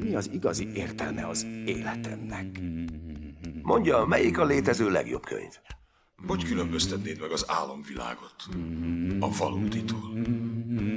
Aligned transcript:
Mi 0.00 0.14
az 0.14 0.30
igazi 0.32 0.68
értelme 0.74 1.26
az 1.26 1.46
életemnek? 1.66 2.60
Mondja, 3.62 4.04
melyik 4.04 4.38
a 4.38 4.44
létező 4.44 4.90
legjobb 4.90 5.24
könyv? 5.24 5.52
Hogy 6.26 6.44
különböztetnéd 6.44 7.20
meg 7.20 7.30
az 7.30 7.44
álomvilágot 7.48 8.34
a 9.20 9.30
valóditól? 9.38 10.12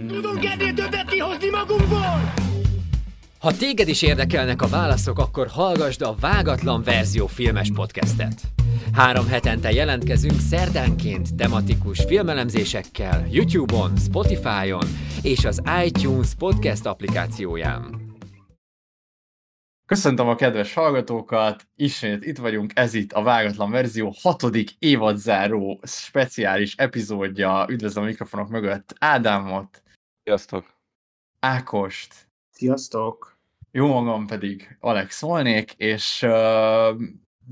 Tudunk 0.08 0.46
ennél 0.46 0.74
többet 0.74 1.10
kihozni 1.10 1.50
magunkból! 1.50 2.34
Ha 3.40 3.58
téged 3.58 3.88
is 3.88 4.02
érdekelnek 4.02 4.62
a 4.62 4.68
válaszok, 4.68 5.20
akkor 5.20 5.48
hallgasd 5.48 6.02
a 6.02 6.16
Vágatlan 6.20 6.84
Verzió 6.84 7.28
filmes 7.28 7.72
podcastet. 7.74 8.42
Három 8.96 9.28
hetente 9.28 9.72
jelentkezünk 9.72 10.40
szerdánként 10.40 11.36
tematikus 11.36 12.04
filmelemzésekkel 12.04 13.28
YouTube-on, 13.30 13.98
Spotify-on 13.98 14.88
és 15.22 15.46
az 15.46 15.62
iTunes 15.86 16.36
podcast 16.36 16.86
applikációján. 16.86 18.14
Köszöntöm 19.86 20.28
a 20.28 20.36
kedves 20.36 20.74
hallgatókat, 20.74 21.68
ismét 21.76 22.26
itt 22.26 22.38
vagyunk, 22.38 22.72
ez 22.76 22.94
itt 22.94 23.12
a 23.12 23.24
Vágatlan 23.24 23.72
Verzió 23.72 24.14
hatodik 24.22 24.70
évadzáró 24.80 25.80
speciális 25.84 26.76
epizódja. 26.76 27.66
Üdvözlöm 27.70 28.04
a 28.04 28.08
mikrofonok 28.08 28.50
mögött 28.50 28.96
Ádámot. 29.00 29.84
Sziasztok! 30.24 30.66
Ákost. 31.40 32.28
Sziasztok! 32.50 33.38
Jó 33.72 33.88
magam 33.88 34.28
pedig 34.28 34.78
Alex 34.80 35.22
volnék, 35.22 35.74
és 35.78 36.22
uh, 36.22 37.02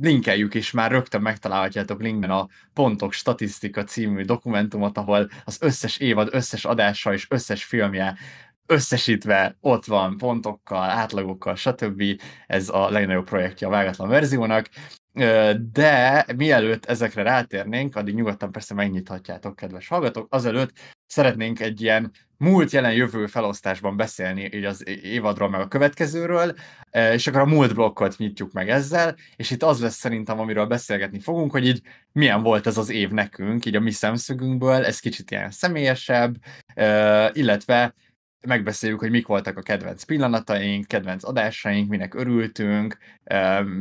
linkeljük 0.02 0.53
is, 0.53 0.71
már 0.71 0.91
rögtön 0.91 1.21
megtalálhatjátok 1.21 2.02
linkben 2.02 2.29
a 2.29 2.47
Pontok 2.73 3.13
Statisztika 3.13 3.83
című 3.83 4.21
dokumentumot, 4.21 4.97
ahol 4.97 5.29
az 5.45 5.57
összes 5.61 5.97
évad, 5.97 6.29
összes 6.31 6.66
adása 6.66 7.13
és 7.13 7.25
összes 7.29 7.63
filmje 7.63 8.17
összesítve 8.66 9.57
ott 9.61 9.85
van 9.85 10.17
pontokkal, 10.17 10.89
átlagokkal, 10.89 11.55
stb. 11.55 12.03
Ez 12.47 12.69
a 12.69 12.89
legnagyobb 12.89 13.25
projektje 13.25 13.67
a 13.67 13.69
vágatlan 13.69 14.09
verziónak. 14.09 14.69
De 15.72 16.25
mielőtt 16.36 16.86
ezekre 16.86 17.22
rátérnénk, 17.22 17.95
addig 17.95 18.16
nyugodtan 18.16 18.52
persze 18.52 18.73
megnyithatjátok, 18.73 19.55
kedves 19.55 19.88
hallgatók, 19.88 20.28
azelőtt 20.30 20.72
szeretnénk 21.05 21.59
egy 21.59 21.81
ilyen 21.81 22.11
múlt, 22.38 22.72
jelen, 22.72 22.94
jövő 22.94 23.28
felosztásban 23.28 23.97
beszélni 23.97 24.50
így 24.53 24.64
az 24.64 24.88
évadról, 24.88 25.50
meg 25.50 25.61
a 25.61 25.67
következőről, 25.67 26.55
és 26.92 27.28
akkor 27.28 27.42
a 27.42 27.45
múlt 27.45 27.73
blokkot 27.73 28.17
nyitjuk 28.17 28.52
meg 28.52 28.70
ezzel, 28.70 29.16
és 29.36 29.52
itt 29.52 29.64
az 29.64 29.81
lesz 29.81 29.95
szerintem, 29.95 30.39
amiről 30.39 30.66
beszélgetni 30.66 31.20
fogunk, 31.20 31.52
hogy 31.52 31.67
így 31.67 31.81
milyen 32.11 32.42
volt 32.42 32.67
ez 32.67 32.77
az 32.77 32.89
év 32.89 33.09
nekünk, 33.09 33.66
így 33.66 33.75
a 33.75 33.80
mi 33.80 33.92
szemszögünkből, 33.92 34.86
ez 34.86 35.00
kicsit 35.00 35.31
ilyen 35.31 35.52
személyesebb, 35.52 36.36
illetve 37.31 37.94
megbeszéljük, 38.47 38.99
hogy 38.99 39.09
mik 39.09 39.27
voltak 39.27 39.58
a 39.58 39.61
kedvenc 39.61 40.03
pillanataink, 40.03 40.88
kedvenc 40.88 41.23
adásaink, 41.23 41.89
minek 41.89 42.13
örültünk, 42.13 42.97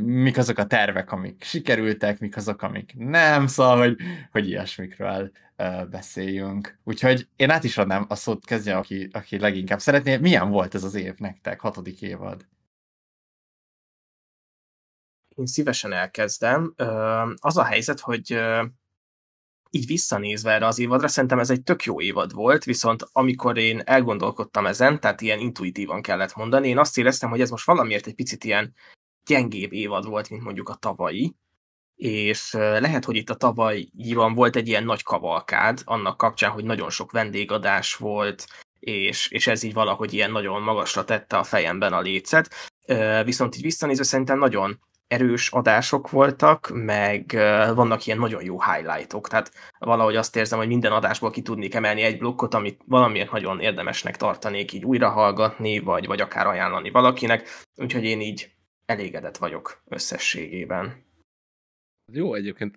mik 0.03 0.39
azok 0.39 0.59
a 0.59 0.67
tervek, 0.67 1.13
amik 1.13 1.43
sikerültek, 1.43 2.19
mik 2.19 2.37
azok, 2.37 2.63
amik 2.63 2.93
nem, 2.97 3.47
szóval, 3.47 3.79
hogy, 3.79 3.97
hogy 4.31 4.49
ilyesmikről 4.49 5.31
beszéljünk. 5.91 6.79
Úgyhogy 6.85 7.29
én 7.37 7.51
át 7.51 7.65
is 7.65 7.79
adnám 7.79 8.05
a 8.09 8.15
szót, 8.15 8.45
kezdje, 8.45 8.77
aki, 8.77 9.09
aki 9.13 9.39
leginkább 9.39 9.81
szeretné. 9.81 10.17
Milyen 10.17 10.51
volt 10.51 10.75
ez 10.75 10.85
az 10.85 10.95
év 10.95 11.15
nektek, 11.17 11.61
hatodik 11.61 12.03
évad? 12.03 12.47
Én 15.37 15.47
szívesen 15.47 15.93
elkezdem. 15.93 16.75
Az 17.35 17.57
a 17.57 17.65
helyzet, 17.65 18.01
hogy 18.01 18.41
így 19.75 19.87
visszanézve 19.87 20.53
erre 20.53 20.67
az 20.67 20.79
évadra, 20.79 21.09
szerintem 21.09 21.39
ez 21.39 21.51
egy 21.51 21.63
tök 21.63 21.85
jó 21.85 22.01
évad 22.01 22.33
volt, 22.33 22.65
viszont 22.65 23.09
amikor 23.13 23.59
én 23.59 23.83
elgondolkodtam 23.85 24.67
ezen, 24.67 25.01
tehát 25.01 25.21
ilyen 25.21 25.39
intuitívan 25.39 26.03
kellett 26.03 26.35
mondani, 26.35 26.69
én 26.69 26.79
azt 26.79 26.99
éreztem, 26.99 27.31
hogy 27.31 27.41
ez 27.41 27.51
most 27.51 27.67
valamiért 27.67 28.07
egy 28.07 28.15
picit 28.15 28.45
ilyen 28.45 28.75
gyengébb 29.27 29.73
évad 29.73 30.07
volt, 30.07 30.31
mint 30.31 30.43
mondjuk 30.43 30.69
a 30.69 30.75
tavalyi, 30.75 31.35
és 31.97 32.53
lehet, 32.53 33.05
hogy 33.05 33.17
itt 33.17 33.31
a 33.31 33.35
tavalyiban 33.35 34.35
volt 34.35 34.57
egy 34.57 34.69
ilyen 34.69 34.85
nagy 34.85 35.03
kavalkád, 35.03 35.81
annak 35.85 36.17
kapcsán, 36.17 36.51
hogy 36.51 36.65
nagyon 36.65 36.91
sok 36.91 37.13
vendégadás 37.13 37.95
volt, 37.95 38.47
és, 38.79 39.29
és 39.31 39.47
ez 39.47 39.63
így 39.63 39.73
valahogy 39.73 40.13
ilyen 40.13 40.31
nagyon 40.31 40.63
magasra 40.63 41.05
tette 41.05 41.37
a 41.37 41.45
fejemben 41.45 41.93
a 41.93 42.01
lécet. 42.01 42.55
Viszont 43.25 43.57
így 43.57 43.63
visszanézve 43.63 44.05
szerintem 44.05 44.39
nagyon 44.39 44.81
erős 45.09 45.51
adások 45.51 46.11
voltak, 46.11 46.71
meg 46.75 47.33
vannak 47.75 48.07
ilyen 48.07 48.19
nagyon 48.19 48.45
jó 48.45 48.63
highlightok, 48.63 49.29
tehát 49.29 49.53
valahogy 49.79 50.17
azt 50.17 50.37
érzem, 50.37 50.59
hogy 50.59 50.69
minden 50.69 50.93
adásból 50.93 51.31
ki 51.31 51.43
tudnék 51.43 51.75
emelni 51.75 52.03
egy 52.03 52.19
blokkot, 52.19 52.55
amit 52.55 52.81
valamiért 52.87 53.33
nagyon 53.33 53.61
érdemesnek 53.61 54.17
tartanék 54.17 54.73
így 54.73 54.85
újra 54.85 55.09
hallgatni, 55.09 55.79
vagy, 55.79 56.07
vagy 56.07 56.21
akár 56.21 56.47
ajánlani 56.47 56.91
valakinek, 56.91 57.49
úgyhogy 57.77 58.05
én 58.05 58.21
így 58.21 58.51
elégedett 58.87 59.37
vagyok 59.37 59.83
összességében. 59.89 61.11
Jó, 62.07 62.35
egyébként 62.35 62.77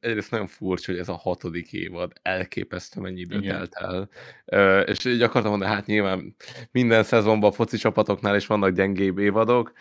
egyrészt 0.00 0.30
nagyon 0.30 0.46
furcsa, 0.46 0.90
hogy 0.90 1.00
ez 1.00 1.08
a 1.08 1.16
hatodik 1.16 1.72
évad 1.72 2.12
elképesztő 2.22 3.00
mennyi 3.00 3.20
időt 3.20 3.42
Igen. 3.42 3.68
telt 3.68 3.74
el. 3.74 4.84
És 4.84 5.04
így 5.04 5.22
akartam 5.22 5.50
mondani, 5.50 5.72
hát 5.72 5.86
nyilván 5.86 6.34
minden 6.70 7.02
szezonban 7.02 7.50
a 7.50 7.52
foci 7.52 7.76
csapatoknál 7.76 8.36
is 8.36 8.46
vannak 8.46 8.70
gyengébb 8.70 9.18
évadok. 9.18 9.72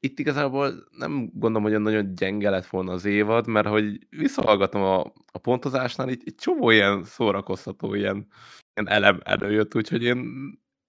Itt 0.00 0.18
igazából 0.18 0.72
nem 0.90 1.30
gondolom, 1.32 1.70
hogy 1.70 1.80
nagyon 1.80 2.14
gyenge 2.14 2.50
lett 2.50 2.66
volna 2.66 2.92
az 2.92 3.04
évad, 3.04 3.46
mert 3.46 3.66
hogy 3.66 4.06
visszahallgatom 4.10 4.82
a, 4.82 5.00
a 5.32 5.38
pontozásnál, 5.38 6.08
itt 6.08 6.22
egy 6.24 6.34
csomó 6.34 6.70
ilyen 6.70 7.04
szórakoztató 7.04 7.94
ilyen, 7.94 8.26
ilyen 8.74 8.88
elem 8.88 9.20
előjött, 9.24 9.74
úgyhogy 9.74 10.02
én, 10.02 10.18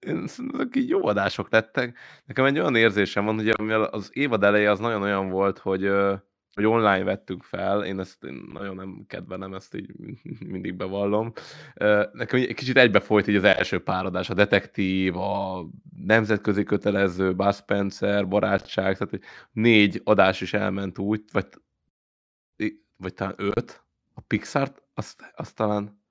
én 0.08 0.24
ezek 0.24 0.76
így 0.76 0.90
jó 0.90 1.06
adások 1.08 1.52
lettek. 1.52 1.98
Nekem 2.26 2.46
egy 2.46 2.60
olyan 2.60 2.76
érzésem 2.76 3.26
van, 3.26 3.36
hogy 3.36 3.54
az 3.92 4.10
évad 4.14 4.44
eleje 4.44 4.72
az 4.72 4.80
nagyon 4.80 5.02
olyan 5.02 5.30
volt, 5.30 5.58
hogy 5.58 5.92
hogy 6.56 6.66
online 6.66 7.04
vettünk 7.04 7.44
fel, 7.44 7.86
én 7.86 8.00
ezt 8.00 8.24
én 8.24 8.50
nagyon 8.54 8.76
nem 8.76 9.06
kedvelem, 9.08 9.54
ezt 9.54 9.76
így 9.76 9.92
mindig 10.54 10.76
bevallom. 10.76 11.32
Nekem 12.12 12.40
egy 12.40 12.54
kicsit 12.54 12.78
egybe 12.78 13.00
folyt 13.00 13.28
így 13.28 13.36
az 13.36 13.44
első 13.44 13.84
páradás, 13.84 14.30
a 14.30 14.34
detektív, 14.34 15.18
a 15.18 15.66
nemzetközi 16.06 16.64
kötelező, 16.64 17.36
Buzz 17.36 17.58
Spencer, 17.58 18.28
barátság, 18.28 18.98
tehát 18.98 19.24
négy 19.52 20.02
adás 20.04 20.42
is 20.42 20.54
elment 20.54 21.00
úgy, 21.00 21.24
vagy, 21.32 21.48
vagy 22.98 23.14
talán 23.14 23.34
öt, 23.38 23.84
a 24.14 24.22
Pixar, 24.22 24.72
azt, 24.94 25.32
azt 25.36 25.56
talán 25.56 26.04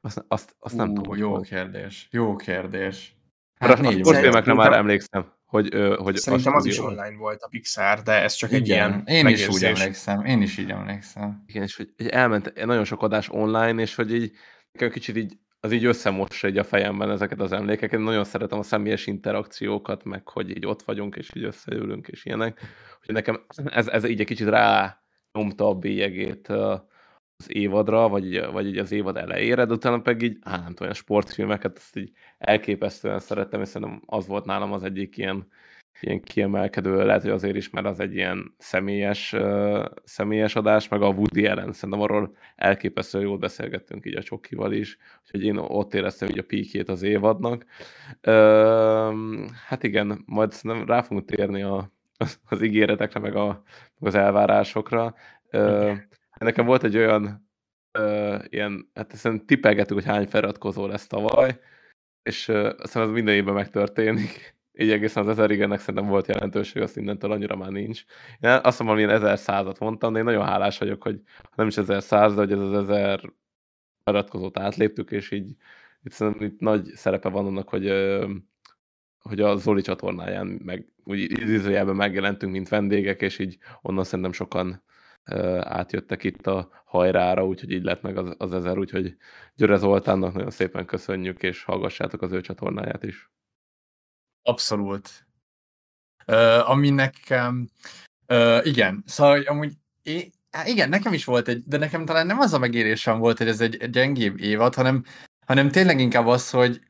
azt, 0.00 0.24
azt, 0.28 0.56
azt 0.58 0.76
nem 0.76 0.94
tudom. 0.94 1.16
Jó 1.16 1.40
kérdés, 1.40 2.08
jó 2.10 2.36
kérdés. 2.36 3.16
Hát 3.54 3.78
a 3.78 3.92
sportfilmekre 3.92 4.54
már 4.54 4.72
emlékszem 4.72 5.32
hogy, 5.50 5.74
hogy 5.98 6.16
Szerintem 6.16 6.54
az, 6.54 6.64
az 6.64 6.70
is 6.70 6.78
online 6.78 7.16
volt 7.16 7.42
a 7.42 7.48
Pixar, 7.48 8.02
de 8.02 8.12
ez 8.12 8.32
csak 8.34 8.50
Igen, 8.50 8.60
egy 8.60 8.68
ilyen 8.68 9.02
Én 9.06 9.24
megérzés. 9.24 9.46
is 9.46 9.54
úgy 9.54 9.64
emlékszem, 9.64 10.24
én 10.24 10.42
is 10.42 10.58
így 10.58 10.70
emlékszem. 10.70 11.42
Igen, 11.46 11.62
és 11.62 11.76
hogy, 11.76 11.88
elment 12.08 12.64
nagyon 12.64 12.84
sok 12.84 13.02
adás 13.02 13.28
online, 13.30 13.82
és 13.82 13.94
hogy 13.94 14.14
így 14.14 14.32
kicsit 14.90 15.16
így 15.16 15.38
az 15.60 15.72
így 15.72 15.84
összemossa 15.84 16.46
egy 16.46 16.58
a 16.58 16.64
fejemben 16.64 17.10
ezeket 17.10 17.40
az 17.40 17.52
emlékeket. 17.52 17.98
Én 17.98 18.04
nagyon 18.04 18.24
szeretem 18.24 18.58
a 18.58 18.62
személyes 18.62 19.06
interakciókat, 19.06 20.04
meg 20.04 20.28
hogy 20.28 20.50
így 20.50 20.66
ott 20.66 20.82
vagyunk, 20.82 21.16
és 21.16 21.30
így 21.34 21.44
összeülünk, 21.44 22.08
és 22.08 22.24
ilyenek. 22.24 22.60
Hogy 23.04 23.14
nekem 23.14 23.44
ez, 23.64 23.88
ez 23.88 24.04
így 24.04 24.20
egy 24.20 24.26
kicsit 24.26 24.48
rá 24.48 25.00
nyomta 25.32 25.68
a 25.68 25.74
bélyegét 25.74 26.48
az 27.40 27.46
évadra, 27.48 28.08
vagy, 28.08 28.50
vagy 28.52 28.66
így 28.66 28.78
az 28.78 28.92
évad 28.92 29.16
elejére, 29.16 29.64
de 29.64 29.72
utána 29.72 30.00
pedig 30.00 30.30
így, 30.30 30.38
hát 30.42 30.62
nem 30.62 30.74
tudom, 30.74 30.90
a 30.92 30.94
sportfilmeket 30.94 31.76
ezt 31.76 31.96
így 31.96 32.12
elképesztően 32.38 33.18
szerettem, 33.18 33.60
és 33.60 33.68
szerintem 33.68 34.02
az 34.06 34.26
volt 34.26 34.44
nálam 34.44 34.72
az 34.72 34.82
egyik 34.82 35.16
ilyen, 35.16 35.46
ilyen 36.00 36.20
kiemelkedő, 36.20 37.04
lehet, 37.04 37.22
hogy 37.22 37.30
azért 37.30 37.56
is, 37.56 37.70
mert 37.70 37.86
az 37.86 38.00
egy 38.00 38.14
ilyen 38.14 38.54
személyes, 38.58 39.32
uh, 39.32 39.84
személyes 40.04 40.56
adás, 40.56 40.88
meg 40.88 41.02
a 41.02 41.08
Woody 41.08 41.46
Allen, 41.46 41.72
szerintem 41.72 42.00
arról 42.00 42.36
elképesztően 42.56 43.24
jól 43.24 43.38
beszélgettünk 43.38 44.06
így 44.06 44.16
a 44.16 44.22
Csokival 44.22 44.72
is, 44.72 44.98
úgyhogy 45.22 45.44
én 45.44 45.56
ott 45.56 45.94
éreztem 45.94 46.28
így 46.28 46.38
a 46.38 46.44
píkét 46.44 46.88
az 46.88 47.02
évadnak. 47.02 47.64
Uh, 48.26 49.14
hát 49.66 49.82
igen, 49.82 50.22
majd 50.26 50.52
szerintem 50.52 50.86
rá 50.86 51.02
fogunk 51.02 51.24
térni 51.24 51.62
a, 51.62 51.92
az 52.48 52.62
ígéretekre, 52.62 53.20
meg, 53.20 53.36
a, 53.36 53.62
az 53.98 54.14
elvárásokra. 54.14 55.14
Uh, 55.52 55.98
Nekem 56.44 56.66
volt 56.66 56.84
egy 56.84 56.96
olyan 56.96 57.50
uh, 57.98 58.44
ilyen, 58.48 58.90
hát 58.94 59.10
hiszen 59.10 59.46
tippelgetünk, 59.46 60.00
hogy 60.00 60.10
hány 60.10 60.26
feliratkozó 60.26 60.86
lesz 60.86 61.06
tavaly, 61.06 61.60
és 62.22 62.48
uh, 62.48 62.70
aztán 62.78 63.02
ez 63.02 63.10
minden 63.10 63.34
évben 63.34 63.54
megtörténik. 63.54 64.58
Így 64.72 64.90
egészen 64.90 65.22
az 65.22 65.28
ezer 65.28 65.50
igennek 65.50 65.78
szerintem 65.78 66.06
volt 66.06 66.26
jelentőség, 66.26 66.82
azt 66.82 66.96
innentől 66.96 67.32
annyira 67.32 67.56
már 67.56 67.70
nincs. 67.70 68.04
Én 68.40 68.50
azt 68.50 68.78
mondom, 68.78 68.96
hogy 68.96 69.14
ezer 69.14 69.38
százat 69.38 69.78
mondtam, 69.78 70.12
de 70.12 70.18
én 70.18 70.24
nagyon 70.24 70.44
hálás 70.44 70.78
vagyok, 70.78 71.02
hogy 71.02 71.20
nem 71.54 71.66
is 71.66 71.76
ezer 71.76 72.02
száz, 72.02 72.34
de 72.34 72.40
hogy 72.40 72.52
ez 72.52 72.58
az 72.58 72.72
ezer 72.72 73.32
feliratkozót 74.04 74.58
átléptük, 74.58 75.10
és 75.10 75.30
így 75.30 75.56
itt 76.02 76.12
szerintem 76.12 76.46
itt 76.46 76.60
nagy 76.60 76.84
szerepe 76.94 77.28
van 77.28 77.46
annak, 77.46 77.68
hogy, 77.68 77.92
hogy 79.18 79.40
a 79.40 79.56
Zoli 79.56 79.82
csatornáján 79.82 80.46
meg 80.46 80.86
úgy 81.04 81.18
idézőjelben 81.18 81.96
megjelentünk, 81.96 82.52
mint 82.52 82.68
vendégek, 82.68 83.22
és 83.22 83.38
így 83.38 83.58
onnan 83.82 84.04
szerintem 84.04 84.32
sokan 84.32 84.82
átjöttek 85.60 86.24
itt 86.24 86.46
a 86.46 86.82
hajrára, 86.84 87.46
úgyhogy 87.46 87.70
így 87.70 87.82
lett 87.82 88.02
meg 88.02 88.16
az, 88.16 88.34
az 88.38 88.52
ezer, 88.52 88.78
úgyhogy 88.78 89.16
Györe 89.54 89.76
Zoltánnak 89.76 90.32
nagyon 90.32 90.50
szépen 90.50 90.86
köszönjük, 90.86 91.42
és 91.42 91.64
hallgassátok 91.64 92.22
az 92.22 92.32
ő 92.32 92.40
csatornáját 92.40 93.02
is. 93.02 93.30
Abszolút. 94.42 95.26
Uh, 96.26 96.70
ami 96.70 96.90
nekem, 96.90 97.68
uh, 98.28 98.66
igen, 98.66 99.02
szóval 99.06 99.42
amúgy 99.42 99.72
é, 100.02 100.30
igen, 100.64 100.88
nekem 100.88 101.12
is 101.12 101.24
volt 101.24 101.48
egy, 101.48 101.62
de 101.66 101.76
nekem 101.76 102.04
talán 102.04 102.26
nem 102.26 102.38
az 102.38 102.52
a 102.52 102.58
megérésem 102.58 103.18
volt, 103.18 103.38
hogy 103.38 103.48
ez 103.48 103.60
egy 103.60 103.90
gyengébb 103.90 104.40
évad, 104.40 104.74
hanem, 104.74 105.04
hanem 105.46 105.70
tényleg 105.70 106.00
inkább 106.00 106.26
az, 106.26 106.50
hogy, 106.50 106.80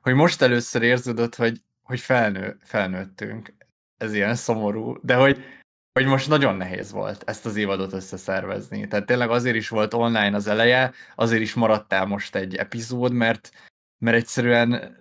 hogy 0.00 0.14
most 0.14 0.42
először 0.42 0.82
érződött, 0.82 1.34
hogy, 1.34 1.60
hogy 1.82 2.00
felnő, 2.00 2.56
felnőttünk. 2.62 3.54
Ez 3.96 4.14
ilyen 4.14 4.34
szomorú, 4.34 4.96
de 5.02 5.14
hogy, 5.14 5.44
hogy 5.96 6.06
most 6.06 6.28
nagyon 6.28 6.56
nehéz 6.56 6.92
volt 6.92 7.22
ezt 7.26 7.46
az 7.46 7.56
évadot 7.56 7.92
összeszervezni. 7.92 8.88
Tehát 8.88 9.06
tényleg 9.06 9.30
azért 9.30 9.56
is 9.56 9.68
volt 9.68 9.94
online 9.94 10.36
az 10.36 10.46
eleje, 10.46 10.92
azért 11.14 11.42
is 11.42 11.54
maradtál 11.54 12.06
most 12.06 12.34
egy 12.34 12.56
epizód, 12.56 13.12
mert, 13.12 13.50
mert 13.98 14.16
egyszerűen 14.16 14.96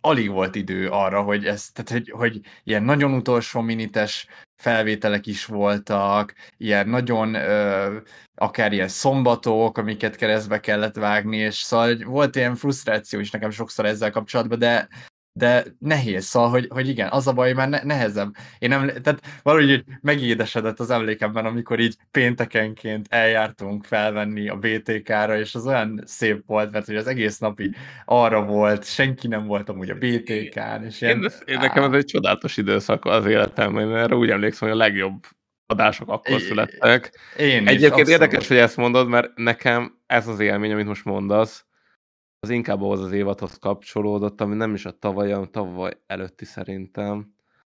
alig 0.00 0.30
volt 0.30 0.54
idő 0.54 0.88
arra, 0.88 1.22
hogy 1.22 1.46
ez, 1.46 1.70
tehát 1.70 1.90
hogy, 1.90 2.10
hogy 2.10 2.40
ilyen 2.64 2.82
nagyon 2.82 3.12
utolsó 3.12 3.60
minites 3.60 4.26
felvételek 4.62 5.26
is 5.26 5.44
voltak, 5.44 6.34
ilyen 6.56 6.88
nagyon 6.88 7.34
ö, 7.34 7.96
akár 8.34 8.72
ilyen 8.72 8.88
szombatok, 8.88 9.78
amiket 9.78 10.16
keresztbe 10.16 10.60
kellett 10.60 10.96
vágni, 10.96 11.36
és 11.36 11.54
szóval 11.54 11.96
volt 12.04 12.36
ilyen 12.36 12.54
frusztráció 12.54 13.20
is 13.20 13.30
nekem 13.30 13.50
sokszor 13.50 13.86
ezzel 13.86 14.10
kapcsolatban, 14.10 14.58
de 14.58 14.88
de 15.36 15.64
nehéz, 15.78 16.24
szóval, 16.24 16.48
hogy, 16.48 16.66
hogy 16.68 16.88
igen, 16.88 17.08
az 17.10 17.26
a 17.26 17.32
baj, 17.32 17.52
már 17.52 17.68
ne, 17.68 17.82
nehezebb. 17.82 18.34
Én 18.58 18.68
nem, 18.68 18.86
tehát 19.02 19.20
valahogy 19.42 19.84
megédesedett 20.00 20.80
az 20.80 20.90
emlékemben, 20.90 21.44
amikor 21.44 21.80
így 21.80 21.96
péntekenként 22.10 23.06
eljártunk 23.10 23.84
felvenni 23.84 24.48
a 24.48 24.56
BTK-ra, 24.56 25.38
és 25.38 25.54
az 25.54 25.66
olyan 25.66 26.02
szép 26.04 26.42
volt, 26.46 26.72
mert 26.72 26.86
hogy 26.86 26.96
az 26.96 27.06
egész 27.06 27.38
napi 27.38 27.74
arra 28.04 28.44
volt, 28.44 28.84
senki 28.84 29.28
nem 29.28 29.46
volt 29.46 29.68
amúgy 29.68 29.90
a 29.90 29.94
BTK-n, 29.94 30.84
és 30.84 31.00
ilyen... 31.00 31.22
Én, 31.22 31.30
én 31.44 31.58
nekem 31.58 31.84
ez 31.84 31.92
egy 31.92 32.04
csodálatos 32.04 32.56
időszak 32.56 33.04
az 33.04 33.26
életemben, 33.26 33.88
mert 33.88 34.14
úgy 34.14 34.30
emlékszem, 34.30 34.68
hogy 34.68 34.76
a 34.76 34.80
legjobb 34.80 35.24
adások 35.66 36.08
akkor 36.08 36.40
születtek. 36.40 37.18
Én 37.38 37.62
is, 37.62 37.68
Egyébként 37.68 37.92
abszolút. 37.92 38.08
érdekes, 38.08 38.48
hogy 38.48 38.56
ezt 38.56 38.76
mondod, 38.76 39.08
mert 39.08 39.30
nekem 39.34 39.98
ez 40.06 40.28
az 40.28 40.40
élmény, 40.40 40.72
amit 40.72 40.86
most 40.86 41.04
mondasz, 41.04 41.66
az 42.46 42.52
inkább 42.52 42.82
ahhoz 42.82 43.00
az 43.00 43.12
évadhoz 43.12 43.58
kapcsolódott, 43.58 44.40
ami 44.40 44.54
nem 44.54 44.74
is 44.74 44.84
a 44.84 44.98
tavaly, 44.98 45.30
hanem 45.30 45.50
tavaly 45.50 46.00
előtti 46.06 46.44
szerintem. 46.44 47.34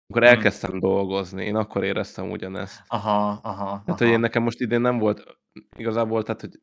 Amikor 0.09 0.23
hmm. 0.23 0.37
elkezdtem 0.37 0.79
dolgozni, 0.79 1.45
én 1.45 1.57
akkor 1.57 1.85
éreztem 1.85 2.31
ugyanezt. 2.31 2.83
Aha, 2.87 3.29
aha. 3.29 3.65
Tehát, 3.65 3.89
aha. 3.89 3.97
hogy 3.97 4.09
én 4.09 4.21
nekem 4.21 4.43
most 4.43 4.61
idén 4.61 4.81
nem 4.81 4.99
volt, 4.99 5.39
igazából, 5.77 6.23
tehát, 6.23 6.41
hogy 6.41 6.61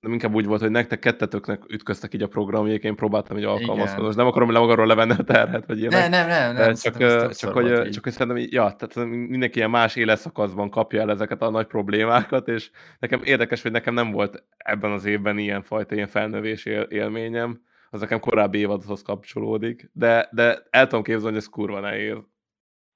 nem 0.00 0.12
inkább 0.12 0.34
úgy 0.34 0.46
volt, 0.46 0.60
hogy 0.60 0.70
nektek 0.70 0.98
kettetőknek 0.98 1.62
ütköztek 1.68 2.14
így 2.14 2.22
a 2.22 2.28
programjék, 2.28 2.82
én 2.84 2.96
próbáltam 2.96 3.36
így 3.36 3.44
alkalmazkodni. 3.44 4.04
Most 4.04 4.16
nem 4.16 4.26
akarom 4.26 4.52
le 4.52 4.58
magamról 4.58 4.86
levenni 4.86 5.12
a 5.18 5.22
terhet, 5.22 5.66
vagy 5.66 5.78
ilyenek. 5.78 6.08
Nem, 6.08 6.26
nem, 6.26 6.28
nem. 6.28 6.54
nem 6.54 6.74
csak, 6.74 6.96
csak, 6.96 7.34
csak, 7.34 7.52
hogy, 7.52 7.88
csak 7.90 8.02
hogy 8.02 8.12
szerintem, 8.12 8.46
ja, 8.50 8.76
tehát 8.78 9.10
mindenki 9.10 9.56
ilyen 9.56 9.70
más 9.70 9.96
életszakaszban 9.96 10.70
kapja 10.70 11.00
el 11.00 11.10
ezeket 11.10 11.42
a 11.42 11.50
nagy 11.50 11.66
problémákat, 11.66 12.48
és 12.48 12.70
nekem 12.98 13.20
érdekes, 13.24 13.62
hogy 13.62 13.70
nekem 13.70 13.94
nem 13.94 14.10
volt 14.10 14.44
ebben 14.56 14.90
az 14.90 15.04
évben 15.04 15.38
ilyen 15.38 15.62
fajta 15.62 15.94
ilyen 15.94 16.08
felnövés 16.08 16.64
él, 16.64 16.80
élményem, 16.80 17.60
az 17.90 18.00
nekem 18.00 18.20
korábbi 18.20 18.58
évadhoz 18.58 19.02
kapcsolódik, 19.02 19.90
de, 19.92 20.28
de 20.32 20.66
el 20.70 20.86
tudom 20.86 21.02
képzelni, 21.02 21.34
hogy 21.34 21.44
ez 21.44 21.48
kurva 21.48 21.80
nehéz. 21.80 22.16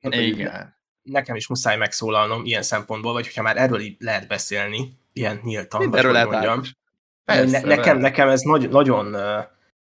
Igen. 0.00 0.82
Nekem 1.02 1.36
is 1.36 1.48
muszáj 1.48 1.76
megszólalnom 1.76 2.44
ilyen 2.44 2.62
szempontból, 2.62 3.12
vagy 3.12 3.24
hogyha 3.24 3.42
már 3.42 3.56
erről 3.56 3.80
így 3.80 3.96
lehet 3.98 4.28
beszélni, 4.28 4.98
ilyen 5.12 5.40
nyíltan, 5.42 5.90
vagy 5.90 5.98
erről 5.98 6.12
lehet 6.12 6.30
mondjam. 6.30 6.62
Persze, 7.24 7.60
ne, 7.60 7.74
nekem, 7.74 7.98
nekem 7.98 8.28
ez 8.28 8.40
nagy, 8.40 8.68
nagyon 8.68 9.16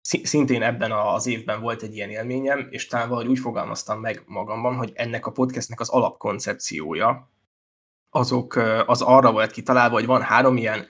szintén 0.01 0.61
ebben 0.61 0.91
az 0.91 1.27
évben 1.27 1.61
volt 1.61 1.81
egy 1.81 1.95
ilyen 1.95 2.09
élményem, 2.09 2.67
és 2.69 2.87
talán 2.87 3.09
valahogy 3.09 3.29
úgy 3.29 3.39
fogalmaztam 3.39 3.99
meg 3.99 4.23
magamban, 4.25 4.75
hogy 4.75 4.91
ennek 4.95 5.25
a 5.25 5.31
podcastnek 5.31 5.79
az 5.79 5.89
alapkoncepciója 5.89 7.29
azok 8.09 8.55
az 8.85 9.01
arra 9.01 9.31
volt 9.31 9.51
kitalálva, 9.51 9.95
hogy 9.95 10.05
van 10.05 10.21
három 10.21 10.57
ilyen, 10.57 10.87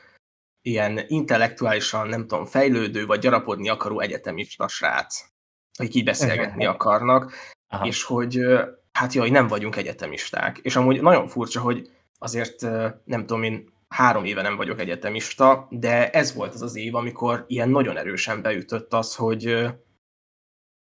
ilyen 0.61 0.99
intellektuálisan, 1.07 2.07
nem 2.07 2.27
tudom, 2.27 2.45
fejlődő 2.45 3.05
vagy 3.05 3.19
gyarapodni 3.19 3.69
akaró 3.69 3.99
egyetemista 3.99 4.67
srác, 4.67 5.25
akik 5.79 5.95
így 5.95 6.03
beszélgetni 6.03 6.65
akarnak, 6.65 7.33
Aha. 7.67 7.85
és 7.85 8.03
hogy 8.03 8.39
hát 8.91 9.13
jaj, 9.13 9.29
nem 9.29 9.47
vagyunk 9.47 9.75
egyetemisták. 9.75 10.57
És 10.57 10.75
amúgy 10.75 11.01
nagyon 11.01 11.27
furcsa, 11.27 11.61
hogy 11.61 11.89
azért 12.17 12.61
nem 13.03 13.25
tudom 13.25 13.43
én, 13.43 13.73
három 13.87 14.25
éve 14.25 14.41
nem 14.41 14.55
vagyok 14.55 14.79
egyetemista, 14.79 15.67
de 15.69 16.09
ez 16.09 16.33
volt 16.33 16.53
az 16.53 16.61
az 16.61 16.75
év, 16.75 16.95
amikor 16.95 17.45
ilyen 17.47 17.69
nagyon 17.69 17.97
erősen 17.97 18.41
beütött 18.41 18.93
az, 18.93 19.15
hogy 19.15 19.67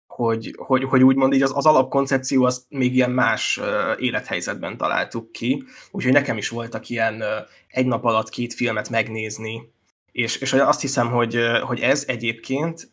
hogy, 0.06 0.54
hogy, 0.58 0.84
hogy 0.84 1.02
úgymond 1.02 1.32
így 1.32 1.43
az, 1.43 1.52
az 1.56 1.66
alapkoncepció 1.66 2.44
az 2.44 2.66
még 2.69 2.94
ilyen 2.94 3.10
más 3.10 3.60
élethelyzetben 3.99 4.76
találtuk 4.76 5.32
ki, 5.32 5.64
úgyhogy 5.90 6.12
nekem 6.12 6.37
is 6.37 6.49
voltak 6.49 6.88
ilyen 6.88 7.22
egy 7.69 7.87
nap 7.87 8.04
alatt 8.04 8.28
két 8.28 8.54
filmet 8.54 8.90
megnézni, 8.90 9.72
és, 10.12 10.37
és 10.37 10.52
azt 10.52 10.81
hiszem, 10.81 11.10
hogy, 11.10 11.38
hogy 11.62 11.81
ez 11.81 12.04
egyébként 12.06 12.90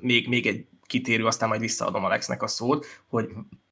még, 0.00 0.28
még 0.28 0.46
egy 0.46 0.66
kitérő, 0.86 1.26
aztán 1.26 1.48
majd 1.48 1.60
visszaadom 1.60 2.04
Alexnek 2.04 2.42
a 2.42 2.46
szót, 2.46 2.86
hogy 3.08 3.28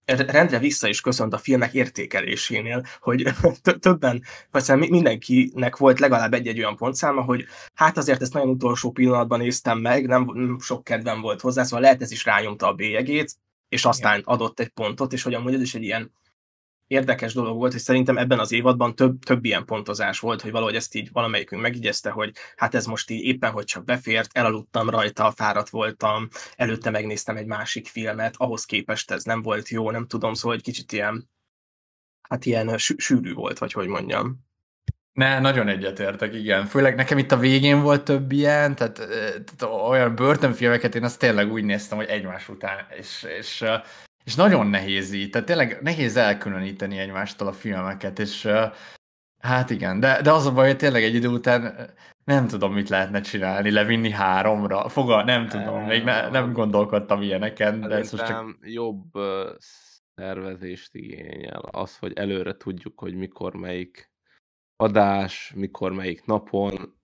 rendre 0.07 0.59
vissza 0.59 0.89
is 0.89 1.01
köszönt 1.01 1.33
a 1.33 1.39
filmek 1.39 1.75
értékelésénél, 1.75 2.83
hogy 3.01 3.29
többen, 3.81 4.23
vagy 4.51 4.91
mindenkinek 4.91 5.77
volt 5.77 5.99
legalább 5.99 6.35
egy-egy 6.35 6.59
olyan 6.59 6.77
pontszáma, 6.77 7.23
hogy 7.23 7.45
hát 7.75 7.97
azért 7.97 8.23
ezt 8.23 8.33
nagyon 8.33 8.49
utolsó 8.49 8.91
pillanatban 8.91 9.39
néztem 9.39 9.79
meg, 9.79 10.07
nem 10.07 10.57
sok 10.61 10.85
kedvem 10.85 11.21
volt 11.21 11.41
hozzá, 11.41 11.63
szóval 11.63 11.81
lehet 11.81 12.03
ez 12.03 12.11
is 12.11 12.25
rányomta 12.25 12.69
a 12.69 12.75
bélyegét, 12.75 13.35
és 13.69 13.85
aztán 13.85 14.23
adott 14.25 14.61
egy 14.61 14.69
pontot, 14.69 15.13
és 15.13 15.23
hogy 15.23 15.35
amúgy 15.35 15.55
ez 15.55 15.61
is 15.61 15.75
egy 15.75 15.83
ilyen 15.83 16.13
érdekes 16.87 17.35
dolog 17.35 17.57
volt, 17.57 17.75
és 17.75 17.81
szerintem 17.81 18.19
ebben 18.19 18.39
az 18.39 18.53
évadban 18.53 18.95
több, 18.95 19.19
több 19.19 19.45
ilyen 19.45 19.65
pontozás 19.65 20.21
volt, 20.21 20.41
hogy 20.41 20.51
valahogy 20.51 20.75
ezt 20.75 20.95
így 20.95 21.09
valamelyikünk 21.13 21.63
megigyezte, 21.63 22.11
hogy 22.11 22.33
hát 22.57 22.75
ez 22.75 22.87
most 22.87 23.11
így 23.11 23.25
éppen, 23.25 23.51
hogy 23.51 23.65
csak 23.65 23.85
befért, 23.85 24.31
elaludtam 24.33 24.91
rajta, 24.91 25.31
fáradt 25.31 25.69
voltam, 25.69 26.29
előtte 26.57 26.91
megnéztem 26.91 27.37
egy 27.37 27.47
másik 27.47 27.87
filmet, 27.87 28.35
ahhoz 28.37 28.65
képest 28.65 29.11
ez 29.11 29.25
nem 29.25 29.43
volt 29.43 29.69
jó, 29.69 29.91
nem 29.91 30.07
tudom, 30.07 30.35
szóval 30.35 30.57
egy 30.57 30.63
kicsit 30.63 30.93
ilyen, 30.93 31.31
hát 32.29 32.45
ilyen 32.45 32.79
sűrű 32.79 33.35
volt, 33.35 33.59
vagy 33.59 33.73
hogy 33.73 33.89
mondjam. 33.89 34.45
Ne, 35.13 35.41
nagyon 35.41 35.69
egyetértek, 35.69 36.35
igen. 36.35 36.67
Főleg 36.67 36.95
nekem 36.95 37.19
itt 37.19 37.33
a 37.33 37.37
végén 37.37 37.83
volt 37.83 38.05
több 38.05 38.33
ilyen, 38.33 38.75
tehát, 38.75 38.95
tehát 39.45 39.89
olyan 39.89 40.15
börtönfilmeket 40.15 40.95
én 40.95 41.05
azt 41.05 41.19
tényleg 41.19 41.53
úgy 41.53 41.65
néztem, 41.65 41.99
hogy 41.99 42.07
egymás 42.07 42.49
után, 42.49 42.87
és, 42.99 43.27
és 43.39 43.65
és 44.27 44.35
nagyon 44.35 44.67
nehéz 44.67 45.13
így, 45.13 45.31
tehát 45.31 45.47
tényleg 45.47 45.79
nehéz 45.83 46.17
elkülöníteni 46.17 46.99
egymástól 46.99 47.49
a 47.49 47.53
filmeket, 47.53 48.19
és 48.19 48.49
hát 49.39 49.71
igen, 49.71 50.01
de, 50.01 50.23
de 50.23 50.33
az 50.33 50.47
a 50.47 50.53
baj, 50.53 50.67
hogy 50.67 50.77
tényleg 50.77 51.03
egy 51.03 51.15
idő 51.15 51.29
után 51.29 51.91
nem 52.25 52.47
tudom, 52.47 52.73
mit 52.73 52.89
lehetne 52.89 53.21
csinálni, 53.21 53.71
levinni 53.71 54.11
háromra, 54.11 54.89
fogal, 54.89 55.23
nem 55.23 55.49
tudom, 55.49 55.83
még 55.83 56.05
ne, 56.05 56.29
nem 56.29 56.53
gondolkodtam 56.53 57.23
ilyeneken, 57.23 57.81
de 57.81 57.95
ez 57.95 58.13
most 58.13 58.27
csak... 58.27 58.59
jobb 58.63 59.11
szervezést 60.15 60.95
igényel 60.95 61.61
az, 61.61 61.99
hogy 61.99 62.13
előre 62.13 62.57
tudjuk, 62.57 63.01
hogy 63.01 63.15
mikor 63.15 63.55
melyik 63.55 64.11
adás, 64.77 65.53
mikor 65.57 65.93
melyik 65.93 66.25
napon, 66.25 66.99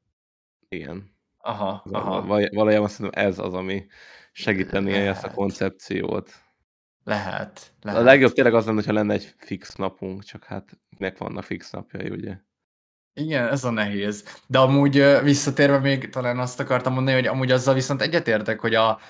igen. 0.68 1.16
Aha, 1.38 1.82
aha. 1.90 2.26
Valójában 2.50 2.88
szerintem 2.88 3.24
ez 3.24 3.38
az, 3.38 3.54
ami 3.54 3.86
segíteni 4.32 4.92
ezt 4.92 5.24
a 5.24 5.30
koncepciót. 5.30 6.41
Lehet, 7.04 7.72
lehet. 7.82 8.00
A 8.00 8.04
legjobb 8.04 8.32
tényleg 8.32 8.54
az 8.54 8.66
lenne, 8.66 8.82
ha 8.86 8.92
lenne 8.92 9.12
egy 9.12 9.34
fix 9.36 9.74
napunk, 9.74 10.22
csak 10.24 10.44
hát 10.44 10.78
nek 10.98 11.18
vannak 11.18 11.44
fix 11.44 11.70
napjai, 11.70 12.10
ugye? 12.10 12.36
Igen, 13.14 13.48
ez 13.48 13.64
a 13.64 13.70
nehéz. 13.70 14.40
De 14.46 14.58
amúgy 14.58 15.04
visszatérve 15.22 15.78
még 15.78 16.10
talán 16.10 16.38
azt 16.38 16.60
akartam 16.60 16.92
mondani, 16.92 17.16
hogy 17.16 17.26
amúgy 17.26 17.50
azzal 17.50 17.74
viszont 17.74 18.02
egyetértek, 18.02 18.60
hogy 18.60 18.74
a, 18.74 19.00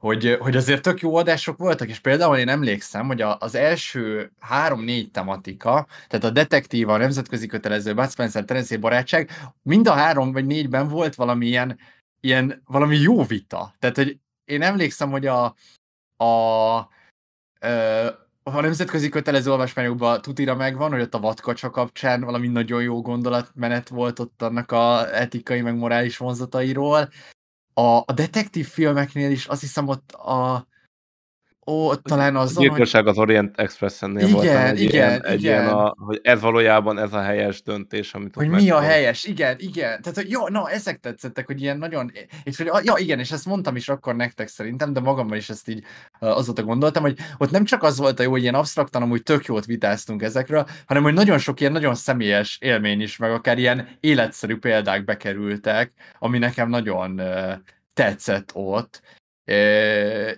hogy, 0.00 0.36
hogy 0.40 0.56
azért 0.56 0.82
tök 0.82 1.00
jó 1.00 1.16
adások 1.16 1.58
voltak, 1.58 1.88
és 1.88 1.98
például 1.98 2.36
én 2.36 2.48
emlékszem, 2.48 3.06
hogy 3.06 3.20
a, 3.20 3.36
az 3.40 3.54
első 3.54 4.32
három-négy 4.38 5.10
tematika, 5.10 5.86
tehát 6.08 6.24
a 6.24 6.30
detektíva, 6.30 6.92
a 6.92 6.96
nemzetközi 6.96 7.46
kötelező, 7.46 7.94
Bud 7.94 8.10
Spencer, 8.10 8.44
Terence 8.44 8.78
barátság, 8.78 9.30
mind 9.62 9.86
a 9.88 9.92
három 9.92 10.32
vagy 10.32 10.46
négyben 10.46 10.88
volt 10.88 11.14
valami 11.14 11.46
ilyen, 11.46 11.78
ilyen 12.20 12.62
valami 12.66 12.96
jó 12.96 13.24
vita. 13.24 13.74
Tehát, 13.78 13.96
hogy 13.96 14.18
én 14.44 14.62
emlékszem, 14.62 15.10
hogy 15.10 15.26
a, 15.26 15.44
a 16.24 16.88
a 18.42 18.60
nemzetközi 18.60 19.08
kötelező 19.08 19.50
olvasmányokban 19.50 20.22
tutira 20.22 20.54
megvan, 20.54 20.90
hogy 20.90 21.00
ott 21.00 21.14
a 21.14 21.20
vadkacsa 21.20 21.70
kapcsán 21.70 22.20
valami 22.20 22.48
nagyon 22.48 22.82
jó 22.82 23.00
gondolatmenet 23.00 23.88
volt 23.88 24.18
ott 24.18 24.42
annak 24.42 24.72
a 24.72 25.14
etikai 25.16 25.60
meg 25.60 25.76
morális 25.76 26.16
vonzatairól. 26.16 27.08
A, 27.74 27.82
a 27.82 28.12
detektív 28.14 28.66
filmeknél 28.66 29.30
is 29.30 29.46
azt 29.46 29.60
hiszem 29.60 29.88
ott 29.88 30.12
a 30.12 30.66
Ó, 31.70 31.94
talán 31.94 32.36
A 32.36 32.40
azon, 32.40 32.56
hogy... 32.56 32.66
gyilkosság 32.66 33.06
az 33.06 33.18
Orient 33.18 33.60
Expressen-nél 33.60 34.28
volt 34.28 34.44
Igen, 34.44 34.66
egy, 34.66 34.80
igen, 34.80 34.94
ilyen, 34.94 35.24
egy 35.24 35.42
ilyen, 35.42 35.62
igen. 35.62 35.74
a, 35.74 35.94
hogy 35.98 36.20
ez 36.22 36.40
valójában 36.40 36.98
ez 36.98 37.12
a 37.12 37.20
helyes 37.20 37.62
döntés, 37.62 38.14
amit 38.14 38.34
Hogy 38.34 38.48
mi 38.48 38.70
a 38.70 38.80
helyes, 38.80 39.24
igen, 39.24 39.56
igen. 39.58 40.02
Tehát, 40.02 40.14
hogy 40.14 40.30
jó, 40.30 40.48
na, 40.48 40.70
ezek 40.70 40.98
tetszettek, 40.98 41.46
hogy 41.46 41.60
ilyen 41.60 41.78
nagyon, 41.78 42.12
és 42.42 42.56
hogy, 42.56 42.70
ja, 42.82 42.94
igen, 42.96 43.18
és 43.18 43.30
ezt 43.30 43.46
mondtam 43.46 43.76
is 43.76 43.88
akkor 43.88 44.16
nektek 44.16 44.48
szerintem, 44.48 44.92
de 44.92 45.00
magammal 45.00 45.36
is 45.36 45.48
ezt 45.48 45.68
így 45.68 45.84
azóta 46.18 46.62
gondoltam, 46.62 47.02
hogy 47.02 47.18
ott 47.38 47.50
nem 47.50 47.64
csak 47.64 47.82
az 47.82 47.98
volt 47.98 48.20
a 48.20 48.22
jó, 48.22 48.30
hogy 48.30 48.42
ilyen 48.42 48.54
absztraktan 48.54 49.02
amúgy 49.02 49.22
tök 49.22 49.44
jót 49.44 49.64
vitáztunk 49.64 50.22
ezekről, 50.22 50.66
hanem 50.86 51.02
hogy 51.02 51.14
nagyon 51.14 51.38
sok 51.38 51.60
ilyen 51.60 51.72
nagyon 51.72 51.94
személyes 51.94 52.58
élmény 52.60 53.00
is, 53.00 53.16
meg 53.16 53.32
akár 53.32 53.58
ilyen 53.58 53.88
életszerű 54.00 54.56
példák 54.56 55.04
bekerültek, 55.04 55.92
ami 56.18 56.38
nekem 56.38 56.68
nagyon 56.68 57.20
tetszett 57.94 58.50
ott. 58.54 59.02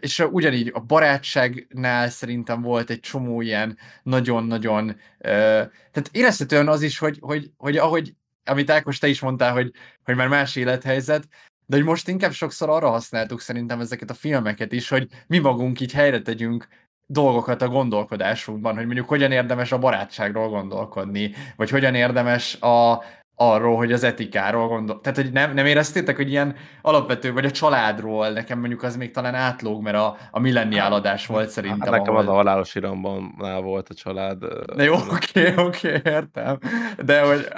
És 0.00 0.18
ugyanígy 0.30 0.70
a 0.74 0.80
barátságnál 0.80 2.10
szerintem 2.10 2.62
volt 2.62 2.90
egy 2.90 3.00
csomó 3.00 3.40
ilyen 3.40 3.78
nagyon-nagyon, 4.02 4.96
tehát 5.20 6.08
érezhetően 6.10 6.68
az 6.68 6.82
is, 6.82 6.98
hogy, 6.98 7.18
hogy, 7.20 7.50
hogy 7.56 7.76
ahogy, 7.76 8.14
amit 8.44 8.70
Ákos 8.70 8.98
te 8.98 9.08
is 9.08 9.20
mondtál, 9.20 9.52
hogy, 9.52 9.70
hogy 10.04 10.16
már 10.16 10.28
más 10.28 10.56
élethelyzet, 10.56 11.28
de 11.66 11.76
hogy 11.76 11.84
most 11.84 12.08
inkább 12.08 12.32
sokszor 12.32 12.68
arra 12.68 12.90
használtuk 12.90 13.40
szerintem 13.40 13.80
ezeket 13.80 14.10
a 14.10 14.14
filmeket 14.14 14.72
is, 14.72 14.88
hogy 14.88 15.08
mi 15.26 15.38
magunk 15.38 15.80
így 15.80 15.92
helyre 15.92 16.20
tegyünk 16.22 16.68
dolgokat 17.06 17.62
a 17.62 17.68
gondolkodásunkban, 17.68 18.74
hogy 18.74 18.84
mondjuk 18.84 19.08
hogyan 19.08 19.32
érdemes 19.32 19.72
a 19.72 19.78
barátságról 19.78 20.48
gondolkodni, 20.48 21.34
vagy 21.56 21.70
hogyan 21.70 21.94
érdemes 21.94 22.60
a, 22.60 23.02
arról, 23.34 23.76
hogy 23.76 23.92
az 23.92 24.04
etikáról 24.04 24.68
gondol. 24.68 25.00
Tehát, 25.00 25.18
hogy 25.18 25.32
nem, 25.32 25.54
nem 25.54 25.66
éreztétek, 25.66 26.16
hogy 26.16 26.30
ilyen 26.30 26.56
alapvető, 26.82 27.32
vagy 27.32 27.44
a 27.44 27.50
családról, 27.50 28.28
nekem 28.28 28.58
mondjuk 28.58 28.82
az 28.82 28.96
még 28.96 29.10
talán 29.10 29.34
átlóg, 29.34 29.82
mert 29.82 29.96
a, 29.96 30.16
a 30.30 30.38
millenniáladás 30.38 31.26
volt 31.26 31.48
szerintem. 31.48 31.80
Hát 31.80 31.90
nekem 31.90 32.14
ahol... 32.14 32.26
az 32.26 32.28
a 32.28 32.36
halálos 32.36 32.74
iramban 32.74 33.34
volt 33.62 33.88
a 33.88 33.94
család. 33.94 34.38
Na 34.76 34.82
jó, 34.82 34.94
oké, 34.94 35.54
oké, 35.56 36.00
értem. 36.04 36.58
De 37.04 37.22
hogy 37.22 37.48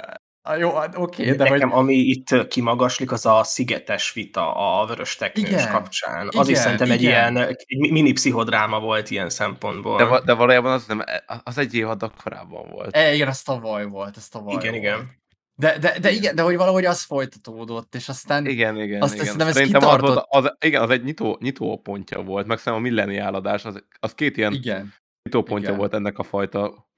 Jó, 0.57 0.73
hát 0.73 0.97
oké, 0.97 1.31
de 1.31 1.49
Nekem 1.49 1.69
hogy... 1.69 1.79
ami 1.79 1.93
itt 1.93 2.47
kimagaslik, 2.47 3.11
az 3.11 3.25
a 3.25 3.43
szigetes 3.43 4.13
vita 4.13 4.55
a 4.55 4.85
vörös 4.85 5.15
teknős 5.15 5.49
Igen, 5.49 5.71
kapcsán. 5.71 6.27
Az 6.27 6.33
igen, 6.33 6.49
is 6.49 6.57
szerintem 6.57 6.91
egy 6.91 7.01
igen. 7.01 7.35
ilyen 7.35 7.47
egy 7.47 7.91
mini 7.91 8.11
pszichodráma 8.11 8.79
volt 8.79 9.09
ilyen 9.09 9.29
szempontból. 9.29 9.97
De, 9.97 10.21
de 10.25 10.33
valójában 10.33 10.71
az 10.71 10.85
nem, 10.85 11.03
az 11.43 11.57
egy 11.57 11.73
évad 11.75 12.11
korábban 12.23 12.69
volt. 12.69 12.95
E, 12.95 13.13
igen, 13.13 13.27
az 13.27 13.41
tavaly 13.41 13.85
volt, 13.85 14.17
az 14.17 14.27
tavaly 14.27 14.53
igen, 14.53 14.71
volt. 14.71 14.83
igen. 14.83 15.23
De, 15.57 15.77
de, 15.79 15.99
de 15.99 16.11
igen, 16.11 16.35
de 16.35 16.41
hogy 16.41 16.55
valahogy 16.55 16.85
az 16.85 17.01
folytatódott, 17.03 17.95
és 17.95 18.09
aztán... 18.09 18.45
Igen, 18.45 18.81
igen, 18.81 19.01
Azt 19.01 19.13
igen. 19.13 19.25
szerintem 19.25 19.47
ez 19.47 19.53
Szerintem 19.53 19.87
az, 19.87 19.99
volt, 19.99 20.25
az, 20.29 20.55
igen, 20.59 20.81
az 20.81 20.89
egy 20.89 21.03
nyitó, 21.03 21.37
nyitó 21.41 21.77
pontja 21.81 22.21
volt, 22.21 22.47
meg 22.47 22.57
szerintem 22.57 22.81
a 22.81 22.87
milleniáladás, 22.87 23.65
az, 23.65 23.83
az 23.99 24.13
két 24.13 24.37
ilyen 24.37 24.53
Igen. 24.53 24.93
nyitó 25.23 25.43
pontja 25.43 25.67
igen. 25.67 25.79
volt 25.79 25.93
ennek 25.93 26.17
a 26.17 26.23
fajta, 26.23 26.89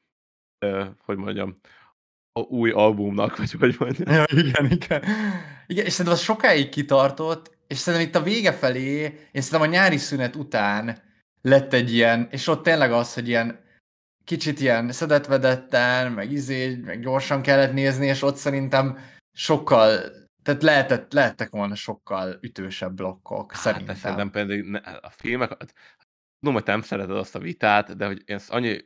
ö, 0.65 0.85
hogy 1.05 1.17
mondjam, 1.17 1.59
a 2.31 2.39
új 2.39 2.71
albumnak, 2.71 3.37
vagy 3.37 3.51
hogy 3.51 3.75
mondjam. 3.79 4.13
Ja, 4.13 4.25
igen, 4.29 4.71
igen. 4.71 5.03
Igen, 5.67 5.85
és 5.85 5.91
szerintem 5.91 6.13
az 6.13 6.21
sokáig 6.21 6.69
kitartott, 6.69 7.57
és 7.67 7.77
szerintem 7.77 8.09
itt 8.09 8.15
a 8.15 8.23
vége 8.23 8.53
felé, 8.53 9.01
én 9.31 9.41
szerintem 9.41 9.61
a 9.61 9.73
nyári 9.73 9.97
szünet 9.97 10.35
után 10.35 10.97
lett 11.41 11.73
egy 11.73 11.93
ilyen, 11.93 12.27
és 12.31 12.47
ott 12.47 12.63
tényleg 12.63 12.91
az, 12.91 13.13
hogy 13.13 13.27
ilyen 13.27 13.65
kicsit 14.27 14.59
ilyen 14.59 14.91
szedetvedetten, 14.91 16.11
meg 16.11 16.31
izé, 16.31 16.75
meg 16.75 16.99
gyorsan 16.99 17.41
kellett 17.41 17.73
nézni, 17.73 18.05
és 18.07 18.21
ott 18.21 18.35
szerintem 18.35 18.97
sokkal, 19.31 19.99
tehát 20.43 20.63
lehetett, 20.63 21.13
lehettek 21.13 21.49
volna 21.49 21.75
sokkal 21.75 22.37
ütősebb 22.41 22.93
blokkok, 22.93 23.51
Hát, 23.51 23.61
szerintem. 23.61 23.95
szerintem 23.95 24.31
pedig 24.31 24.63
ne, 24.63 24.77
a 24.79 25.09
filmek, 25.09 25.49
hát, 25.49 25.73
tudom, 26.39 26.53
hogy 26.53 26.63
te 26.63 26.71
nem 26.71 26.81
szereted 26.81 27.15
azt 27.15 27.35
a 27.35 27.39
vitát, 27.39 27.97
de 27.97 28.05
hogy 28.05 28.21
én 28.25 28.35
ezt 28.35 28.51
annyi 28.51 28.85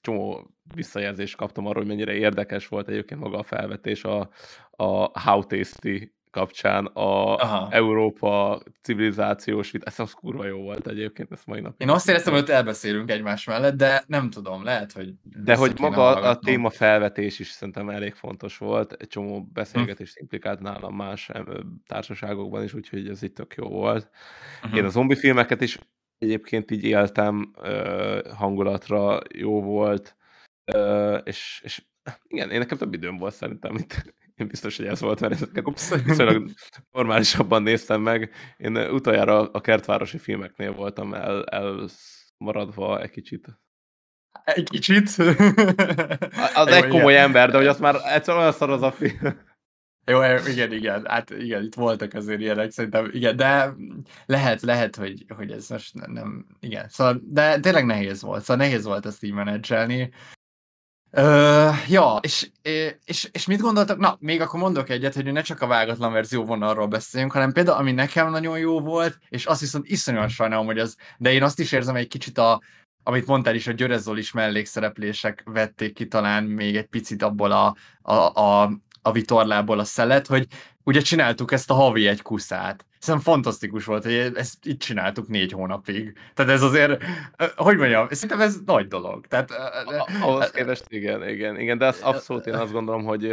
csomó 0.00 0.50
visszajelzést 0.74 1.36
kaptam 1.36 1.66
arról, 1.66 1.82
hogy 1.82 1.90
mennyire 1.90 2.12
érdekes 2.12 2.68
volt 2.68 2.88
egyébként 2.88 3.20
maga 3.20 3.38
a 3.38 3.42
felvetés 3.42 4.04
a, 4.04 4.30
a 4.70 5.20
How 5.20 5.46
Tasty 5.46 6.12
kapcsán, 6.38 6.86
a 6.86 7.34
Aha. 7.34 7.68
Európa 7.70 8.62
civilizációs 8.82 9.70
vita. 9.70 9.86
Ez 9.86 9.98
az 9.98 10.12
kurva 10.12 10.46
jó 10.46 10.60
volt 10.60 10.86
egyébként, 10.86 11.32
ezt 11.32 11.46
mai 11.46 11.60
napig. 11.60 11.86
Én 11.86 11.92
azt 11.94 12.08
éreztem, 12.08 12.32
hogy 12.32 12.42
ott 12.42 12.48
elbeszélünk 12.48 13.10
egymás 13.10 13.44
mellett, 13.44 13.74
de 13.74 14.04
nem 14.06 14.30
tudom, 14.30 14.64
lehet, 14.64 14.92
hogy... 14.92 15.14
De 15.22 15.56
hogy 15.56 15.78
maga 15.80 16.06
a 16.06 16.38
téma 16.38 16.70
felvetés 16.70 17.38
is 17.38 17.48
szerintem 17.48 17.90
elég 17.90 18.14
fontos 18.14 18.58
volt, 18.58 18.92
egy 18.92 19.08
csomó 19.08 19.48
beszélgetést 19.52 20.18
implikált 20.18 20.60
nálam 20.60 20.94
más 20.94 21.30
társaságokban 21.86 22.62
is, 22.62 22.74
úgyhogy 22.74 23.08
ez 23.08 23.22
itt 23.22 23.34
tök 23.34 23.54
jó 23.54 23.68
volt. 23.68 24.10
Mhm. 24.62 24.76
Én 24.76 24.84
a 24.84 24.88
zombi 24.88 25.14
filmeket 25.14 25.60
is 25.60 25.78
egyébként 26.18 26.70
így 26.70 26.84
éltem, 26.84 27.52
hangulatra 28.36 29.18
jó 29.34 29.62
volt, 29.62 30.16
és, 31.24 31.60
és 31.64 31.82
igen, 32.26 32.50
én 32.50 32.58
nekem 32.58 32.78
több 32.78 32.94
időm 32.94 33.16
volt 33.16 33.34
szerintem, 33.34 33.72
mint 33.72 34.14
biztos, 34.46 34.76
hogy 34.76 34.86
ez 34.86 35.00
volt, 35.00 35.20
mert 35.20 35.32
ezeket 35.32 35.64
viszonylag 36.04 36.50
normálisabban 36.90 37.62
néztem 37.62 38.00
meg. 38.00 38.30
Én 38.56 38.76
utoljára 38.76 39.50
a 39.50 39.60
kertvárosi 39.60 40.18
filmeknél 40.18 40.72
voltam 40.72 41.14
el, 41.14 41.44
elmaradva 41.44 43.00
egy 43.00 43.10
kicsit. 43.10 43.46
Egy 44.44 44.68
kicsit. 44.68 45.08
Az 46.54 46.66
egy 46.66 46.78
igen. 46.78 46.88
komoly 46.88 47.18
ember, 47.18 47.50
de 47.50 47.56
hogy 47.56 47.66
azt 47.66 47.80
már 47.80 47.94
egyszer 48.04 48.36
olyan 48.36 48.52
szar 48.52 48.70
az 48.70 48.82
a 48.82 48.92
film. 48.92 49.46
Jó, 50.04 50.22
igen, 50.46 50.72
igen, 50.72 51.06
hát 51.06 51.30
igen, 51.30 51.62
itt 51.62 51.74
voltak 51.74 52.14
azért 52.14 52.40
ilyenek, 52.40 52.70
szerintem, 52.70 53.10
igen, 53.12 53.36
de 53.36 53.74
lehet, 54.26 54.62
lehet, 54.62 54.96
hogy, 54.96 55.24
hogy 55.36 55.50
ez 55.50 55.68
most 55.68 55.94
ne- 55.94 56.06
nem, 56.06 56.46
igen, 56.60 56.88
szóval, 56.88 57.20
de 57.24 57.60
tényleg 57.60 57.84
nehéz 57.84 58.22
volt, 58.22 58.42
szóval 58.42 58.66
nehéz 58.66 58.84
volt 58.84 59.06
ezt 59.06 59.22
így 59.22 59.32
menedzselni. 59.32 60.10
Ö, 61.10 61.68
ja, 61.88 62.18
és, 62.20 62.50
és, 63.04 63.28
és 63.32 63.46
mit 63.46 63.60
gondoltak? 63.60 63.98
Na, 63.98 64.16
még 64.20 64.40
akkor 64.40 64.60
mondok 64.60 64.88
egyet, 64.88 65.14
hogy 65.14 65.32
ne 65.32 65.40
csak 65.40 65.60
a 65.60 65.66
vágatlan 65.66 66.12
verzió 66.12 66.44
vonalról 66.44 66.86
beszéljünk, 66.86 67.32
hanem 67.32 67.52
például, 67.52 67.78
ami 67.78 67.92
nekem 67.92 68.30
nagyon 68.30 68.58
jó 68.58 68.80
volt, 68.80 69.18
és 69.28 69.46
azt 69.46 69.60
viszont 69.60 69.88
iszonyúan 69.88 70.28
sajnálom, 70.28 70.66
hogy 70.66 70.78
az, 70.78 70.96
de 71.18 71.32
én 71.32 71.42
azt 71.42 71.60
is 71.60 71.72
érzem 71.72 71.96
egy 71.96 72.08
kicsit 72.08 72.38
a, 72.38 72.60
amit 73.02 73.26
mondtál 73.26 73.54
is, 73.54 73.66
a 73.66 73.72
Györezol 73.72 74.18
is 74.18 74.32
mellékszereplések 74.32 75.42
vették 75.44 75.94
ki 75.94 76.06
talán 76.06 76.44
még 76.44 76.76
egy 76.76 76.86
picit 76.86 77.22
abból 77.22 77.52
a, 77.52 77.76
a, 78.02 78.14
a, 78.14 78.70
a 79.08 79.12
vitorlából 79.12 79.78
a 79.78 79.84
szelet, 79.84 80.26
hogy 80.26 80.46
ugye 80.84 81.00
csináltuk 81.00 81.52
ezt 81.52 81.70
a 81.70 81.74
havi 81.74 82.06
egy 82.06 82.22
kuszát. 82.22 82.86
Szerintem 82.98 83.32
fantasztikus 83.32 83.84
volt, 83.84 84.02
hogy 84.02 84.14
ezt 84.14 84.66
itt 84.66 84.80
csináltuk 84.80 85.28
négy 85.28 85.52
hónapig. 85.52 86.18
Tehát 86.34 86.52
ez 86.52 86.62
azért, 86.62 87.04
hogy 87.56 87.76
mondjam, 87.76 88.08
szerintem 88.08 88.40
ez 88.40 88.56
nagy 88.66 88.86
dolog. 88.86 89.26
Tehát, 89.26 89.50
Ahhoz 90.20 90.50
képest 90.50 90.84
igen, 90.88 91.28
igen, 91.28 91.60
igen, 91.60 91.78
de 91.78 91.86
az 91.86 92.00
abszolút 92.00 92.46
én 92.46 92.54
azt 92.54 92.72
gondolom, 92.72 93.04
hogy, 93.04 93.32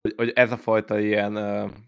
hogy, 0.00 0.12
hogy 0.16 0.32
ez 0.34 0.52
a 0.52 0.56
fajta 0.56 0.98
ilyen 0.98 1.38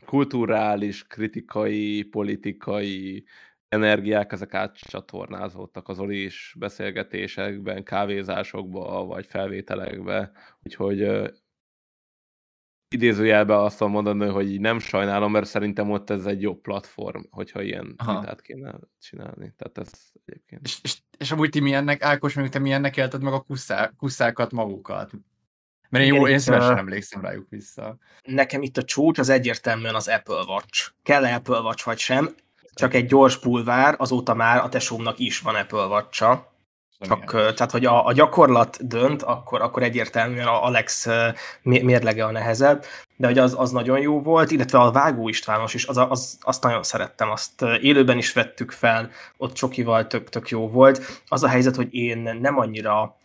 kulturális, 0.06 1.06
kritikai, 1.06 2.02
politikai 2.02 3.24
energiák, 3.68 4.32
ezek 4.32 4.54
átcsatornázódtak 4.54 5.88
az 5.88 6.02
is 6.08 6.54
beszélgetésekben, 6.58 7.84
kávézásokba, 7.84 9.04
vagy 9.04 9.26
felvételekbe, 9.26 10.30
úgyhogy 10.62 11.30
ö, 12.90 12.94
idézőjelben 12.96 13.58
azt 13.58 13.78
tudom 13.78 13.92
mondani, 13.92 14.26
hogy 14.26 14.50
így 14.50 14.60
nem 14.60 14.78
sajnálom, 14.78 15.32
mert 15.32 15.46
szerintem 15.46 15.90
ott 15.90 16.10
ez 16.10 16.24
egy 16.24 16.42
jobb 16.42 16.60
platform, 16.60 17.22
hogyha 17.30 17.62
ilyen 17.62 17.94
Aha. 17.96 18.20
vitát 18.20 18.40
kéne 18.40 18.74
csinálni. 19.00 19.54
Tehát 19.56 19.78
ez 19.78 19.90
egyébként. 20.26 20.60
és, 20.64 20.78
és, 20.82 20.96
és 21.18 21.30
amúgy 21.30 21.50
ti 21.50 21.60
milyennek, 21.60 22.02
Ákos, 22.02 22.34
mondjuk 22.34 22.54
te 22.56 22.62
milyennek 22.62 22.96
élted 22.96 23.22
meg 23.22 23.32
a 23.32 23.40
kuszá, 23.40 23.92
kuszákat 23.96 24.52
magukat? 24.52 25.10
Mert 25.88 26.04
én, 26.04 26.14
jó, 26.14 26.28
én 26.28 26.38
szívesen 26.38 26.76
ö, 26.76 26.78
emlékszem 26.78 27.20
rájuk 27.20 27.46
vissza. 27.48 27.96
Nekem 28.22 28.62
itt 28.62 28.76
a 28.76 28.84
csúcs 28.84 29.18
az 29.18 29.28
egyértelműen 29.28 29.94
az 29.94 30.08
Apple 30.08 30.44
Watch. 30.48 30.90
kell 31.02 31.26
-e 31.26 31.34
Apple 31.34 31.60
Watch 31.60 31.84
vagy 31.84 31.98
sem? 31.98 32.34
Csak 32.74 32.94
egy 32.94 33.06
gyors 33.06 33.38
bulvár, 33.38 33.94
azóta 33.98 34.34
már 34.34 34.58
a 34.58 34.68
tesómnak 34.68 35.18
is 35.18 35.40
van 35.40 35.54
Apple 35.54 35.86
Watch-a. 35.86 36.52
Csak, 37.00 37.30
tehát, 37.30 37.70
hogy 37.70 37.84
a, 37.84 38.06
a 38.06 38.12
gyakorlat 38.12 38.86
dönt, 38.86 39.22
akkor, 39.22 39.62
akkor 39.62 39.82
egyértelműen 39.82 40.46
a 40.46 40.64
Alex 40.64 41.06
mérlege 41.62 42.24
a 42.24 42.30
nehezebb, 42.30 42.84
de 43.18 43.26
hogy 43.26 43.38
az, 43.38 43.54
az 43.58 43.70
nagyon 43.70 44.00
jó 44.00 44.22
volt, 44.22 44.50
illetve 44.50 44.78
a 44.78 44.90
Vágó 44.90 45.28
Istvános 45.28 45.74
is, 45.74 45.86
az, 45.86 45.96
az, 45.96 46.38
azt 46.40 46.62
nagyon 46.62 46.82
szerettem, 46.82 47.30
azt 47.30 47.62
élőben 47.80 48.18
is 48.18 48.32
vettük 48.32 48.70
fel, 48.70 49.10
ott 49.36 49.52
Csokival 49.52 50.06
tök, 50.06 50.28
tök 50.28 50.48
jó 50.48 50.68
volt. 50.68 51.22
Az 51.28 51.42
a 51.42 51.48
helyzet, 51.48 51.76
hogy 51.76 51.94
én 51.94 52.38
nem 52.40 52.58
annyira 52.58 53.16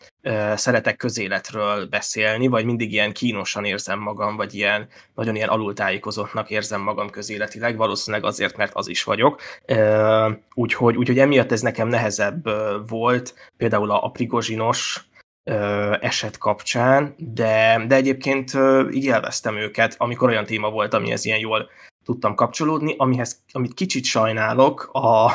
szeretek 0.55 0.95
közéletről 0.95 1.85
beszélni, 1.85 2.47
vagy 2.47 2.65
mindig 2.65 2.91
ilyen 2.91 3.13
kínosan 3.13 3.65
érzem 3.65 4.00
magam, 4.00 4.35
vagy 4.35 4.53
ilyen 4.53 4.88
nagyon 5.15 5.35
ilyen 5.35 5.50
alultájékozottnak 5.50 6.50
érzem 6.50 6.81
magam 6.81 7.09
közéletileg, 7.09 7.77
valószínűleg 7.77 8.25
azért, 8.25 8.57
mert 8.57 8.73
az 8.73 8.88
is 8.88 9.03
vagyok. 9.03 9.41
Ö, 9.65 10.29
Úgyhogy, 10.53 10.95
úgyhogy 10.95 11.19
emiatt 11.19 11.51
ez 11.51 11.62
nekem 11.62 11.88
nehezebb 11.88 12.50
volt, 12.88 13.51
például 13.57 13.91
a, 13.91 14.03
a 14.03 14.09
Prigozsinos 14.09 15.05
ö, 15.43 15.95
eset 16.00 16.38
kapcsán, 16.38 17.15
de, 17.17 17.85
de 17.88 17.95
egyébként 17.95 18.53
ö, 18.53 18.89
így 18.89 19.03
élveztem 19.03 19.57
őket, 19.57 19.95
amikor 19.97 20.29
olyan 20.29 20.45
téma 20.45 20.69
volt, 20.69 20.93
ami 20.93 21.12
ez 21.12 21.25
ilyen 21.25 21.39
jól 21.39 21.69
tudtam 22.03 22.35
kapcsolódni, 22.35 22.95
amihez, 22.97 23.43
amit 23.51 23.73
kicsit 23.73 24.03
sajnálok, 24.03 24.89
a, 24.91 25.31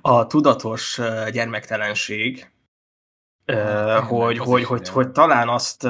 a 0.00 0.26
tudatos 0.26 1.00
gyermektelenség, 1.32 2.50
hogy, 4.08 4.38
hogy, 4.38 4.64
hogy, 4.64 4.88
hogy 4.88 5.10
talán 5.10 5.48
azt 5.48 5.88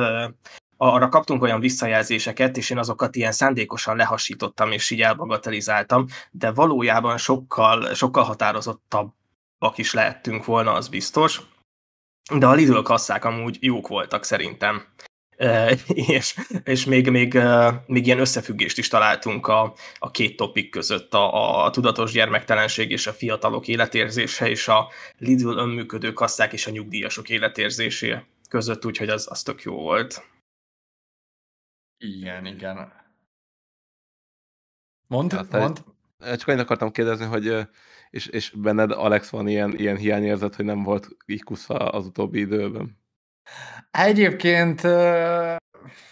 arra 0.77 1.09
kaptunk 1.09 1.43
olyan 1.43 1.61
visszajelzéseket, 1.61 2.57
és 2.57 2.71
én 2.71 2.79
azokat 2.79 3.17
ilyen 3.17 3.33
szándékosan 3.33 3.97
lehasítottam, 3.97 4.73
és 4.73 4.91
így 4.91 5.03
elbagatelizáltam, 5.03 6.07
de 6.31 6.51
valójában 6.51 7.17
sokkal, 7.19 7.95
sokkal 7.95 8.25
határozottabbak 8.25 9.75
is 9.75 9.93
lehettünk 9.93 10.45
volna, 10.45 10.73
az 10.73 10.89
biztos. 10.89 11.41
De 12.35 12.47
a 12.47 12.55
Lidl 12.55 12.81
kasszák 12.81 13.25
amúgy 13.25 13.59
jók 13.61 13.89
voltak 13.89 14.25
szerintem. 14.25 14.87
E, 15.37 15.71
és, 15.87 16.35
és 16.65 16.85
még, 16.85 17.11
még, 17.11 17.39
még 17.87 18.07
ilyen 18.07 18.19
összefüggést 18.19 18.79
is 18.79 18.89
találtunk 18.89 19.47
a, 19.47 19.75
a 19.99 20.11
két 20.11 20.37
topik 20.37 20.71
között, 20.71 21.15
a, 21.15 21.65
a 21.65 21.71
tudatos 21.71 22.13
gyermektelenség 22.13 22.91
és 22.91 23.07
a 23.07 23.13
fiatalok 23.13 23.69
életérzése, 23.69 24.49
és 24.49 24.69
a 24.69 24.91
Lidl 25.19 25.59
önműködő 25.59 26.13
kasszák 26.13 26.53
és 26.53 26.67
a 26.67 26.71
nyugdíjasok 26.71 27.29
életérzésé 27.29 28.17
között, 28.49 28.85
úgyhogy 28.85 29.09
az, 29.09 29.27
az 29.31 29.43
tök 29.43 29.63
jó 29.63 29.75
volt. 29.75 30.25
Igen, 31.99 32.47
igen. 32.47 32.93
Mondd, 35.07 35.35
Hát, 35.35 35.51
mondd. 35.51 35.77
Csak 36.19 36.49
annyit 36.49 36.61
akartam 36.61 36.93
kérdezni, 36.93 37.25
hogy 37.25 37.67
és, 38.11 38.27
és 38.27 38.51
benned, 38.51 38.91
Alex, 38.91 39.31
van 39.31 39.49
ilyen, 39.49 39.75
ilyen 39.77 39.97
hiányérzet, 39.97 40.55
hogy 40.55 40.65
nem 40.65 40.83
volt 40.83 41.09
ikusz 41.25 41.67
az 41.69 42.07
utóbbi 42.07 42.39
időben? 42.39 42.99
Egyébként 43.91 44.81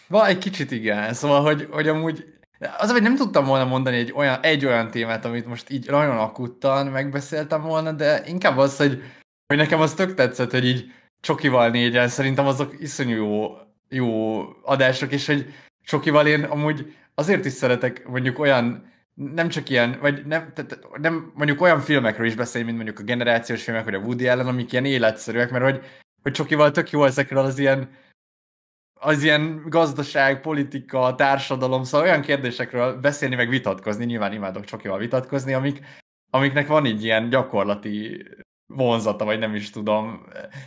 van 0.09 0.27
egy 0.27 0.39
kicsit 0.39 0.71
igen, 0.71 1.15
szóval, 1.15 1.43
hogy, 1.43 1.69
hogy 1.71 1.89
amúgy 1.89 2.35
az, 2.79 2.91
hogy 2.91 3.03
nem 3.03 3.17
tudtam 3.17 3.45
volna 3.45 3.65
mondani 3.65 3.97
egy 3.97 4.13
olyan, 4.13 4.39
egy 4.43 4.67
olyan 4.67 4.91
témát, 4.91 5.25
amit 5.25 5.47
most 5.47 5.71
így 5.71 5.91
nagyon 5.91 6.19
akuttan 6.19 6.87
megbeszéltem 6.87 7.63
volna, 7.63 7.93
de 7.93 8.23
inkább 8.27 8.59
az, 8.59 8.77
hogy, 8.77 9.03
hogy 9.47 9.57
nekem 9.57 9.81
az 9.81 9.95
tök 9.95 10.15
tetszett, 10.15 10.51
hogy 10.51 10.67
így 10.67 10.93
csokival 11.21 11.69
négyen, 11.69 12.09
szerintem 12.09 12.47
azok 12.47 12.81
iszonyú 12.81 13.15
jó, 13.15 13.57
jó 13.89 14.43
adások, 14.63 15.13
és 15.13 15.27
hogy 15.27 15.55
csokival 15.85 16.27
én 16.27 16.45
amúgy 16.45 16.95
azért 17.15 17.45
is 17.45 17.53
szeretek 17.53 18.09
mondjuk 18.09 18.39
olyan 18.39 18.93
nem 19.15 19.49
csak 19.49 19.69
ilyen, 19.69 19.99
vagy 20.01 20.27
nem, 20.27 20.53
tehát 20.55 20.79
nem 20.99 21.33
mondjuk 21.35 21.61
olyan 21.61 21.81
filmekről 21.81 22.27
is 22.27 22.35
beszélni, 22.35 22.67
mint 22.67 22.77
mondjuk 22.77 22.99
a 22.99 23.03
generációs 23.03 23.65
filmek, 23.65 23.85
vagy 23.85 23.95
a 23.95 23.99
Woody 23.99 24.29
Allen, 24.29 24.47
amik 24.47 24.73
ilyen 24.73 24.85
életszerűek, 24.85 25.51
mert 25.51 25.65
hogy, 25.65 25.85
hogy 26.23 26.33
csokival 26.33 26.71
tök 26.71 26.91
jó 26.91 27.05
ezekről 27.05 27.45
az 27.45 27.59
ilyen 27.59 27.91
az 29.01 29.23
ilyen 29.23 29.63
gazdaság, 29.69 30.41
politika, 30.41 31.15
társadalom, 31.15 31.85
szóval 31.85 32.07
olyan 32.07 32.21
kérdésekről 32.21 33.01
beszélni, 33.01 33.35
meg 33.35 33.49
vitatkozni, 33.49 34.05
nyilván 34.05 34.33
imádok 34.33 34.65
csokival 34.65 34.99
vitatkozni, 34.99 35.53
amik, 35.53 35.81
amiknek 36.31 36.67
van 36.67 36.87
így 36.87 37.05
ilyen 37.05 37.29
gyakorlati 37.29 38.27
vonzata, 38.67 39.25
vagy 39.25 39.39
nem 39.39 39.55
is 39.55 39.71
tudom. 39.71 40.27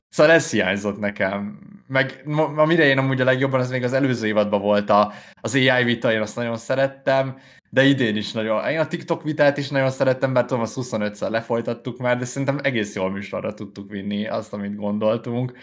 Szóval 0.10 0.34
ez 0.34 0.52
hiányzott 0.52 1.00
nekem. 1.00 1.60
Meg 1.88 2.24
amire 2.56 2.86
én 2.86 2.98
amúgy 2.98 3.22
a 3.22 3.24
legjobban, 3.24 3.60
az 3.60 3.70
még 3.70 3.84
az 3.84 3.94
előző 3.94 4.28
évadban 4.28 4.62
volt 4.62 4.90
a, 4.90 5.12
az 5.42 5.56
AI 5.56 5.84
vita, 5.84 6.12
én 6.12 6.22
azt 6.22 6.36
nagyon 6.36 6.58
szerettem, 6.58 7.38
de 7.70 7.84
idén 7.84 8.16
is 8.16 8.32
nagyon. 8.32 8.70
Én 8.70 8.80
a 8.80 8.88
TikTok 8.88 9.24
vitát 9.24 9.58
is 9.58 9.70
nagyon 9.70 9.90
szerettem, 9.90 10.32
mert 10.32 10.48
tudom, 10.48 10.64
azt 10.64 10.78
25-szer 10.82 11.30
lefolytattuk 11.30 11.98
már, 11.98 12.18
de 12.18 12.26
szerintem 12.26 12.60
egész 12.64 12.96
jól 12.96 13.12
műsorra 13.12 13.54
tudtuk 13.54 13.90
vinni 13.90 14.28
azt, 14.28 14.54
amit 14.54 14.76
gondoltunk. 14.76 15.54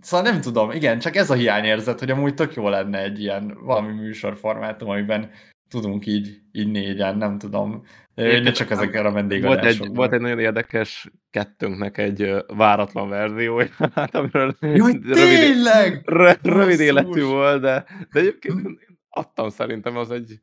Szóval 0.00 0.30
nem 0.30 0.40
tudom, 0.40 0.70
igen, 0.70 0.98
csak 0.98 1.16
ez 1.16 1.30
a 1.30 1.34
hiányérzet, 1.34 1.98
hogy 1.98 2.10
amúgy 2.10 2.34
tök 2.34 2.54
jó 2.54 2.68
lenne 2.68 3.02
egy 3.02 3.20
ilyen 3.20 3.58
valami 3.60 3.92
műsorformátum, 3.92 4.88
amiben 4.88 5.30
tudunk 5.70 6.06
így, 6.06 6.40
így 6.52 6.70
négyen, 6.70 7.16
nem 7.16 7.38
tudom. 7.38 7.82
Én 8.14 8.42
ne 8.42 8.52
csak 8.52 8.70
ezekkel 8.70 9.06
a 9.06 9.12
vendégadásokban. 9.12 9.76
Volt 9.78 9.88
egy, 9.88 9.96
volt 9.96 10.12
egy 10.12 10.20
nagyon 10.20 10.38
érdekes 10.38 11.10
kettőnknek 11.30 11.98
egy 11.98 12.34
váratlan 12.46 13.08
verziója, 13.08 13.68
hát 13.94 14.14
amiről 14.14 14.56
Jaj, 14.60 15.00
rövid, 15.02 16.38
rövid 16.42 16.80
életű 16.80 17.22
volt, 17.22 17.60
de, 17.60 17.84
de 18.12 18.20
egyébként 18.20 18.78
adtam 19.08 19.48
szerintem, 19.48 19.96
az 19.96 20.10
egy 20.10 20.40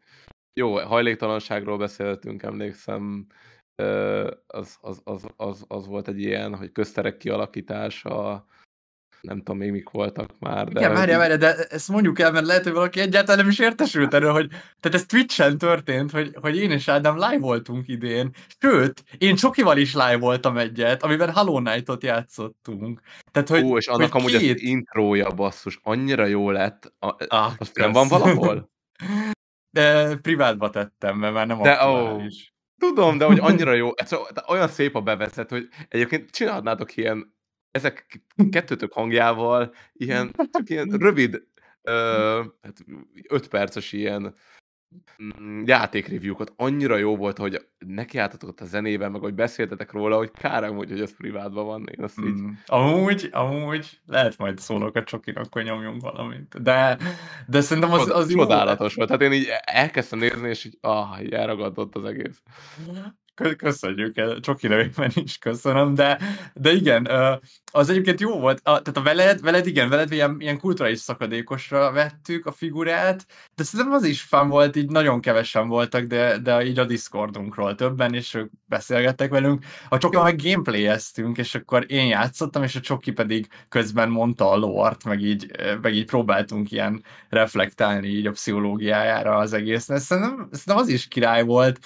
jó, 0.54 0.78
hajléktalanságról 0.78 1.78
beszéltünk, 1.78 2.44
emlékszem, 2.44 3.28
az, 4.48 4.78
az, 4.82 5.02
az, 5.04 5.28
az, 5.36 5.66
az 5.68 5.88
volt 5.88 6.08
egy 6.08 6.20
ilyen, 6.20 6.56
hogy 6.56 6.72
közterek 6.72 7.18
kialakítása, 7.18 8.46
nem 9.28 9.38
tudom 9.38 9.58
még 9.58 9.72
mik 9.72 9.90
voltak 9.90 10.30
már. 10.40 10.68
De... 10.68 10.80
Igen, 10.80 10.94
várjál, 10.94 11.20
várjál, 11.20 11.38
de 11.38 11.56
ezt 11.56 11.90
mondjuk 11.90 12.20
el, 12.20 12.32
mert 12.32 12.46
lehet, 12.46 12.64
hogy 12.64 12.74
valaki 12.74 13.00
egyáltalán 13.00 13.38
nem 13.38 13.50
is 13.50 13.60
értesült 13.60 14.14
erről, 14.14 14.32
hogy 14.32 14.48
tehát 14.50 14.98
ez 14.98 15.06
Twitch-en 15.06 15.58
történt, 15.58 16.12
hogy, 16.12 16.36
hogy 16.42 16.58
én 16.58 16.72
és 16.72 16.88
Ádám 16.88 17.16
live 17.16 17.40
voltunk 17.40 17.88
idén, 17.88 18.32
sőt, 18.60 19.04
én 19.18 19.36
Csokival 19.36 19.78
is 19.78 19.94
live 19.94 20.18
voltam 20.18 20.58
egyet, 20.58 21.04
amiben 21.04 21.34
Hollow 21.34 21.64
Knight-ot 21.64 22.04
játszottunk. 22.04 23.02
Tehát, 23.32 23.50
hogy, 23.50 23.64
Ó, 23.64 23.78
és 23.78 23.88
annak 23.88 24.12
hogy 24.12 24.22
amúgy 24.22 24.38
két... 24.38 24.56
az 24.56 24.62
intrója 24.62 25.30
basszus, 25.30 25.80
annyira 25.84 26.26
jó 26.26 26.52
lett. 26.52 26.94
A, 27.00 27.16
ah, 27.28 27.54
az 27.58 27.72
nem 27.74 27.92
van 27.92 28.08
valahol? 28.08 28.70
De 29.70 30.16
privátba 30.16 30.70
tettem, 30.70 31.18
mert 31.18 31.34
már 31.34 31.48
nem 31.48 31.62
de. 31.62 31.88
Ó, 31.88 32.22
tudom, 32.78 33.18
de 33.18 33.26
hogy 33.26 33.40
annyira 33.40 33.74
jó, 33.74 33.90
olyan 34.48 34.68
szép 34.68 34.96
a 34.96 35.02
bevezet, 35.02 35.50
hogy 35.50 35.68
egyébként 35.88 36.30
csinálnátok 36.30 36.96
ilyen 36.96 37.37
ezek 37.78 38.22
kettőtök 38.52 38.94
hangjával 38.94 39.74
ilyen, 39.94 40.32
csak 40.52 40.70
ilyen 40.70 40.90
rövid, 41.08 41.44
ö, 41.82 42.44
hát 42.62 42.86
öt 43.28 43.48
perces 43.48 43.92
ilyen 43.92 44.36
mm, 45.24 45.64
játékreview-kat 45.66 46.54
annyira 46.56 46.98
jó 46.98 47.16
volt, 47.16 47.38
hogy 47.38 47.68
nekiálltatok 47.78 48.60
a 48.60 48.66
zenében, 48.66 49.12
meg 49.12 49.22
hogy 49.22 49.34
beszéltetek 49.34 49.92
róla, 49.92 50.18
hogy 50.18 50.32
kár 50.32 50.64
amúgy, 50.64 50.90
hogy 50.90 51.02
ez 51.02 51.16
privátban 51.16 51.66
van. 51.66 51.88
Én 51.98 52.04
azt 52.04 52.20
így... 52.20 52.42
Mm. 52.42 52.50
Amúgy, 52.66 53.30
amúgy 53.32 54.00
lehet 54.06 54.38
majd 54.38 54.58
szólok 54.58 54.96
a 54.96 55.04
csokinak, 55.04 55.46
akkor 55.46 55.64
nyomjunk 55.64 56.02
valamit. 56.02 56.62
De, 56.62 56.98
de 57.48 57.62
szerintem 57.62 57.94
az, 57.94 58.10
az 58.10 58.32
jó. 58.32 58.38
Csodálatos 58.38 58.96
volt. 58.96 59.10
Hát 59.10 59.22
én 59.22 59.32
így 59.32 59.48
elkezdtem 59.62 60.20
nézni, 60.20 60.50
és 60.50 60.66
így, 60.66 60.78
ah, 60.82 61.22
így 61.22 61.34
elragadott 61.34 61.96
az 61.96 62.06
egész. 62.06 62.42
Köszönjük, 63.58 64.18
el, 64.18 64.40
Csoki 64.40 64.68
nevében 64.68 65.12
is 65.14 65.38
köszönöm, 65.38 65.94
de, 65.94 66.20
de 66.54 66.72
igen, 66.72 67.08
az 67.72 67.90
egyébként 67.90 68.20
jó 68.20 68.40
volt, 68.40 68.58
a, 68.58 68.82
tehát 68.82 68.98
a 68.98 69.02
veled, 69.02 69.42
veled 69.42 69.68
igen, 69.68 69.90
veled 69.90 70.12
ilyen, 70.12 70.36
ilyen 70.40 70.60
kulturális 70.60 71.00
szakadékosra 71.00 71.92
vettük 71.92 72.46
a 72.46 72.52
figurát, 72.52 73.26
de 73.56 73.64
szerintem 73.64 73.96
az 73.96 74.04
is 74.04 74.22
fan 74.22 74.50
volt, 74.50 74.76
így 74.76 74.90
nagyon 74.90 75.22
kevesen 75.22 75.68
voltak, 75.68 76.04
de, 76.04 76.38
de 76.38 76.66
így 76.66 76.80
a 76.80 76.86
Discordunkról 76.86 77.76
többen, 77.76 78.14
és 78.14 78.34
ők 78.34 78.52
beszélgettek 78.66 79.30
velünk. 79.30 79.66
A 79.90 79.98
Csoki 79.98 80.18
meg 80.18 80.42
gameplayeztünk, 80.42 81.38
és 81.38 81.56
akkor 81.56 81.86
én 81.88 82.08
játszottam, 82.08 82.64
és 82.64 82.76
a 82.76 82.80
Csoki 82.80 83.12
pedig 83.12 83.48
közben 83.70 84.10
mondta 84.10 84.52
a 84.52 84.58
lore 84.58 84.96
meg 85.06 85.22
így, 85.22 85.52
meg 85.82 85.94
így 85.94 86.06
próbáltunk 86.06 86.72
ilyen 86.72 87.04
reflektálni 87.30 88.08
így 88.08 88.28
a 88.28 88.32
pszichológiájára 88.32 89.36
az 89.36 89.54
egész. 89.54 89.84
Szerintem, 89.84 90.48
szerintem 90.52 90.78
az 90.78 90.88
is 90.88 91.08
király 91.08 91.44
volt, 91.44 91.80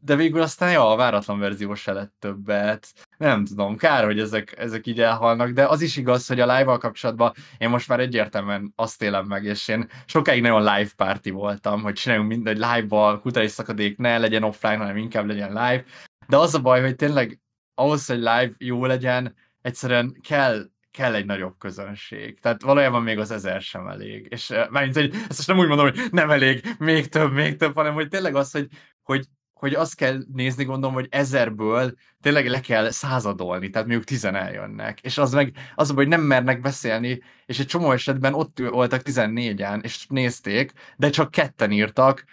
de 0.00 0.16
végül 0.16 0.40
aztán 0.40 0.72
ja, 0.72 0.90
a 0.90 0.96
váratlan 0.96 1.38
verzió 1.38 1.74
se 1.74 1.92
lett 1.92 2.14
többet. 2.18 2.92
Nem 3.18 3.44
tudom, 3.44 3.76
kár, 3.76 4.04
hogy 4.04 4.20
ezek, 4.20 4.58
ezek 4.58 4.86
így 4.86 5.00
elhalnak, 5.00 5.50
de 5.50 5.66
az 5.66 5.80
is 5.80 5.96
igaz, 5.96 6.26
hogy 6.26 6.40
a 6.40 6.46
live-val 6.46 6.78
kapcsolatban 6.78 7.32
én 7.58 7.68
most 7.68 7.88
már 7.88 8.00
egyértelműen 8.00 8.72
azt 8.76 9.02
élem 9.02 9.26
meg, 9.26 9.44
és 9.44 9.68
én 9.68 9.88
sokáig 10.06 10.42
nagyon 10.42 10.60
live 10.60 10.90
party 10.96 11.30
voltam, 11.30 11.82
hogy 11.82 11.94
csináljunk 11.94 12.28
mindegy 12.28 12.56
live-val, 12.56 13.20
kutai 13.20 13.48
szakadék 13.48 13.98
ne 13.98 14.18
legyen 14.18 14.42
offline, 14.42 14.76
hanem 14.76 14.96
inkább 14.96 15.26
legyen 15.26 15.48
live. 15.48 15.84
De 16.28 16.36
az 16.36 16.54
a 16.54 16.60
baj, 16.60 16.80
hogy 16.80 16.96
tényleg 16.96 17.40
ahhoz, 17.74 18.06
hogy 18.06 18.18
live 18.18 18.50
jó 18.58 18.86
legyen, 18.86 19.34
egyszerűen 19.62 20.20
kell 20.28 20.72
kell 20.94 21.14
egy 21.14 21.26
nagyobb 21.26 21.58
közönség. 21.58 22.40
Tehát 22.40 22.62
valójában 22.62 23.02
még 23.02 23.18
az 23.18 23.30
ezer 23.30 23.60
sem 23.60 23.86
elég. 23.86 24.26
És 24.30 24.50
uh, 24.50 24.70
mármint, 24.70 24.94
hogy 24.94 25.14
ezt 25.14 25.26
most 25.28 25.46
nem 25.46 25.58
úgy 25.58 25.68
mondom, 25.68 25.90
hogy 25.90 26.00
nem 26.10 26.30
elég, 26.30 26.74
még 26.78 27.08
több, 27.08 27.32
még 27.32 27.56
több, 27.56 27.74
hanem 27.74 27.94
hogy 27.94 28.08
tényleg 28.08 28.34
az, 28.34 28.50
hogy, 28.50 28.68
hogy, 29.02 29.26
hogy 29.52 29.74
azt 29.74 29.94
kell 29.94 30.18
nézni, 30.32 30.64
gondolom, 30.64 30.94
hogy 30.94 31.06
ezerből 31.10 31.94
tényleg 32.20 32.46
le 32.46 32.60
kell 32.60 32.90
századolni, 32.90 33.70
tehát 33.70 33.86
mondjuk 33.86 34.08
tizen 34.08 34.34
eljönnek. 34.34 35.00
És 35.00 35.18
az 35.18 35.32
meg 35.32 35.56
az, 35.74 35.90
hogy 35.90 36.08
nem 36.08 36.20
mernek 36.20 36.60
beszélni, 36.60 37.22
és 37.46 37.58
egy 37.58 37.66
csomó 37.66 37.92
esetben 37.92 38.34
ott 38.34 38.58
voltak 38.58 39.00
14-en, 39.04 39.82
és 39.82 40.06
nézték, 40.06 40.72
de 40.96 41.10
csak 41.10 41.30
ketten 41.30 41.70
írtak, 41.70 42.24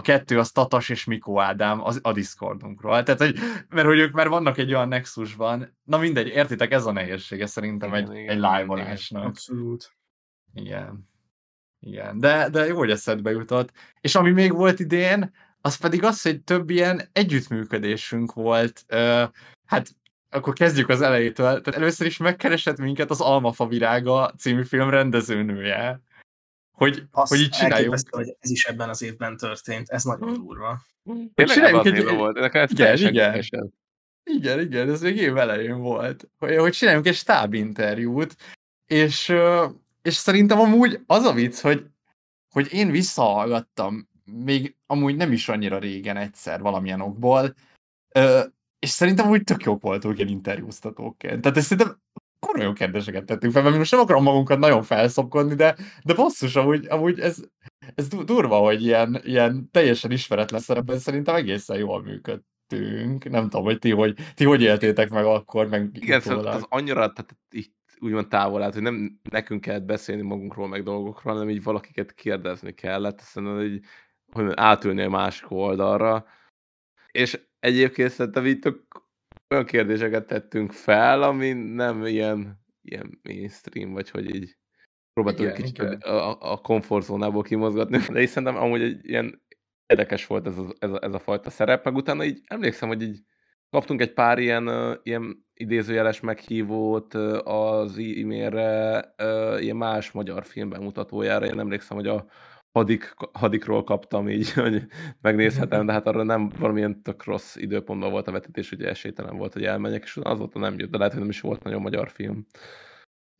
a 0.00 0.02
kettő 0.02 0.38
az 0.38 0.50
Tatas 0.50 0.88
és 0.88 1.04
Mikó 1.04 1.40
Ádám 1.40 1.84
az, 1.84 1.98
a 2.02 2.12
Discordunkról. 2.12 3.02
Tehát, 3.02 3.20
hogy, 3.20 3.38
mert 3.68 3.86
hogy 3.86 3.98
ők 3.98 4.12
már 4.12 4.28
vannak 4.28 4.58
egy 4.58 4.74
olyan 4.74 4.88
nexusban, 4.88 5.76
na 5.84 5.98
mindegy, 5.98 6.26
értitek, 6.26 6.72
ez 6.72 6.86
a 6.86 6.92
nehézsége 6.92 7.46
szerintem 7.46 7.88
igen, 7.88 8.10
egy, 8.10 8.16
igen, 8.16 8.28
egy 8.28 8.36
live-olásnak. 8.36 9.24
Abszolút. 9.24 9.92
Igen. 10.54 11.08
Igen, 11.80 12.18
de, 12.18 12.48
de 12.48 12.66
jó, 12.66 12.76
hogy 12.76 12.90
eszedbe 12.90 13.30
jutott. 13.30 13.72
És 14.00 14.14
ami 14.14 14.30
még 14.30 14.52
volt 14.52 14.80
idén, 14.80 15.34
az 15.60 15.76
pedig 15.76 16.04
az, 16.04 16.22
hogy 16.22 16.42
több 16.42 16.70
ilyen 16.70 17.02
együttműködésünk 17.12 18.32
volt. 18.32 18.84
Uh, 18.88 19.22
hát 19.66 19.88
akkor 20.30 20.52
kezdjük 20.52 20.88
az 20.88 21.00
elejétől. 21.00 21.60
Tehát 21.60 21.80
először 21.80 22.06
is 22.06 22.16
megkeresett 22.16 22.78
minket 22.78 23.10
az 23.10 23.20
Almafa 23.20 23.66
virága 23.66 24.32
című 24.38 24.64
film 24.64 24.90
rendezőnője 24.90 26.00
hogy, 26.80 27.02
Azt 27.10 27.30
hogy 27.30 27.40
így 27.40 27.56
elképesztő, 27.58 28.08
hogy 28.10 28.36
ez 28.38 28.50
is 28.50 28.64
ebben 28.64 28.88
az 28.88 29.02
évben 29.02 29.36
történt. 29.36 29.88
Ez 29.88 30.04
nagyon 30.04 30.34
durva. 30.34 30.80
Hogy 31.02 31.30
Tényleg 31.34 31.54
csináljunk 31.54 31.86
egy, 31.86 32.16
volt. 32.16 32.38
Nekem 32.38 32.62
ez 32.62 32.70
igen, 32.70 32.82
teljesen 32.82 33.12
igen. 33.12 33.30
kevesen. 33.30 33.74
Igen, 34.24 34.60
igen, 34.60 34.90
ez 34.90 35.00
még 35.00 35.16
év 35.16 35.36
elején 35.36 35.78
volt. 35.78 36.28
Hogy, 36.38 36.56
hogy 36.56 36.72
csináljunk 36.72 37.06
egy 37.06 37.14
stábinterjút, 37.14 38.36
és, 38.86 39.32
és 40.02 40.14
szerintem 40.14 40.58
amúgy 40.58 41.00
az 41.06 41.24
a 41.24 41.32
vicc, 41.32 41.58
hogy, 41.60 41.86
hogy 42.50 42.72
én 42.72 42.90
visszahallgattam 42.90 44.08
még 44.24 44.76
amúgy 44.86 45.16
nem 45.16 45.32
is 45.32 45.48
annyira 45.48 45.78
régen 45.78 46.16
egyszer 46.16 46.60
valamilyen 46.60 47.00
okból, 47.00 47.54
ö, 48.14 48.40
és 48.78 48.88
szerintem 48.88 49.28
úgy 49.28 49.44
tök 49.44 49.62
jók 49.62 49.82
voltunk 49.82 50.16
ilyen 50.16 50.28
interjúztatóként. 50.28 51.40
Tehát 51.40 51.56
ezt 51.56 51.66
szerintem 51.66 52.00
kurva 52.40 52.62
jó 52.62 52.72
kérdéseket 52.72 53.24
tettünk 53.24 53.52
fel, 53.52 53.62
mert 53.62 53.74
mi 53.74 53.78
most 53.78 53.90
nem 53.90 54.00
akarom 54.00 54.22
magunkat 54.22 54.58
nagyon 54.58 54.82
felszopkodni, 54.82 55.54
de, 55.54 55.76
de 56.04 56.14
basszus, 56.14 56.56
amúgy, 56.56 56.86
amúgy 56.86 57.20
ez, 57.20 57.44
ez 57.94 58.08
du- 58.08 58.24
durva, 58.24 58.56
hogy 58.58 58.84
ilyen, 58.84 59.20
ilyen 59.24 59.68
teljesen 59.70 60.10
ismeretlen 60.10 60.60
szerepben 60.60 60.98
szerintem 60.98 61.34
egészen 61.34 61.78
jól 61.78 62.02
működtünk. 62.02 63.30
Nem 63.30 63.42
tudom, 63.42 63.64
hogy 63.64 63.78
ti 63.78 63.90
hogy, 63.90 64.14
ti 64.34 64.44
hogy 64.44 64.62
éltétek 64.62 65.10
meg 65.10 65.24
akkor, 65.24 65.68
meg 65.68 65.90
Igen, 65.92 66.20
szóval 66.20 66.46
az 66.46 66.66
annyira 66.68 67.12
tehát 67.12 67.36
itt 67.50 67.74
úgymond 68.00 68.28
távol 68.28 68.62
állt, 68.62 68.74
hogy 68.74 68.82
nem 68.82 69.20
nekünk 69.30 69.60
kellett 69.60 69.84
beszélni 69.84 70.22
magunkról, 70.22 70.68
meg 70.68 70.82
dolgokról, 70.82 71.34
hanem 71.34 71.50
így 71.50 71.62
valakiket 71.62 72.14
kérdezni 72.14 72.74
kellett, 72.74 73.20
aztán 73.20 73.62
így, 73.62 73.84
hogy 74.32 74.52
átülni 74.54 75.02
a 75.02 75.08
másik 75.08 75.50
oldalra. 75.50 76.24
És 77.10 77.40
egyébként 77.58 78.10
szerintem 78.10 78.46
így 78.46 78.58
tök 78.58 79.08
olyan 79.50 79.64
kérdéseket 79.64 80.26
tettünk 80.26 80.72
fel, 80.72 81.22
ami 81.22 81.52
nem 81.52 82.06
ilyen, 82.06 82.60
ilyen 82.82 83.20
mainstream, 83.22 83.92
vagy 83.92 84.10
hogy 84.10 84.34
így 84.34 84.56
próbáltuk 85.12 85.46
egy 85.46 85.58
Igen, 85.58 85.62
kicsit 85.62 85.78
igen. 85.78 86.00
a, 86.00 86.52
a 86.52 86.56
komfortzónából 86.56 87.42
kimozgatni, 87.42 87.98
de 88.12 88.20
így 88.20 88.28
szerintem 88.28 88.62
amúgy 88.62 88.82
egy 88.82 89.08
ilyen 89.08 89.42
érdekes 89.86 90.26
volt 90.26 90.46
ez 90.46 90.58
a, 90.58 90.72
ez, 90.78 90.90
a, 90.90 90.98
ez 91.02 91.14
a 91.14 91.18
fajta 91.18 91.50
szerep, 91.50 91.84
meg 91.84 91.94
utána 91.94 92.24
így 92.24 92.40
emlékszem, 92.46 92.88
hogy 92.88 93.02
így 93.02 93.18
kaptunk 93.70 94.00
egy 94.00 94.12
pár 94.12 94.38
ilyen, 94.38 94.98
ilyen 95.02 95.46
idézőjeles 95.54 96.20
meghívót 96.20 97.14
az 97.44 97.98
e-mailre, 97.98 99.14
ilyen 99.58 99.76
más 99.76 100.10
magyar 100.10 100.44
film 100.44 100.68
bemutatójára. 100.68 101.46
Én 101.46 101.58
emlékszem, 101.58 101.96
hogy 101.96 102.06
a 102.06 102.26
hadik, 102.72 103.14
hadikról 103.32 103.84
kaptam 103.84 104.28
így, 104.28 104.52
hogy 104.62 104.86
megnézhetem, 105.20 105.86
de 105.86 105.92
hát 105.92 106.06
arra 106.06 106.22
nem 106.22 106.48
valamilyen 106.58 107.02
tök 107.02 107.24
rossz 107.24 107.56
időpontban 107.56 108.10
volt 108.10 108.28
a 108.28 108.32
vetítés, 108.32 108.72
ugye 108.72 108.88
esélytelen 108.88 109.36
volt, 109.36 109.52
hogy 109.52 109.64
elmenjek, 109.64 110.02
és 110.02 110.16
azóta 110.16 110.58
nem 110.58 110.78
jött, 110.78 110.90
de 110.90 110.96
lehet, 110.96 111.12
hogy 111.12 111.22
nem 111.22 111.30
is 111.30 111.40
volt 111.40 111.62
nagyon 111.62 111.80
magyar 111.80 112.10
film. 112.10 112.46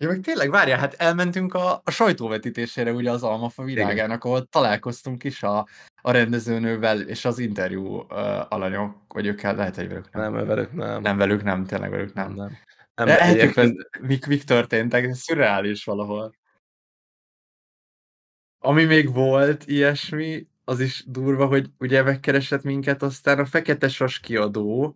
Ja, 0.03 0.09
meg 0.09 0.21
tényleg, 0.21 0.51
várjál, 0.51 0.79
hát 0.79 0.95
elmentünk 0.95 1.55
a, 1.55 1.81
a 1.85 1.91
sajtóvetítésére 1.91 2.93
ugye 2.93 3.11
az 3.11 3.23
Almafa 3.23 3.63
világának, 3.63 4.25
ahol 4.25 4.45
találkoztunk 4.45 5.25
is 5.25 5.43
a, 5.43 5.67
a 6.03 6.11
rendezőnővel, 6.11 7.01
és 7.01 7.25
az 7.25 7.39
interjú 7.39 7.97
uh, 7.97 8.07
alanyok, 8.53 8.97
vagy 9.09 9.27
őkkel, 9.27 9.55
lehet, 9.55 9.77
hogy 9.77 9.89
velük 9.89 10.13
nem. 10.13 10.33
Nem, 10.33 10.47
velük 10.47 10.73
nem. 10.73 11.03
Nem 11.03 11.17
velük 11.17 11.43
nem, 11.43 11.65
tényleg 11.65 11.91
velük 11.91 12.15
nem. 12.15 12.27
nem. 12.33 12.37
nem. 12.37 12.59
Nem, 12.95 13.09
Elképesztő, 13.09 13.41
egyébként- 13.41 14.01
mik, 14.01 14.27
mik 14.27 14.45
történtek, 14.45 15.05
ez 15.05 15.19
szürreális 15.19 15.85
valahol. 15.85 16.35
Ami 18.63 18.85
még 18.85 19.13
volt 19.13 19.67
ilyesmi, 19.67 20.47
az 20.65 20.81
is 20.81 21.05
durva, 21.07 21.47
hogy 21.47 21.67
ugye 21.79 22.03
megkeresett 22.03 22.63
minket 22.63 23.03
aztán 23.03 23.39
a 23.39 23.45
Fekete 23.45 23.89
Sas 23.89 24.21
kiadó, 24.21 24.95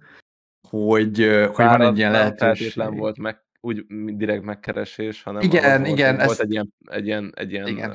hogy, 0.68 1.18
hogy 1.52 1.64
van 1.64 1.80
egy 1.80 1.98
ilyen 1.98 2.10
nem 2.10 2.20
lehetőség. 2.20 2.70
feltétlen 2.72 2.94
volt 2.96 3.18
meg, 3.18 3.42
úgy 3.60 3.84
direkt 4.16 4.42
megkeresés, 4.42 5.22
hanem 5.22 5.42
Igen, 5.42 5.80
volt, 5.80 5.92
igen, 5.92 6.16
volt 6.16 6.30
ezt- 6.30 6.40
egy 6.40 6.50
ilyen, 6.52 6.72
egy 6.84 7.06
ilyen, 7.06 7.32
egy 7.34 7.52
ilyen 7.52 7.66
Igen. 7.66 7.92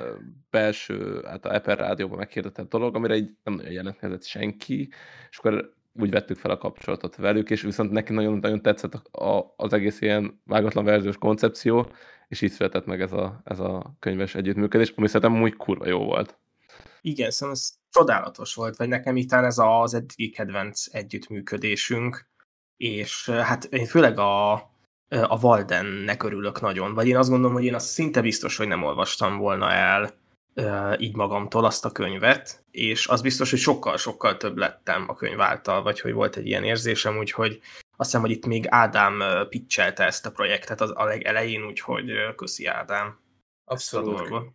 belső, 0.50 1.22
hát 1.26 1.46
a 1.46 1.54
Eper 1.54 1.78
rádióban 1.78 2.18
meghirdetett 2.18 2.70
dolog, 2.70 2.96
amire 2.96 3.16
így 3.16 3.30
nem 3.44 3.54
nagyon 3.54 3.72
jelentkezett 3.72 4.24
senki, 4.26 4.90
és 5.30 5.38
akkor 5.38 5.74
úgy 5.94 6.10
vettük 6.10 6.38
fel 6.38 6.52
a 6.52 6.58
kapcsolatot 6.58 7.16
velük, 7.16 7.50
és 7.50 7.62
viszont 7.62 7.92
neki 7.92 8.14
nagyon-nagyon 8.14 8.62
tetszett 8.62 8.94
a, 8.94 9.26
a, 9.26 9.54
az 9.58 9.74
egész 9.74 10.02
ilyen 10.02 10.42
vágatlan 10.46 10.84
verziós 10.86 11.18
koncepció, 11.18 11.92
és 12.30 12.42
így 12.42 12.52
született 12.52 12.86
meg 12.86 13.02
ez 13.02 13.12
a, 13.12 13.42
ez 13.44 13.60
a 13.60 13.96
könyves 14.00 14.36
együttműködés, 14.36 14.94
ami 14.96 15.08
szerintem 15.08 15.42
úgy 15.42 15.56
kurva 15.56 15.88
jó 15.88 16.04
volt. 16.04 16.38
Igen, 17.02 17.32
szóval 17.32 17.56
ez 17.56 17.72
csodálatos 17.90 18.54
volt, 18.54 18.76
vagy 18.76 18.88
nekem 18.88 19.16
itt 19.16 19.32
az 19.32 19.60
az 19.60 19.94
eddigi 19.94 20.30
kedvenc 20.30 20.86
együttműködésünk, 20.92 22.28
és 22.78 23.30
hát 23.30 23.64
én 23.64 23.86
főleg 23.86 24.18
a, 24.18 24.54
a 25.10 25.40
Waldennek 25.42 26.24
örülök 26.24 26.62
nagyon, 26.62 26.94
vagy 26.94 27.08
én 27.08 27.18
azt 27.18 27.30
gondolom, 27.30 27.56
hogy 27.56 27.66
én 27.66 27.76
azt 27.76 27.88
szinte 27.88 28.22
biztos, 28.22 28.58
hogy 28.58 28.68
nem 28.68 28.84
olvastam 28.84 29.38
volna 29.38 29.72
el 29.72 30.18
így 30.98 31.16
magamtól 31.16 31.66
azt 31.66 31.86
a 31.86 31.92
könyvet, 31.92 32.64
és 32.72 33.08
az 33.08 33.22
biztos, 33.22 33.50
hogy 33.50 33.60
sokkal-sokkal 33.60 34.38
több 34.38 34.58
lettem 34.58 35.06
a 35.08 35.16
könyv 35.16 35.42
által, 35.42 35.82
vagy 35.84 36.00
hogy 36.00 36.14
volt 36.14 36.36
egy 36.36 36.46
ilyen 36.46 36.64
érzésem, 36.64 37.18
úgyhogy 37.18 37.60
azt 38.00 38.10
hiszem, 38.10 38.22
hogy 38.22 38.32
itt 38.32 38.46
még 38.46 38.66
Ádám 38.70 39.24
pitchelte 39.50 40.04
ezt 40.06 40.26
a 40.26 40.32
projektet 40.32 40.82
az 40.82 40.92
a 40.96 41.04
legelején, 41.04 41.66
úgyhogy 41.66 42.12
köszi 42.36 42.66
Ádám 42.66 43.20
ezt 43.66 43.94
a 43.94 44.02
dolgot. 44.02 44.54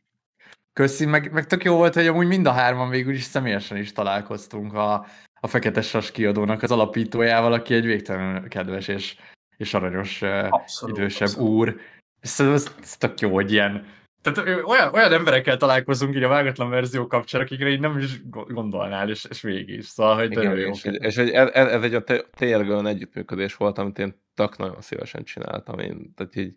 Köszi, 0.72 1.04
meg, 1.06 1.32
meg 1.32 1.46
tök 1.46 1.64
jó 1.64 1.76
volt, 1.76 1.94
hogy 1.94 2.06
amúgy 2.06 2.26
mind 2.26 2.46
a 2.46 2.52
hárman 2.52 2.88
végül 2.88 3.14
is 3.14 3.22
személyesen 3.22 3.76
is 3.76 3.92
találkoztunk 3.92 4.74
a, 4.74 5.06
a 5.40 5.46
Fekete 5.46 5.82
Sas 5.82 6.10
kiadónak 6.10 6.62
az 6.62 6.70
alapítójával, 6.70 7.52
aki 7.52 7.74
egy 7.74 7.84
végtelenül 7.84 8.48
kedves 8.48 8.88
és, 8.88 9.16
és 9.56 9.74
aranyos 9.74 10.22
Abszolút, 10.22 10.96
idősebb 10.96 11.28
abszolút. 11.28 11.50
úr. 11.50 11.80
Szerintem 12.20 12.60
ez, 12.60 12.74
ez 12.82 12.96
tök 12.96 13.20
jó, 13.20 13.34
hogy 13.34 13.52
ilyen 13.52 13.86
tehát 14.24 14.64
olyan, 14.64 14.94
olyan 14.94 15.12
emberekkel 15.12 15.56
találkozunk 15.56 16.14
így 16.16 16.22
a 16.22 16.28
vágatlan 16.28 16.70
verzió 16.70 17.06
kapcsán, 17.06 17.40
akikre 17.40 17.68
így 17.68 17.80
nem 17.80 17.98
is 17.98 18.28
go- 18.28 18.52
gondolnál, 18.52 19.08
és, 19.10 19.24
és 19.30 19.40
végig. 19.42 19.82
Szóval, 19.82 20.14
hogy 20.16 20.30
Igen, 20.30 20.58
jó. 20.58 20.70
és, 20.70 20.84
egy- 20.84 21.02
és 21.02 21.16
egy, 21.16 21.30
ez, 21.30 21.48
ez 21.52 21.82
egy 21.82 22.24
tényleg 22.36 22.68
olyan 22.68 22.86
együttműködés 22.86 23.54
volt, 23.56 23.78
amit 23.78 23.98
én 23.98 24.22
tök 24.34 24.56
nagyon 24.56 24.80
szívesen 24.80 25.24
csináltam. 25.24 25.78
Én, 25.78 26.12
tehát 26.14 26.36
így, 26.36 26.54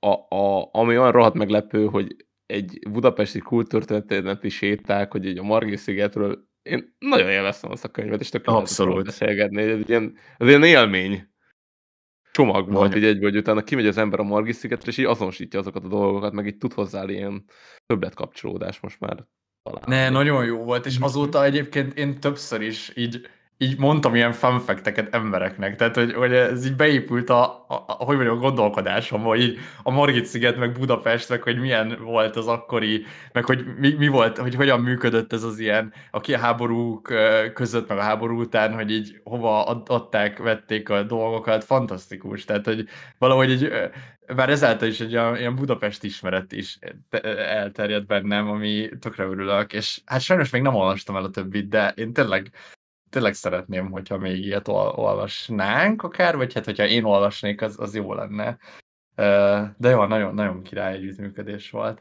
a, 0.00 0.36
a, 0.36 0.68
ami 0.72 0.98
olyan 0.98 1.12
rohadt 1.12 1.34
meglepő, 1.34 1.84
hogy 1.86 2.16
egy 2.46 2.78
budapesti 2.90 3.38
kultúrtörténeti 3.38 4.48
séták, 4.48 5.12
hogy 5.12 5.24
így 5.26 5.38
a 5.38 5.42
Margit 5.42 5.78
szigetről 5.78 6.48
én 6.62 6.94
nagyon 6.98 7.28
élveztem 7.28 7.70
azt 7.70 7.84
a 7.84 7.88
könyvet, 7.88 8.20
és 8.20 8.28
tök 8.28 8.46
jó 8.46 8.52
lehetett 8.52 8.76
róla 8.76 8.90
Abszolút. 8.90 9.04
beszélgetni. 9.06 9.62
Ez 9.62 9.78
egy 9.78 9.88
ilyen, 9.88 10.16
ez 10.38 10.48
ilyen 10.48 10.64
élmény 10.64 11.28
csomag 12.32 12.72
volt, 12.72 12.88
Nagyon. 12.88 13.02
így 13.02 13.08
egyből, 13.08 13.30
hogy 13.30 13.38
utána 13.38 13.62
kimegy 13.62 13.86
az 13.86 13.98
ember 13.98 14.20
a 14.20 14.22
Margit 14.22 14.54
szigetre, 14.54 14.90
és 14.90 14.98
így 14.98 15.04
azonosítja 15.04 15.58
azokat 15.58 15.84
a 15.84 15.88
dolgokat, 15.88 16.32
meg 16.32 16.46
így 16.46 16.56
tud 16.56 16.72
hozzá 16.72 17.04
ilyen 17.04 17.44
többlet 17.86 18.14
kapcsolódás 18.14 18.80
most 18.80 19.00
már 19.00 19.26
talán. 19.62 19.84
Ne, 19.86 20.08
nagyon 20.08 20.44
jó 20.44 20.64
volt, 20.64 20.86
és 20.86 20.98
azóta 21.00 21.44
egyébként 21.44 21.98
én 21.98 22.20
többször 22.20 22.60
is 22.60 22.92
így, 22.96 23.20
így 23.62 23.78
mondtam 23.78 24.14
ilyen 24.14 24.32
fun 24.32 24.58
fact-eket 24.58 25.14
embereknek, 25.14 25.76
tehát 25.76 25.94
hogy, 25.94 26.12
hogy 26.12 26.32
ez 26.32 26.66
így 26.66 26.76
beépült 26.76 27.30
a, 27.30 27.44
a, 27.68 27.84
a 27.86 28.04
hogy 28.04 28.16
mondjam, 28.16 28.36
a 28.36 28.40
gondolkodásomba, 28.40 29.28
hogy 29.28 29.40
így 29.40 29.58
a 29.82 29.90
Margit 29.90 30.24
sziget, 30.24 30.56
meg 30.56 30.72
Budapest, 30.72 31.28
meg 31.28 31.42
hogy 31.42 31.58
milyen 31.58 31.98
volt 32.02 32.36
az 32.36 32.46
akkori, 32.46 33.04
meg 33.32 33.44
hogy 33.44 33.64
mi, 33.78 33.92
mi 33.98 34.08
volt, 34.08 34.38
hogy 34.38 34.54
hogyan 34.54 34.80
működött 34.80 35.32
ez 35.32 35.42
az 35.42 35.58
ilyen, 35.58 35.92
aki 36.10 36.34
a 36.34 36.38
háborúk 36.38 37.12
között, 37.54 37.88
meg 37.88 37.98
a 37.98 38.02
háború 38.02 38.40
után, 38.40 38.74
hogy 38.74 38.90
így 38.90 39.20
hova 39.24 39.64
ad- 39.66 39.88
adták, 39.88 40.38
vették 40.38 40.88
a 40.88 41.02
dolgokat, 41.02 41.64
fantasztikus, 41.64 42.44
tehát 42.44 42.64
hogy 42.64 42.88
valahogy 43.18 43.50
így, 43.50 43.64
ö, 43.64 43.86
már 44.34 44.50
ezáltal 44.50 44.88
is 44.88 45.00
egy 45.00 45.16
olyan, 45.16 45.36
ilyen 45.36 45.54
Budapest 45.54 46.04
ismeret 46.04 46.52
is 46.52 46.78
te- 47.08 47.22
elterjedt 47.36 48.06
bennem, 48.06 48.48
ami 48.48 48.88
tökre 49.00 49.24
örülök, 49.24 49.72
és 49.72 50.00
hát 50.04 50.20
sajnos 50.20 50.50
még 50.50 50.62
nem 50.62 50.74
olvastam 50.74 51.16
el 51.16 51.24
a 51.24 51.30
többit, 51.30 51.68
de 51.68 51.92
én 51.96 52.12
tényleg, 52.12 52.50
tényleg 53.10 53.34
szeretném, 53.34 53.90
hogyha 53.90 54.18
még 54.18 54.44
ilyet 54.44 54.68
ol- 54.68 54.96
olvasnánk 54.98 56.02
akár, 56.02 56.36
vagy 56.36 56.54
hát 56.54 56.64
hogyha 56.64 56.86
én 56.86 57.04
olvasnék, 57.04 57.62
az, 57.62 57.80
az 57.80 57.94
jó 57.94 58.14
lenne. 58.14 58.58
De 59.76 59.88
jó, 59.88 60.04
nagyon, 60.04 60.34
nagyon 60.34 60.62
király 60.62 60.94
együttműködés 60.94 61.70
volt. 61.70 62.00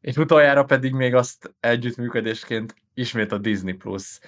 És 0.00 0.16
utoljára 0.16 0.64
pedig 0.64 0.92
még 0.92 1.14
azt 1.14 1.54
együttműködésként 1.60 2.74
ismét 2.94 3.32
a 3.32 3.38
Disney 3.38 3.72
Plus. 3.72 4.18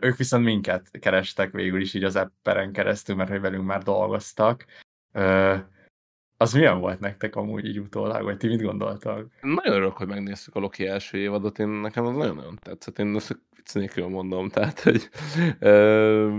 Ők 0.00 0.16
viszont 0.16 0.44
minket 0.44 0.90
kerestek 0.98 1.50
végül 1.50 1.80
is 1.80 1.94
így 1.94 2.04
az 2.04 2.16
apperen 2.16 2.72
keresztül, 2.72 3.16
mert 3.16 3.30
hogy 3.30 3.40
velünk 3.40 3.64
már 3.64 3.82
dolgoztak. 3.82 4.64
Az 6.36 6.52
milyen 6.52 6.78
volt 6.78 7.00
nektek 7.00 7.36
amúgy 7.36 7.66
így 7.66 7.78
utólag, 7.78 8.22
vagy 8.22 8.36
ti 8.36 8.46
mit 8.46 8.62
gondoltak? 8.62 9.32
Nagyon 9.40 9.74
örülök, 9.74 9.96
hogy 9.96 10.06
megnéztük 10.06 10.54
a 10.54 10.60
Loki 10.60 10.86
első 10.86 11.18
évadot, 11.18 11.58
én 11.58 11.68
nekem 11.68 12.06
az 12.06 12.16
nagyon-nagyon 12.16 12.58
tetszett, 12.62 12.98
én 12.98 13.14
ezt 13.14 13.38
vicc 13.64 13.74
nélkül 13.74 14.08
mondom, 14.08 14.48
tehát, 14.48 14.80
hogy 14.80 15.08
ö, 15.58 16.38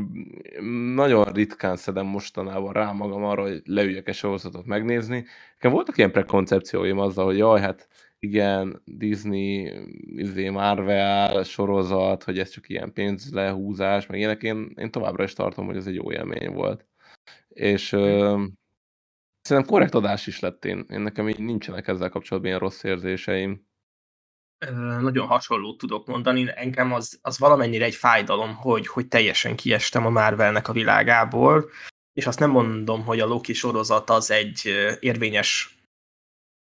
nagyon 0.93 1.23
ritkán 1.23 1.75
szedem 1.75 2.05
mostanában 2.05 2.73
rá 2.73 2.91
magam 2.91 3.23
arra, 3.23 3.41
hogy 3.41 3.61
leüljek 3.65 4.07
egy 4.07 4.15
sorozatot 4.15 4.65
megnézni. 4.65 5.25
Nekem 5.53 5.71
voltak 5.71 5.97
ilyen 5.97 6.11
prekoncepcióim 6.11 6.99
azzal, 6.99 7.25
hogy 7.25 7.37
jaj, 7.37 7.61
hát 7.61 7.87
igen, 8.19 8.81
Disney, 8.85 9.71
izé, 10.15 10.49
Marvel 10.49 11.43
sorozat, 11.43 12.23
hogy 12.23 12.39
ez 12.39 12.49
csak 12.49 12.69
ilyen 12.69 12.93
pénzlehúzás, 12.93 14.05
meg 14.05 14.19
ilyenek, 14.19 14.43
én, 14.43 14.73
én 14.75 14.91
továbbra 14.91 15.23
is 15.23 15.33
tartom, 15.33 15.65
hogy 15.65 15.75
ez 15.75 15.87
egy 15.87 15.95
jó 15.95 16.11
élmény 16.11 16.51
volt. 16.51 16.85
És 17.47 17.91
ö, 17.91 18.43
Szerintem 19.41 19.71
korrekt 19.71 19.93
adás 19.93 20.27
is 20.27 20.39
lett 20.39 20.65
én. 20.65 20.85
én 20.89 21.01
nekem 21.01 21.29
így 21.29 21.39
nincsenek 21.39 21.87
ezzel 21.87 22.09
kapcsolatban 22.09 22.49
ilyen 22.51 22.61
rossz 22.61 22.83
érzéseim. 22.83 23.67
Nagyon 24.99 25.27
hasonlót 25.27 25.77
tudok 25.77 26.07
mondani. 26.07 26.51
Engem 26.55 26.93
az, 26.93 27.19
az 27.21 27.39
valamennyire 27.39 27.85
egy 27.85 27.95
fájdalom, 27.95 28.55
hogy, 28.55 28.87
hogy 28.87 29.07
teljesen 29.07 29.55
kiestem 29.55 30.05
a 30.05 30.09
Marvelnek 30.09 30.67
a 30.67 30.73
világából, 30.73 31.69
és 32.13 32.27
azt 32.27 32.39
nem 32.39 32.49
mondom, 32.49 33.05
hogy 33.05 33.19
a 33.19 33.25
Loki 33.25 33.53
sorozat 33.53 34.09
az 34.09 34.31
egy 34.31 34.61
érvényes 34.99 35.77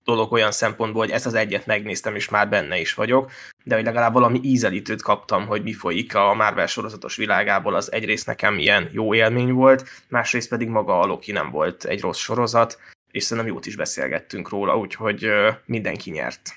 dolog 0.04 0.32
olyan 0.32 0.52
szempontból, 0.52 1.02
hogy 1.02 1.12
ezt 1.12 1.26
az 1.26 1.34
egyet 1.34 1.66
megnéztem, 1.66 2.16
és 2.16 2.30
már 2.30 2.50
benne 2.50 2.80
is 2.80 2.94
vagyok, 2.94 3.32
de 3.64 3.76
hogy 3.76 3.84
legalább 3.84 4.14
valami 4.14 4.40
ízelítőt 4.44 5.02
kaptam, 5.02 5.48
hogy 5.48 5.64
mi 5.64 5.74
folyik 5.74 6.16
a 6.16 6.34
Marvel 6.34 6.68
sorozatos 6.68 7.16
világából, 7.16 7.76
az 7.76 7.92
egyrészt 7.92 8.26
nekem 8.26 8.58
ilyen 8.58 8.90
jó 8.92 9.14
élmény 9.14 9.52
volt, 9.52 9.90
másrészt 10.10 10.50
pedig 10.50 10.68
maga 10.68 11.00
a 11.00 11.06
Loki 11.06 11.32
nem 11.32 11.50
volt 11.50 11.84
egy 11.84 12.02
rossz 12.02 12.20
sorozat, 12.20 12.80
és 13.12 13.24
szerintem 13.24 13.54
jót 13.54 13.66
is 13.66 13.76
beszélgettünk 13.76 14.50
róla, 14.50 14.78
úgyhogy 14.78 15.32
mindenki 15.66 16.12
nyert. 16.12 16.56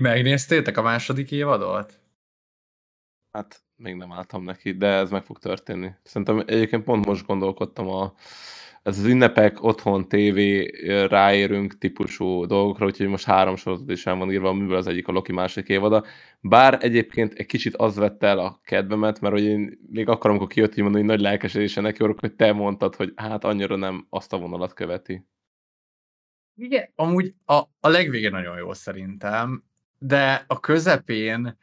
Megnéztétek 0.00 0.76
a 0.76 0.82
második 0.82 1.30
évadot? 1.30 2.00
Hát 3.32 3.62
még 3.76 3.94
nem 3.94 4.12
álltam 4.12 4.44
neki, 4.44 4.72
de 4.72 4.86
ez 4.86 5.10
meg 5.10 5.24
fog 5.24 5.38
történni. 5.38 5.90
Szerintem 6.02 6.42
egyébként 6.46 6.84
pont 6.84 7.06
most 7.06 7.26
gondolkodtam 7.26 7.88
a, 7.88 8.14
ez 8.82 8.98
az 8.98 9.04
ünnepek, 9.04 9.62
otthon, 9.62 10.08
tévé, 10.08 10.66
ráérünk 11.06 11.78
típusú 11.78 12.46
dolgokra, 12.46 12.86
úgyhogy 12.86 13.06
most 13.06 13.24
három 13.24 13.56
sorozat 13.56 13.90
is 13.90 14.06
el 14.06 14.16
van 14.16 14.32
írva, 14.32 14.48
amiből 14.48 14.76
az 14.76 14.86
egyik 14.86 15.08
a 15.08 15.12
Loki 15.12 15.32
másik 15.32 15.68
évada. 15.68 16.04
Bár 16.40 16.78
egyébként 16.80 17.32
egy 17.32 17.46
kicsit 17.46 17.76
az 17.76 17.96
vette 17.96 18.26
el 18.26 18.38
a 18.38 18.60
kedvemet, 18.64 19.20
mert 19.20 19.34
hogy 19.34 19.44
én 19.44 19.78
még 19.90 20.08
akkor, 20.08 20.30
amikor 20.30 20.46
kijött, 20.46 20.74
hogy 20.74 20.82
mondani, 20.82 21.04
hogy 21.04 21.16
nagy 21.16 21.24
lelkesedésen 21.24 21.82
neki 21.82 22.02
hogy 22.02 22.34
te 22.34 22.52
mondtad, 22.52 22.94
hogy 22.94 23.12
hát 23.16 23.44
annyira 23.44 23.76
nem 23.76 24.06
azt 24.10 24.32
a 24.32 24.38
vonalat 24.38 24.72
követi. 24.72 25.26
Igen. 26.54 26.92
Amúgy 26.94 27.34
a, 27.44 27.54
a 27.80 27.88
legvége 27.88 28.30
nagyon 28.30 28.56
jó 28.56 28.72
szerintem, 28.72 29.64
de 30.02 30.44
a 30.46 30.60
közepén 30.60 31.58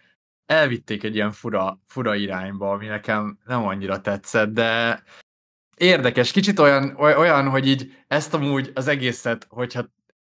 elvitték 0.45 1.03
egy 1.03 1.15
ilyen 1.15 1.31
fura, 1.31 1.79
fura 1.85 2.15
irányba, 2.15 2.71
ami 2.71 2.85
nekem 2.85 3.37
nem 3.45 3.65
annyira 3.65 4.01
tetszett, 4.01 4.49
de 4.49 5.03
érdekes, 5.77 6.31
kicsit 6.31 6.59
olyan, 6.59 6.95
olyan, 6.95 7.49
hogy 7.49 7.67
így 7.67 8.03
ezt 8.07 8.33
amúgy 8.33 8.71
az 8.75 8.87
egészet, 8.87 9.45
hogyha, 9.49 9.85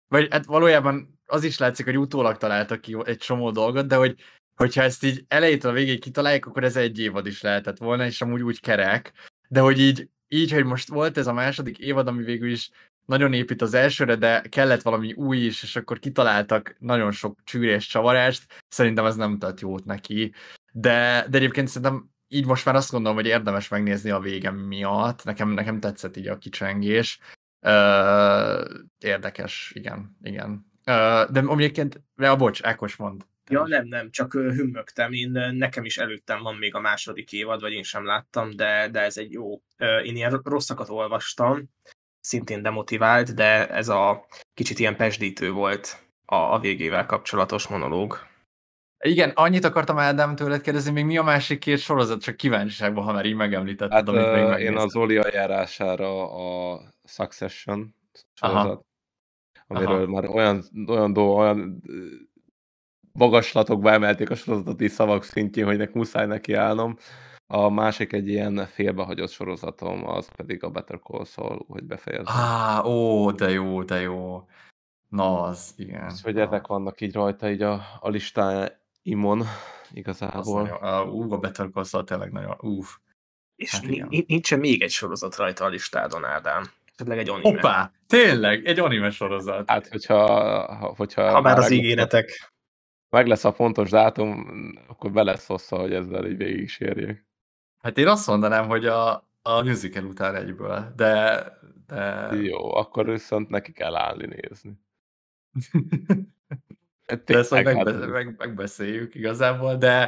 vagy 0.08 0.28
hát 0.30 0.44
valójában 0.44 1.20
az 1.26 1.44
is 1.44 1.58
látszik, 1.58 1.84
hogy 1.84 1.98
utólag 1.98 2.36
találtak 2.36 2.80
ki 2.80 2.96
egy 3.04 3.18
csomó 3.18 3.50
dolgot, 3.50 3.86
de 3.86 3.96
hogy 3.96 4.14
hogyha 4.54 4.82
ezt 4.82 5.04
így 5.04 5.24
elejétől 5.28 5.70
a 5.70 5.74
végéig 5.74 6.00
kitalálják, 6.00 6.46
akkor 6.46 6.64
ez 6.64 6.76
egy 6.76 6.98
évad 6.98 7.26
is 7.26 7.42
lehetett 7.42 7.78
volna, 7.78 8.04
és 8.04 8.20
amúgy 8.20 8.42
úgy 8.42 8.60
kerek, 8.60 9.12
de 9.48 9.60
hogy 9.60 9.80
így, 9.80 10.08
így, 10.28 10.52
hogy 10.52 10.64
most 10.64 10.88
volt 10.88 11.16
ez 11.16 11.26
a 11.26 11.32
második 11.32 11.78
évad, 11.78 12.06
ami 12.06 12.22
végül 12.22 12.50
is 12.50 12.70
nagyon 13.06 13.32
épít 13.32 13.62
az 13.62 13.74
elsőre, 13.74 14.16
de 14.16 14.40
kellett 14.40 14.82
valami 14.82 15.12
új 15.12 15.38
is, 15.38 15.62
és 15.62 15.76
akkor 15.76 15.98
kitaláltak 15.98 16.76
nagyon 16.78 17.12
sok 17.12 17.38
csűrés 17.44 17.86
csavarást, 17.86 18.62
szerintem 18.68 19.04
ez 19.04 19.16
nem 19.16 19.38
tett 19.38 19.60
jót 19.60 19.84
neki. 19.84 20.32
De, 20.72 21.26
de 21.30 21.36
egyébként 21.36 21.68
szerintem 21.68 22.10
így 22.28 22.46
most 22.46 22.64
már 22.64 22.74
azt 22.74 22.90
gondolom, 22.90 23.16
hogy 23.16 23.26
érdemes 23.26 23.68
megnézni 23.68 24.10
a 24.10 24.18
végem 24.18 24.56
miatt. 24.56 25.24
Nekem, 25.24 25.48
nekem 25.48 25.80
tetszett 25.80 26.16
így 26.16 26.28
a 26.28 26.38
kicsengés. 26.38 27.18
Uh, 27.60 28.64
érdekes, 28.98 29.72
igen, 29.74 30.16
igen. 30.22 30.50
Uh, 30.86 31.30
de 31.30 31.44
egyébként, 31.48 32.02
a 32.16 32.36
bocs, 32.36 32.62
Ákos 32.62 32.96
mond. 32.96 33.22
Ja, 33.50 33.66
nem, 33.66 33.86
nem, 33.86 34.10
csak 34.10 34.32
hümmögtem. 34.32 35.12
Én, 35.12 35.30
nekem 35.52 35.84
is 35.84 35.98
előttem 35.98 36.42
van 36.42 36.54
még 36.54 36.74
a 36.74 36.80
második 36.80 37.32
évad, 37.32 37.60
vagy 37.60 37.72
én 37.72 37.82
sem 37.82 38.04
láttam, 38.04 38.56
de, 38.56 38.88
de 38.88 39.00
ez 39.00 39.16
egy 39.16 39.32
jó. 39.32 39.62
Én 40.04 40.16
ilyen 40.16 40.40
rosszakat 40.44 40.88
olvastam, 40.88 41.70
szintén 42.26 42.62
demotivált, 42.62 43.34
de 43.34 43.68
ez 43.68 43.88
a 43.88 44.26
kicsit 44.54 44.78
ilyen 44.78 44.96
pesdítő 44.96 45.52
volt 45.52 46.06
a, 46.24 46.34
a 46.34 46.58
végével 46.58 47.06
kapcsolatos 47.06 47.68
monológ. 47.68 48.18
Igen, 48.98 49.30
annyit 49.34 49.64
akartam 49.64 49.98
Ádám 49.98 50.36
tőled 50.36 50.60
kérdezni, 50.60 50.90
még 50.92 51.04
mi 51.04 51.16
a 51.16 51.22
másik 51.22 51.58
két 51.58 51.78
sorozat, 51.78 52.22
csak 52.22 52.36
kíváncsiságban, 52.36 53.04
ha 53.04 53.12
már 53.12 53.24
így 53.24 53.34
megemlítetted, 53.34 53.92
hát, 53.92 54.08
amit 54.08 54.32
még 54.32 54.44
megnéztem. 54.44 54.74
Én 54.74 54.76
az 54.76 54.96
Oli 54.96 55.16
eljárására 55.16 56.30
a 56.30 56.80
Succession 57.04 57.94
sorozat, 58.34 58.64
Aha. 58.64 58.84
amiről 59.66 60.02
Aha. 60.02 60.06
már 60.06 60.28
olyan, 60.28 60.64
olyan, 60.88 61.12
dolg, 61.12 61.38
olyan 61.38 61.82
magaslatokba 63.12 63.90
emelték 63.90 64.30
a 64.30 64.34
sorozatot 64.34 64.80
is 64.80 64.92
szavak 64.92 65.24
szintjén, 65.24 65.66
hogy 65.66 65.76
nek 65.76 65.92
muszáj 65.92 66.26
neki 66.26 66.52
állnom. 66.52 66.96
A 67.46 67.68
másik 67.68 68.12
egy 68.12 68.28
ilyen 68.28 68.66
félbehagyott 68.66 69.30
sorozatom, 69.30 70.08
az 70.08 70.28
pedig 70.36 70.64
a 70.64 70.70
Better 70.70 70.98
Call 71.02 71.24
Saul, 71.24 71.64
hogy 71.68 71.84
befejezem. 71.84 72.34
Á, 72.36 72.84
ó, 72.84 73.30
de 73.30 73.50
jó, 73.50 73.82
de 73.82 74.00
jó. 74.00 74.48
Na, 75.08 75.42
az, 75.42 75.74
igen. 75.76 76.10
És 76.10 76.22
hogy 76.22 76.38
ezek 76.38 76.66
vannak 76.66 77.00
így 77.00 77.12
rajta, 77.12 77.50
így 77.50 77.62
a, 77.62 77.82
a 78.00 78.08
listáimon 78.08 79.42
igazából. 79.92 80.60
Az 80.60 80.80
nagyon, 80.80 81.08
ú, 81.08 81.32
a 81.32 81.38
Better 81.38 81.68
Call 81.72 81.84
Saul 81.84 82.04
tényleg 82.04 82.32
nagyon, 82.32 82.56
uff. 82.60 82.96
És 83.56 83.70
hát 83.70 84.08
nincsen 84.26 84.58
még 84.58 84.82
egy 84.82 84.90
sorozat 84.90 85.36
rajta 85.36 85.64
a 85.64 85.68
listádon, 85.68 86.24
Ádám. 86.24 86.62
Esetleg 86.94 87.18
egy 87.18 87.28
anime. 87.28 87.48
Hoppá, 87.48 87.92
tényleg, 88.06 88.66
egy 88.66 88.78
anime 88.78 89.10
sorozat. 89.10 89.70
Hát, 89.70 89.88
hogyha... 89.88 90.94
hogyha 90.96 91.30
ha 91.30 91.40
már 91.40 91.58
az 91.58 91.70
ígéretek. 91.70 92.52
Meg 93.08 93.26
lesz 93.26 93.44
a 93.44 93.52
pontos 93.52 93.90
dátum, 93.90 94.46
akkor 94.86 95.12
be 95.12 95.22
lesz 95.22 95.46
hossza, 95.46 95.76
hogy 95.76 95.92
ezzel 95.92 96.26
így 96.26 96.36
végig 96.36 96.68
sérjek. 96.68 97.25
Hát 97.86 97.98
én 97.98 98.08
azt 98.08 98.26
mondanám, 98.26 98.68
hogy 98.68 98.86
a, 98.86 99.28
a 99.42 99.62
musical 99.62 100.04
után 100.04 100.34
egyből, 100.34 100.92
de, 100.96 101.44
de... 101.86 102.28
Jó, 102.42 102.74
akkor 102.76 103.10
viszont 103.10 103.48
neki 103.48 103.72
kell 103.72 103.94
állni 103.94 104.26
nézni. 104.26 104.80
de 107.24 107.38
ezt 107.38 107.50
meg, 107.50 107.64
megbe- 107.64 108.06
meg, 108.08 108.34
megbeszéljük 108.38 109.14
igazából, 109.14 109.76
de 109.76 109.98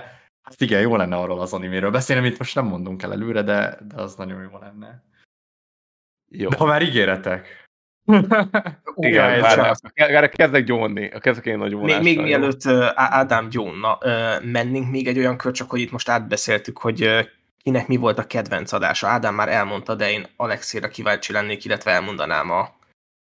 hát 0.43 0.61
igen, 0.61 0.81
jó 0.81 0.97
lenne 0.97 1.17
arról 1.17 1.41
az 1.41 1.53
animéről 1.53 1.91
beszélni, 1.91 2.27
amit 2.27 2.39
most 2.39 2.55
nem 2.55 2.67
mondunk 2.67 3.03
el 3.03 3.13
előre, 3.13 3.43
de, 3.43 3.79
de 3.89 4.03
az 4.03 4.15
nagyon 4.15 4.43
jó 4.43 4.59
lenne. 4.59 5.05
Jó. 6.29 6.49
De 6.49 6.57
ha 6.57 6.65
már 6.65 6.83
ígéretek. 6.83 7.67
Igen, 8.97 9.45
erre 9.95 10.29
kezdek 10.29 10.65
gyónni, 10.65 11.11
a 11.11 11.19
kezdek 11.19 11.47
én 11.47 11.59
nagy 11.59 11.75
Még, 11.75 12.03
még 12.03 12.21
mielőtt 12.21 12.67
Ádám 12.95 13.49
gyónna, 13.49 13.99
mennénk 14.43 14.91
még 14.91 15.07
egy 15.07 15.19
olyan 15.19 15.37
kör, 15.37 15.53
csak 15.53 15.71
hogy 15.71 15.81
itt 15.81 15.91
most 15.91 16.09
átbeszéltük, 16.09 16.79
hogy 16.79 17.29
kinek 17.63 17.87
mi 17.87 17.97
volt 17.97 18.19
a 18.19 18.27
kedvenc 18.27 18.73
adása. 18.73 19.09
Ádám 19.09 19.35
már 19.35 19.49
elmondta, 19.49 19.95
de 19.95 20.11
én 20.11 20.27
Alexéra 20.37 20.89
kíváncsi 20.89 21.33
lennék, 21.33 21.65
illetve 21.65 21.91
elmondanám 21.91 22.51
a, 22.51 22.61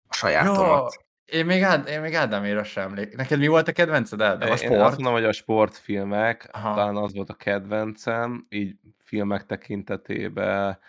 a 0.07 0.13
sajátomat. 0.13 0.93
Ja, 0.93 1.01
én 1.37 1.45
még, 1.45 1.63
Ád, 1.63 1.87
én 1.87 2.01
még 2.01 2.13
Ádáméra 2.13 2.63
sem 2.63 2.83
emlék. 2.83 3.15
Neked 3.15 3.39
mi 3.39 3.47
volt 3.47 3.67
a 3.67 3.71
kedvenced, 3.71 4.21
Ádám? 4.21 4.51
A 4.51 4.55
sport? 4.55 4.73
Én 4.73 4.81
azt 4.81 4.95
mondom, 4.95 5.13
hogy 5.13 5.25
a 5.25 5.31
sportfilmek, 5.31 6.49
Aha. 6.51 6.73
talán 6.73 6.95
az 6.95 7.13
volt 7.13 7.29
a 7.29 7.33
kedvencem, 7.33 8.45
így 8.49 8.75
filmek 8.97 9.45
tekintetében 9.45 10.79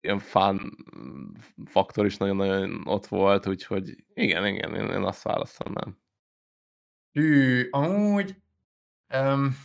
ilyen 0.00 0.18
fán 0.18 0.76
faktor 1.66 2.06
is 2.06 2.16
nagyon-nagyon 2.16 2.82
ott 2.86 3.06
volt, 3.06 3.46
úgyhogy 3.46 4.04
igen, 4.14 4.46
igen, 4.46 4.74
én, 4.74 4.86
én 4.90 5.02
azt 5.02 5.22
választanám. 5.22 5.98
Hű, 7.12 7.68
amúgy 7.70 8.36
um, 9.14 9.56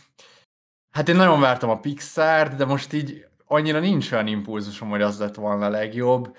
Hát 0.96 1.08
én 1.08 1.16
nagyon 1.16 1.40
vártam 1.40 1.70
a 1.70 1.78
Pixar-t, 1.78 2.56
de 2.56 2.64
most 2.64 2.92
így 2.92 3.26
annyira 3.46 3.80
nincs 3.80 4.12
olyan 4.12 4.26
impulzusom, 4.26 4.88
hogy 4.88 5.02
az 5.02 5.18
lett 5.18 5.34
volna 5.34 5.66
a 5.66 5.70
legjobb. 5.70 6.36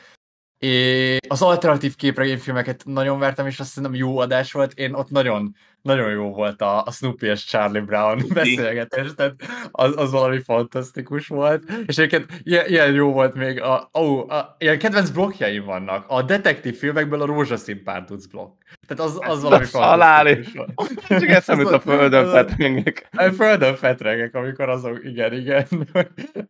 És 0.57 1.17
az 1.27 1.41
alternatív 1.41 1.95
képregényfilmeket 1.95 2.83
nagyon 2.85 3.19
vártam, 3.19 3.47
és 3.47 3.59
azt 3.59 3.69
szerintem 3.69 3.99
jó 3.99 4.17
adás 4.17 4.51
volt. 4.51 4.73
Én 4.73 4.93
ott 4.93 5.09
nagyon, 5.09 5.55
nagyon 5.87 6.09
jó 6.09 6.33
volt 6.33 6.61
a, 6.61 6.83
a 6.83 6.91
Snoopy 6.91 7.25
és 7.25 7.45
Charlie 7.45 7.81
Brown 7.81 8.21
beszélgetés, 8.33 9.13
tehát 9.15 9.35
az, 9.71 9.93
az 9.97 10.11
valami 10.11 10.39
fantasztikus 10.39 11.27
volt. 11.27 11.63
És 11.85 11.97
egyébként 11.97 12.41
ilyen, 12.43 12.67
ilyen 12.67 12.93
jó 12.93 13.11
volt 13.11 13.33
még, 13.33 13.61
a, 13.61 13.89
ó, 13.99 14.29
a, 14.29 14.55
ilyen 14.57 14.79
kedvenc 14.79 15.09
blokkjaim 15.09 15.65
vannak. 15.65 16.05
A 16.07 16.21
detektív 16.21 16.77
filmekből 16.77 17.21
a 17.21 17.25
rózsaszín 17.25 17.83
párduc 17.83 18.25
blokk. 18.25 18.61
Tehát 18.87 19.11
az, 19.11 19.19
az 19.27 19.41
valami 19.41 19.65
fantasztikus 19.65 20.53
volt. 20.53 21.05
Csak 21.21 21.29
eszemült 21.29 21.71
a 21.71 21.79
földön 21.79 22.29
fetrengek. 22.31 23.07
A 23.11 23.23
földön 23.23 23.75
fetrengek, 23.75 24.35
amikor 24.35 24.69
azok, 24.69 24.99
igen, 25.03 25.33
igen. 25.33 25.65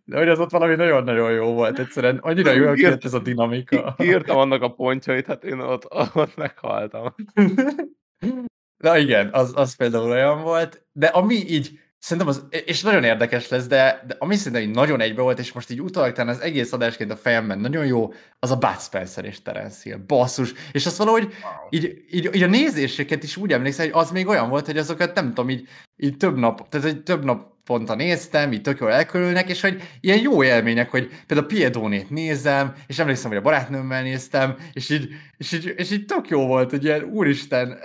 De 0.06 0.18
hogy 0.20 0.30
az 0.30 0.40
ott 0.40 0.52
valami 0.52 0.76
nagyon-nagyon 0.76 1.32
jó 1.32 1.54
volt. 1.54 1.80
Egyszerűen 1.80 2.18
annyira 2.18 2.52
jó 2.52 2.74
kijött 2.74 3.06
ez 3.06 3.14
a 3.14 3.20
dinamika. 3.20 3.96
Írtam 4.04 4.38
annak 4.38 4.62
a 4.62 4.74
pontjait, 4.74 5.26
hát 5.26 5.44
én 5.44 5.60
ott, 5.60 5.88
ott 6.14 6.36
meghaltam. 6.36 7.16
Na 8.78 8.98
igen, 8.98 9.30
az, 9.32 9.52
az 9.56 9.76
például 9.76 10.10
olyan 10.10 10.42
volt, 10.42 10.86
de 10.92 11.08
ami 11.08 11.36
így, 11.36 11.80
szerintem 12.00 12.28
az, 12.28 12.46
és 12.66 12.82
nagyon 12.82 13.04
érdekes 13.04 13.50
lesz, 13.50 13.68
de, 13.68 14.04
de 14.08 14.16
ami 14.20 14.36
szerintem 14.36 14.62
így 14.62 14.76
nagyon 14.76 15.02
egybe 15.02 15.22
volt, 15.22 15.40
és 15.40 15.52
most 15.52 15.70
így 15.70 15.82
utalak 15.82 16.18
az 16.18 16.40
egész 16.40 16.74
adásként 16.74 17.12
a 17.12 17.16
fejemben 17.16 17.60
nagyon 17.60 17.86
jó, 17.86 18.14
az 18.40 18.52
a 18.52 18.58
Bud 18.58 18.80
Spencer 18.80 19.26
és 19.26 19.42
Terence 19.42 19.80
Hill. 19.84 19.98
Basszus. 20.08 20.54
És 20.72 20.86
azt 20.86 20.98
valahogy 20.98 21.24
wow. 21.24 21.68
így, 21.70 22.04
így, 22.12 22.30
így, 22.36 22.44
a 22.44 22.48
nézéseket 22.48 23.24
is 23.24 23.38
úgy 23.38 23.52
emlékszem, 23.52 23.86
hogy 23.86 24.02
az 24.04 24.12
még 24.12 24.28
olyan 24.28 24.50
volt, 24.50 24.66
hogy 24.66 24.78
azokat 24.78 25.16
nem 25.16 25.28
tudom, 25.28 25.50
így, 25.50 25.68
így 25.98 26.18
több 26.18 26.38
nap, 26.38 26.70
tehát 26.70 26.88
egy 26.88 27.04
több 27.04 27.24
nap 27.24 27.56
naponta 27.68 27.96
néztem, 27.96 28.52
így 28.52 28.62
tök 28.62 28.80
jól 28.80 28.92
elkülülnek, 28.92 29.50
és 29.50 29.62
hogy 29.62 29.82
ilyen 30.02 30.20
jó 30.20 30.44
élmények, 30.44 30.90
hogy 30.90 31.10
például 31.28 31.48
Piedónét 31.48 32.10
nézem, 32.10 32.74
és 32.88 33.00
emlékszem, 33.00 33.30
hogy 33.30 33.40
a 33.40 33.42
barátnőmmel 33.42 34.04
néztem, 34.04 34.56
és 34.74 34.90
így, 34.90 35.08
és 35.38 35.52
így, 35.52 35.74
és 35.78 35.92
így 35.92 36.06
tök 36.06 36.30
jó 36.30 36.46
volt, 36.46 36.70
hogy 36.70 36.84
ilyen 36.84 37.04
úristen, 37.04 37.78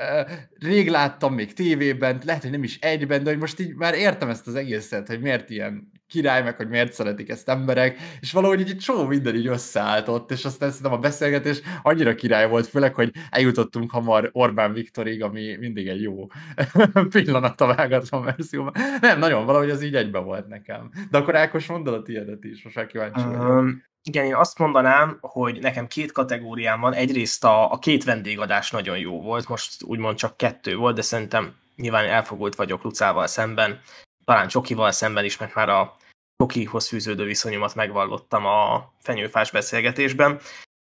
rég 0.59 0.89
láttam 0.89 1.35
még 1.35 1.53
tévében, 1.53 2.21
lehet, 2.25 2.43
hogy 2.43 2.51
nem 2.51 2.63
is 2.63 2.79
egyben, 2.79 3.23
de 3.23 3.31
hogy 3.31 3.39
most 3.39 3.61
így 3.61 3.75
már 3.75 3.95
értem 3.95 4.29
ezt 4.29 4.47
az 4.47 4.55
egészet, 4.55 5.07
hogy 5.07 5.21
miért 5.21 5.51
ilyen 5.51 5.91
király, 6.13 6.43
meg 6.43 6.57
hogy 6.57 6.69
miért 6.69 6.93
szeretik 6.93 7.29
ezt 7.29 7.49
emberek, 7.49 7.99
és 8.21 8.33
valahogy 8.33 8.61
így 8.61 8.77
csomó 8.77 9.07
minden 9.07 9.35
így 9.35 9.47
összeállt 9.47 10.09
ott, 10.09 10.31
és 10.31 10.45
aztán 10.45 10.69
szerintem 10.69 10.93
a 10.93 10.99
beszélgetés 10.99 11.61
annyira 11.83 12.15
király 12.15 12.49
volt, 12.49 12.67
főleg, 12.67 12.95
hogy 12.95 13.13
eljutottunk 13.31 13.91
hamar 13.91 14.31
Orbán 14.33 14.73
Viktorig, 14.73 15.23
ami 15.23 15.57
mindig 15.61 15.89
egy 15.89 16.03
jó 16.03 16.27
pillanat 17.11 17.61
a 17.61 17.75
vágatlan 17.75 18.25
verzióban. 18.25 18.73
Nem, 19.01 19.19
nagyon, 19.19 19.47
valahogy 19.47 19.71
az 19.71 19.83
így 19.83 19.95
egybe 19.95 20.19
volt 20.19 20.49
nekem. 20.49 20.91
De 21.11 21.19
akkor 21.19 21.37
Ákos 21.37 21.67
mondod 21.67 21.95
a 21.95 22.03
tiédet 22.03 22.45
is, 22.45 22.63
most 22.63 22.77
már 22.77 22.87
kíváncsi 22.87 23.21
um, 23.21 23.83
igen, 24.05 24.25
én 24.25 24.35
azt 24.35 24.59
mondanám, 24.59 25.19
hogy 25.21 25.59
nekem 25.61 25.87
két 25.87 26.13
kategóriám 26.13 26.81
van. 26.81 26.93
Egyrészt 26.93 27.45
a, 27.45 27.73
a 27.73 27.79
két 27.79 28.05
vendégadás 28.05 28.71
nagyon 28.71 28.99
jó 28.99 29.21
volt, 29.21 29.49
most 29.49 29.83
úgymond 29.83 30.17
csak 30.17 30.37
kettő 30.37 30.77
volt, 30.77 30.95
de 30.95 31.03
szerintem 31.03 31.55
nyilván 31.77 32.05
elfogult 32.05 32.55
vagyok 32.55 32.83
Lucával 32.83 33.27
szemben, 33.27 33.81
talán 34.25 34.49
Csokival 34.49 34.91
szemben 34.91 35.25
is, 35.25 35.39
mert 35.39 35.55
már 35.55 35.69
a 35.69 35.97
Csokihoz 36.43 36.89
fűződő 36.89 37.25
viszonyomat 37.25 37.75
megvallottam 37.75 38.47
a 38.47 38.93
fenyőfás 39.01 39.51
beszélgetésben, 39.51 40.41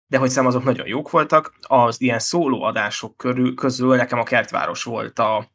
de 0.07 0.17
hogy 0.17 0.29
szem 0.29 0.45
azok 0.45 0.63
nagyon 0.63 0.87
jók 0.87 1.09
voltak. 1.09 1.53
Az 1.61 2.01
ilyen 2.01 2.19
szóló 2.19 2.63
adások 2.63 3.17
körül, 3.17 3.55
közül 3.55 3.95
nekem 3.95 4.19
a 4.19 4.23
Kertváros 4.23 4.83
volt 4.83 5.19
a, 5.19 5.49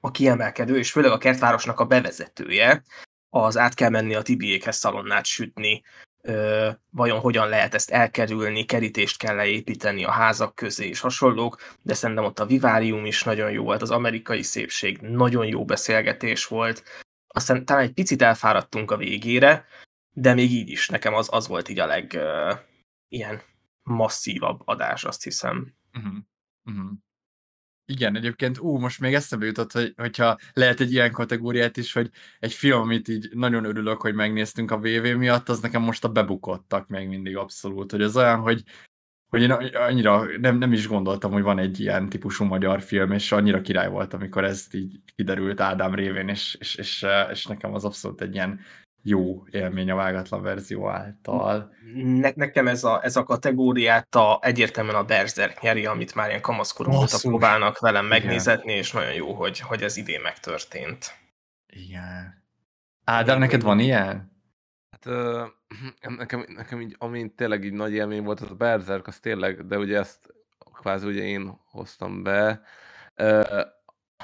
a 0.00 0.10
kiemelkedő, 0.10 0.78
és 0.78 0.90
főleg 0.90 1.10
a 1.10 1.18
Kertvárosnak 1.18 1.80
a 1.80 1.84
bevezetője, 1.84 2.82
az 3.30 3.56
át 3.56 3.74
kell 3.74 3.88
menni 3.88 4.14
a 4.14 4.22
Tibiékhez 4.22 4.76
szalonnát 4.76 5.24
sütni, 5.24 5.82
ö, 6.22 6.68
vajon 6.90 7.20
hogyan 7.20 7.48
lehet 7.48 7.74
ezt 7.74 7.90
elkerülni, 7.90 8.64
kerítést 8.64 9.18
kell 9.18 9.34
leépíteni 9.34 10.04
a 10.04 10.10
házak 10.10 10.54
közé 10.54 10.88
és 10.88 11.00
hasonlók, 11.00 11.76
de 11.82 11.94
szerintem 11.94 12.24
ott 12.24 12.38
a 12.38 12.46
Vivárium 12.46 13.04
is 13.04 13.22
nagyon 13.22 13.50
jó 13.50 13.62
volt, 13.62 13.82
az 13.82 13.90
amerikai 13.90 14.42
szépség 14.42 14.98
nagyon 15.00 15.46
jó 15.46 15.64
beszélgetés 15.64 16.46
volt, 16.46 16.82
aztán 17.34 17.64
talán 17.64 17.82
egy 17.82 17.92
picit 17.92 18.22
elfáradtunk 18.22 18.90
a 18.90 18.96
végére, 18.96 19.66
de 20.12 20.34
még 20.34 20.50
így 20.50 20.68
is 20.68 20.88
nekem 20.88 21.14
az, 21.14 21.28
az 21.30 21.46
volt 21.46 21.68
így 21.68 21.78
a 21.78 21.86
leg 21.86 22.12
ö, 22.12 22.54
ilyen 23.08 23.40
masszívabb 23.82 24.62
adás, 24.64 25.04
azt 25.04 25.22
hiszem. 25.22 25.74
Uh-huh. 25.92 26.14
Uh-huh. 26.64 26.92
Igen, 27.86 28.16
egyébként, 28.16 28.58
ú, 28.58 28.78
most 28.78 29.00
még 29.00 29.14
eszembe 29.14 29.46
jutott, 29.46 29.72
hogy, 29.72 29.92
hogyha 29.96 30.38
lehet 30.52 30.80
egy 30.80 30.92
ilyen 30.92 31.12
kategóriát 31.12 31.76
is, 31.76 31.92
hogy 31.92 32.10
egy 32.38 32.52
film, 32.52 32.80
amit 32.80 33.08
így 33.08 33.28
nagyon 33.32 33.64
örülök, 33.64 34.00
hogy 34.00 34.14
megnéztünk 34.14 34.70
a 34.70 34.78
VV 34.78 35.16
miatt, 35.16 35.48
az 35.48 35.60
nekem 35.60 35.82
most 35.82 36.04
a 36.04 36.12
bebukottak 36.12 36.88
még 36.88 37.08
mindig 37.08 37.36
abszolút, 37.36 37.90
hogy 37.90 38.02
az 38.02 38.16
olyan, 38.16 38.40
hogy, 38.40 38.62
hogy 39.34 39.42
én 39.42 39.74
annyira 39.74 40.26
nem, 40.40 40.58
nem 40.58 40.72
is 40.72 40.88
gondoltam, 40.88 41.32
hogy 41.32 41.42
van 41.42 41.58
egy 41.58 41.80
ilyen 41.80 42.08
típusú 42.08 42.44
magyar 42.44 42.82
film, 42.82 43.12
és 43.12 43.32
annyira 43.32 43.60
király 43.60 43.88
volt, 43.88 44.14
amikor 44.14 44.44
ez 44.44 44.66
így 44.72 45.00
kiderült 45.16 45.60
Ádám 45.60 45.94
révén, 45.94 46.28
és, 46.28 46.56
és, 46.60 46.74
és, 46.74 47.06
és 47.30 47.46
nekem 47.46 47.74
az 47.74 47.84
abszolút 47.84 48.20
egy 48.20 48.34
ilyen 48.34 48.60
jó 49.02 49.44
élmény 49.50 49.90
a 49.90 49.94
vágatlan 49.94 50.42
verzió 50.42 50.88
által. 50.88 51.74
Ne, 51.94 52.30
nekem 52.34 52.68
ez 52.68 52.84
a, 52.84 53.00
ez 53.02 53.16
a 53.16 53.24
kategóriát 53.24 54.14
a, 54.14 54.38
egyértelműen 54.42 54.96
a 54.96 55.04
Berserk 55.04 55.60
nyeri, 55.60 55.86
amit 55.86 56.14
már 56.14 56.28
ilyen 56.28 56.40
kamaszkorom 56.40 56.94
óta 56.94 57.18
próbálnak 57.22 57.78
velem 57.78 58.06
megnézetni, 58.06 58.72
és 58.72 58.92
nagyon 58.92 59.12
jó, 59.12 59.32
hogy, 59.32 59.60
hogy 59.60 59.82
ez 59.82 59.96
idén 59.96 60.20
megtörtént. 60.20 61.14
Igen. 61.66 62.42
Ádám, 63.04 63.38
neked 63.38 63.62
van 63.62 63.78
ilyen? 63.78 64.33
Hát 64.94 65.06
ö, 65.06 65.44
nekem, 66.18 66.44
nekem 66.48 66.80
így, 66.80 66.96
ami 66.98 67.34
tényleg 67.34 67.64
így 67.64 67.72
nagy 67.72 67.92
élmény 67.92 68.22
volt, 68.24 68.40
az 68.40 68.50
a 68.50 68.54
Berserk, 68.54 69.06
az 69.06 69.18
tényleg, 69.20 69.66
de 69.66 69.78
ugye 69.78 69.98
ezt 69.98 70.34
kvázi 70.74 71.06
ugye 71.06 71.22
én 71.22 71.60
hoztam 71.64 72.22
be. 72.22 72.62
Ö, 73.14 73.60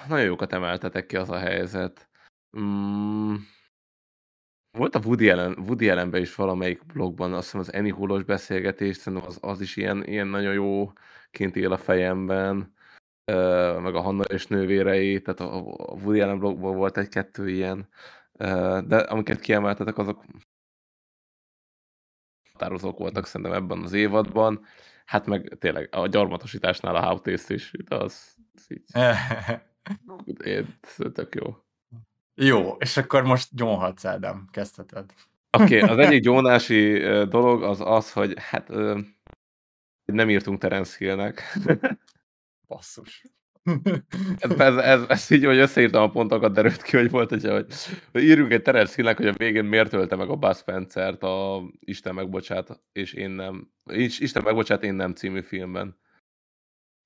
nagyon 0.09 0.25
jókat 0.25 0.53
emeltetek 0.53 1.07
ki 1.07 1.17
az 1.17 1.31
a 1.31 1.39
helyzet. 1.39 2.09
Mm, 2.59 3.35
volt 4.79 4.95
a 4.95 5.01
Woody 5.05 5.31
Allen, 5.31 5.59
Woody 5.59 5.91
Allenben 5.91 6.21
is 6.21 6.35
valamelyik 6.35 6.87
blogban, 6.87 7.33
azt 7.33 7.45
hiszem 7.45 7.61
az 7.61 7.69
Annie 7.69 7.95
Hullos 7.95 8.23
beszélgetés, 8.25 8.97
szerintem 8.97 9.29
az, 9.29 9.39
az 9.41 9.61
is 9.61 9.77
ilyen, 9.77 10.05
ilyen 10.05 10.27
nagyon 10.27 10.53
jó 10.53 10.93
kint 11.31 11.57
él 11.57 11.73
a 11.73 11.79
fejemben, 11.79 12.75
meg 13.83 13.95
a 13.95 14.01
Hanna 14.01 14.23
és 14.23 14.47
nővérei, 14.47 15.23
tehát 15.23 15.41
a 15.41 15.59
Woody 16.03 16.21
Allen 16.21 16.39
blogban 16.39 16.77
volt 16.77 16.97
egy-kettő 16.97 17.49
ilyen, 17.49 17.89
de 18.87 18.97
amiket 18.97 19.41
kiemeltetek, 19.41 19.99
azok 19.99 20.25
határozók 22.61 22.99
voltak 22.99 23.27
szerintem 23.27 23.57
ebben 23.57 23.83
az 23.83 23.93
évadban. 23.93 24.65
Hát 25.05 25.27
meg 25.27 25.57
tényleg 25.59 25.89
a 25.91 26.07
gyarmatosításnál 26.07 26.97
a 26.97 27.03
How 27.03 27.19
is, 27.49 27.73
de 27.89 27.97
az, 27.97 28.37
az 28.55 28.67
így, 28.69 28.85
én, 30.45 30.79
tök 31.13 31.35
jó. 31.35 31.57
Jó, 32.35 32.77
és 32.79 32.97
akkor 32.97 33.23
most 33.23 33.49
gyónhatsz, 33.57 34.05
Ádám, 34.05 34.49
kezdheted. 34.51 35.15
Oké, 35.59 35.83
okay, 35.83 35.89
az 35.89 35.99
egyik 36.07 36.23
gyónási 36.23 36.99
dolog 37.25 37.63
az 37.63 37.81
az, 37.81 38.13
hogy 38.13 38.35
hát 38.37 38.69
nem 40.05 40.31
írtunk 40.31 40.59
Terence 40.59 40.97
Hillnek. 40.99 41.59
Basszus. 42.67 43.25
Ez, 44.39 44.77
ez, 44.77 45.03
ez, 45.09 45.31
így, 45.31 45.45
hogy 45.45 45.59
összeírtam 45.59 46.03
a 46.03 46.11
pontokat, 46.11 46.53
derült 46.53 46.83
ki, 46.83 46.97
hogy 46.97 47.11
volt 47.11 47.33
egy, 47.33 47.45
hogy, 47.45 47.67
hogy 48.13 48.23
írjunk 48.23 48.53
egy 48.53 48.63
Terence 48.63 48.95
Hillnek, 48.95 49.17
hogy 49.17 49.27
a 49.27 49.33
végén 49.33 49.65
miért 49.65 49.93
ölte 49.93 50.17
meg 50.17 50.29
a 50.29 50.37
Buzz 50.37 50.59
Spencer-t 50.59 51.23
a 51.23 51.63
Isten 51.81 52.15
megbocsát, 52.15 52.81
és 52.93 53.13
én 53.13 53.31
nem. 53.31 53.71
Isten 53.95 54.43
megbocsát, 54.43 54.85
én 54.85 54.95
nem 54.95 55.15
című 55.15 55.41
filmben. 55.41 55.99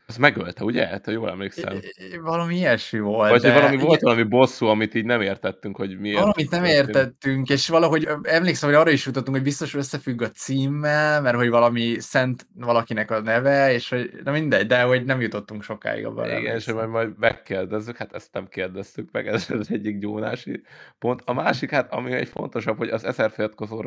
Az 0.06 0.16
megölte, 0.16 0.64
ugye? 0.64 0.86
Hát, 0.86 1.04
ha 1.04 1.10
jól 1.10 1.30
emlékszem. 1.30 1.80
Valami 2.22 2.56
ilyesmi 2.56 2.98
volt. 2.98 3.30
Vagy 3.30 3.40
de... 3.40 3.52
valami 3.52 3.76
volt 3.76 4.00
valami 4.00 4.22
bosszú, 4.22 4.66
amit 4.66 4.94
így 4.94 5.04
nem 5.04 5.20
értettünk, 5.20 5.76
hogy 5.76 5.98
miért. 5.98 6.18
Valamit 6.18 6.50
nem 6.50 6.64
értettünk, 6.64 7.48
és 7.48 7.68
valahogy 7.68 8.08
emlékszem, 8.22 8.68
hogy 8.68 8.78
arra 8.78 8.90
is 8.90 9.06
jutottunk, 9.06 9.36
hogy 9.36 9.44
biztos 9.44 9.74
összefügg 9.74 10.22
a 10.22 10.30
címmel, 10.30 11.20
mert 11.20 11.36
hogy 11.36 11.48
valami 11.48 11.96
szent 11.98 12.46
valakinek 12.54 13.10
a 13.10 13.20
neve, 13.20 13.72
és 13.72 13.88
hogy 13.88 14.10
na 14.24 14.32
mindegy, 14.32 14.66
de 14.66 14.82
hogy 14.82 15.04
nem 15.04 15.20
jutottunk 15.20 15.62
sokáig 15.62 16.06
abban. 16.06 16.38
Igen, 16.38 16.56
és 16.56 16.72
majd, 16.72 16.88
majd 16.88 17.18
megkérdezzük, 17.18 17.96
hát 17.96 18.14
ezt 18.14 18.32
nem 18.32 18.48
kérdeztük 18.48 19.08
meg, 19.12 19.26
ez 19.26 19.50
az 19.50 19.70
egyik 19.70 19.98
gyónási 19.98 20.62
pont. 20.98 21.22
A 21.24 21.32
másik, 21.32 21.70
hát 21.70 21.92
ami 21.92 22.12
egy 22.12 22.28
fontosabb, 22.28 22.76
hogy 22.76 22.88
az 22.88 23.04
Ezer 23.04 23.32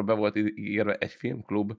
be 0.05 0.13
volt 0.13 0.35
írva 0.55 0.93
egy 0.93 1.11
filmklub, 1.11 1.73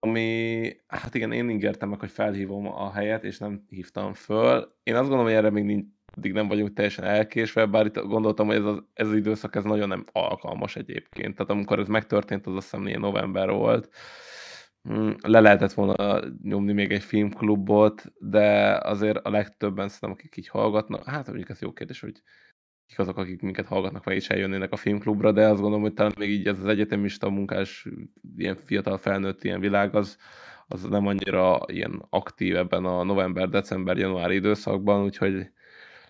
ami, 0.00 0.76
hát 0.86 1.14
igen, 1.14 1.32
én 1.32 1.50
ígértem 1.50 1.88
meg, 1.88 2.00
hogy 2.00 2.10
felhívom 2.10 2.66
a 2.66 2.92
helyet, 2.92 3.24
és 3.24 3.38
nem 3.38 3.64
hívtam 3.68 4.14
föl. 4.14 4.76
Én 4.82 4.94
azt 4.94 5.08
gondolom, 5.08 5.24
hogy 5.24 5.34
erre 5.34 5.50
még 5.50 5.64
mindig 5.64 6.32
nem 6.32 6.48
vagyunk 6.48 6.72
teljesen 6.72 7.04
elkésve, 7.04 7.66
bár 7.66 7.86
itt 7.86 7.98
gondoltam, 7.98 8.46
hogy 8.46 8.56
ez 8.56 8.64
az, 8.64 8.82
ez 8.92 9.06
az 9.06 9.14
időszak 9.14 9.54
ez 9.54 9.64
nagyon 9.64 9.88
nem 9.88 10.04
alkalmas 10.12 10.76
egyébként. 10.76 11.34
Tehát 11.34 11.50
amikor 11.50 11.78
ez 11.78 11.88
megtörtént, 11.88 12.46
az 12.46 12.54
azt 12.54 12.70
hiszem 12.70 12.86
ilyen 12.86 13.00
november 13.00 13.50
volt. 13.50 13.88
Hmm, 14.82 15.16
le 15.22 15.40
lehetett 15.40 15.72
volna 15.72 16.20
nyomni 16.42 16.72
még 16.72 16.92
egy 16.92 17.02
filmklubot, 17.02 18.04
de 18.18 18.76
azért 18.76 19.16
a 19.16 19.30
legtöbben 19.30 19.88
szerintem, 19.88 20.10
akik 20.10 20.36
így 20.36 20.48
hallgatnak, 20.48 21.04
hát 21.04 21.26
mondjuk 21.26 21.48
ez 21.48 21.60
jó 21.60 21.72
kérdés, 21.72 22.00
hogy 22.00 22.22
kik 22.90 22.98
azok, 22.98 23.16
akik 23.16 23.42
minket 23.42 23.66
hallgatnak, 23.66 24.04
meg 24.04 24.16
is 24.16 24.28
eljönnének 24.28 24.72
a 24.72 24.76
filmklubra, 24.76 25.32
de 25.32 25.46
azt 25.46 25.60
gondolom, 25.60 25.82
hogy 25.82 25.94
talán 25.94 26.12
még 26.18 26.30
így 26.30 26.46
ez 26.46 26.58
az 26.58 26.66
egyetemista 26.66 27.30
munkás, 27.30 27.86
ilyen 28.36 28.56
fiatal 28.56 28.98
felnőtt 28.98 29.44
ilyen 29.44 29.60
világ, 29.60 29.94
az, 29.94 30.16
az 30.68 30.82
nem 30.82 31.06
annyira 31.06 31.60
ilyen 31.66 32.06
aktív 32.08 32.56
ebben 32.56 32.84
a 32.84 33.02
november, 33.02 33.48
december, 33.48 33.98
január 33.98 34.30
időszakban, 34.30 35.04
úgyhogy 35.04 35.32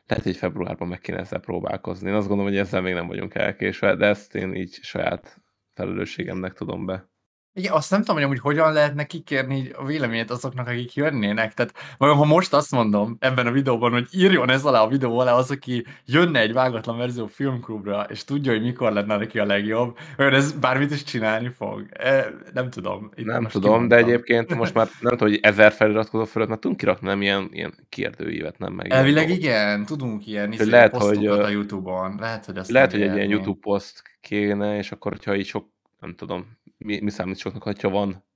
lehet, 0.06 0.24
hogy 0.24 0.36
februárban 0.36 0.88
meg 0.88 1.00
kéne 1.00 1.18
ezzel 1.18 1.40
próbálkozni. 1.40 2.08
Én 2.08 2.14
azt 2.14 2.28
gondolom, 2.28 2.52
hogy 2.52 2.60
ezzel 2.60 2.80
még 2.80 2.94
nem 2.94 3.06
vagyunk 3.06 3.34
elkésve, 3.34 3.96
de 3.96 4.06
ezt 4.06 4.34
én 4.34 4.54
így 4.54 4.78
saját 4.82 5.40
felelősségemnek 5.74 6.52
tudom 6.52 6.86
be. 6.86 7.09
Igen, 7.54 7.72
azt 7.72 7.90
nem 7.90 8.00
tudom, 8.00 8.14
hogy 8.14 8.24
amúgy 8.24 8.38
hogyan 8.38 8.72
lehetne 8.72 9.04
kikérni 9.04 9.70
a 9.70 9.84
véleményét 9.84 10.30
azoknak, 10.30 10.68
akik 10.68 10.94
jönnének. 10.94 11.54
Tehát 11.54 11.72
vajon, 11.98 12.16
ha 12.16 12.24
most 12.24 12.52
azt 12.52 12.70
mondom 12.70 13.16
ebben 13.18 13.46
a 13.46 13.50
videóban, 13.50 13.92
hogy 13.92 14.06
írjon 14.12 14.50
ez 14.50 14.64
alá 14.64 14.80
a 14.80 14.88
videó 14.88 15.18
alá 15.18 15.32
az, 15.32 15.50
aki 15.50 15.84
jönne 16.04 16.40
egy 16.40 16.52
vágatlan 16.52 16.96
verzió 16.96 17.26
filmklubra, 17.26 18.06
és 18.08 18.24
tudja, 18.24 18.52
hogy 18.52 18.62
mikor 18.62 18.92
lenne 18.92 19.16
neki 19.16 19.38
a 19.38 19.44
legjobb, 19.44 19.98
olyan 20.18 20.34
ez 20.34 20.52
bármit 20.52 20.90
is 20.90 21.02
csinálni 21.02 21.48
fog. 21.48 21.86
E, 21.90 22.26
nem 22.52 22.70
tudom. 22.70 23.10
Itt 23.14 23.26
nem 23.26 23.46
tudom, 23.46 23.72
kimondtam. 23.72 23.88
de 23.88 23.96
egyébként 23.96 24.54
most 24.54 24.74
már 24.74 24.88
nem 25.00 25.16
tudom, 25.16 25.28
hogy 25.28 25.38
ezer 25.42 25.72
feliratkozó 25.72 26.24
fölött 26.24 26.48
már 26.48 26.58
tudunk 26.58 26.80
kirakni 26.80 27.06
nem 27.08 27.22
ilyen, 27.22 27.48
ilyen 27.52 27.74
kérdőívet, 27.88 28.58
nem 28.58 28.72
meg. 28.72 28.92
Elvileg 28.92 29.30
igen, 29.30 29.84
tudunk 29.84 30.26
ilyen 30.26 30.52
izé, 30.52 30.70
lehet, 30.70 30.96
hogy, 30.96 31.26
a 31.26 31.48
Youtube-on. 31.48 32.16
Lehet, 32.20 32.44
hogy, 32.44 32.56
azt 32.56 32.70
lehet, 32.70 32.90
hogy 32.90 33.02
egy 33.02 33.14
ilyen 33.14 33.28
YouTube 33.28 33.60
poszt 33.60 34.02
kéne, 34.20 34.76
és 34.76 34.92
akkor, 34.92 35.12
hogyha 35.12 35.36
így 35.36 35.46
sok 35.46 35.78
nem 36.00 36.14
tudom, 36.14 36.58
mi, 36.76 37.00
mi 37.00 37.10
számít 37.10 37.38
soknak, 37.38 37.62
hogyha 37.62 37.88
van 37.88 38.28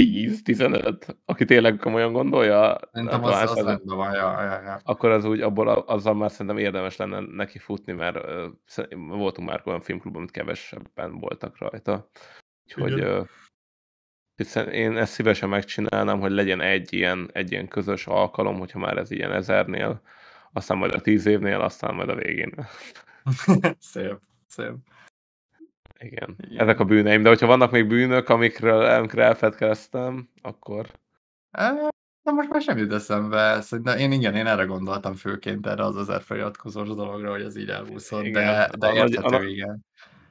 10-15, 0.00 1.14
aki 1.24 1.44
tényleg 1.44 1.76
komolyan 1.76 2.12
gondolja, 2.12 2.78
Szerintem 2.92 3.20
nem 3.20 3.30
az, 3.30 3.50
az 3.50 3.56
hát- 3.56 3.66
rendben 3.66 3.96
van, 3.96 4.12
ja, 4.12 4.42
ja, 4.42 4.62
ja. 4.62 4.80
akkor 4.84 5.10
az 5.10 5.24
úgy, 5.24 5.40
abból 5.40 5.68
azzal 5.68 6.14
már 6.14 6.30
szerintem 6.30 6.58
érdemes 6.58 6.96
lenne 6.96 7.20
neki 7.20 7.58
futni, 7.58 7.92
mert 7.92 8.18
szer- 8.64 8.94
voltunk 8.94 9.48
már 9.48 9.62
olyan 9.64 9.80
filmklubban, 9.80 10.20
amit 10.20 10.32
kevesebben 10.32 11.18
voltak 11.18 11.58
rajta. 11.58 12.10
Úgyhogy 12.64 13.00
ö, 13.00 13.22
hiszen 14.36 14.68
én 14.68 14.96
ezt 14.96 15.12
szívesen 15.12 15.48
megcsinálnám, 15.48 16.20
hogy 16.20 16.30
legyen 16.30 16.60
egy 16.60 16.92
ilyen, 16.92 17.30
egy 17.32 17.50
ilyen 17.50 17.68
közös 17.68 18.06
alkalom, 18.06 18.58
hogyha 18.58 18.78
már 18.78 18.96
ez 18.96 19.10
ilyen 19.10 19.32
ezernél, 19.32 20.02
aztán 20.52 20.76
majd 20.76 20.94
a 20.94 21.00
tíz 21.00 21.26
évnél, 21.26 21.60
aztán 21.60 21.94
majd 21.94 22.08
a 22.08 22.14
végén. 22.14 22.54
szép, 23.78 24.18
szép. 24.46 24.72
Igen. 26.02 26.36
Igen. 26.38 26.60
Ezek 26.62 26.80
a 26.80 26.84
bűneim, 26.84 27.22
de 27.22 27.28
hogyha 27.28 27.46
vannak 27.46 27.70
még 27.70 27.86
bűnök, 27.86 28.28
amikről 28.28 28.84
amikre 28.84 29.24
elfedkeztem, 29.24 30.28
akkor 30.42 30.86
Na 32.22 32.32
most 32.32 32.48
már 32.48 32.62
sem 32.62 32.78
jut 32.78 32.92
eszembe. 32.92 33.60
Szerintem 33.60 33.98
én 33.98 34.12
igen, 34.12 34.34
én 34.34 34.46
erre 34.46 34.64
gondoltam 34.64 35.14
főként 35.14 35.66
erre 35.66 35.84
az 35.84 35.96
ezer 35.96 36.22
feliratkozós 36.22 36.88
dologra, 36.88 37.30
hogy 37.30 37.42
ez 37.42 37.56
így 37.56 37.68
elhúzott, 37.68 38.24
Igen. 38.24 38.44
de, 38.44 38.70
de 38.78 38.86
A 38.86 38.92
nagy- 38.94 39.10
érthető, 39.12 39.36
a- 39.36 39.42
igen. 39.48 39.84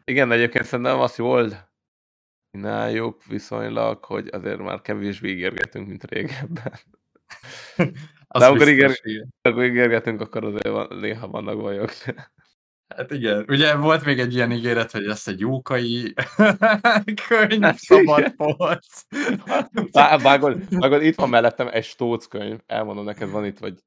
igen, 0.04 0.28
de 0.30 0.36
egyébként 0.36 0.66
szerintem 0.66 1.00
azt 1.00 1.18
jól 1.18 1.70
csináljuk 2.52 3.26
viszonylag, 3.26 4.04
hogy 4.06 4.28
azért 4.32 4.60
már 4.60 4.82
kevésbé 4.82 5.30
ígérgetünk, 5.30 5.88
mint 5.88 6.04
régebben. 6.04 6.74
De 8.40 8.46
amikor 8.46 8.68
igen. 8.68 8.94
Akkor 9.42 9.64
ígérgetünk, 9.64 10.22
akkor 10.22 10.46
azért 10.46 10.68
van, 10.68 10.88
néha 11.00 11.28
vannak 11.28 11.58
bajok. 11.62 11.92
Hát 12.96 13.12
igen, 13.12 13.46
ugye 13.48 13.76
volt 13.76 14.06
még 14.06 14.20
egy 14.20 14.34
ilyen 14.34 14.52
ígéret, 14.52 14.92
hogy 14.92 15.02
lesz 15.02 15.28
egy 15.28 15.40
jókai 15.40 16.14
könyv, 17.28 17.62
Hát 17.62 17.78
szabad 17.78 18.32
polc. 18.36 19.06
Vágod, 20.22 20.62
vágod, 20.70 21.04
itt 21.04 21.16
van 21.16 21.30
mellettem 21.30 21.68
egy 21.72 21.84
stóc 21.84 22.26
könyv, 22.26 22.60
elmondom 22.66 23.06
neked, 23.06 23.30
van 23.30 23.46
itt 23.46 23.60
vagy 23.60 23.80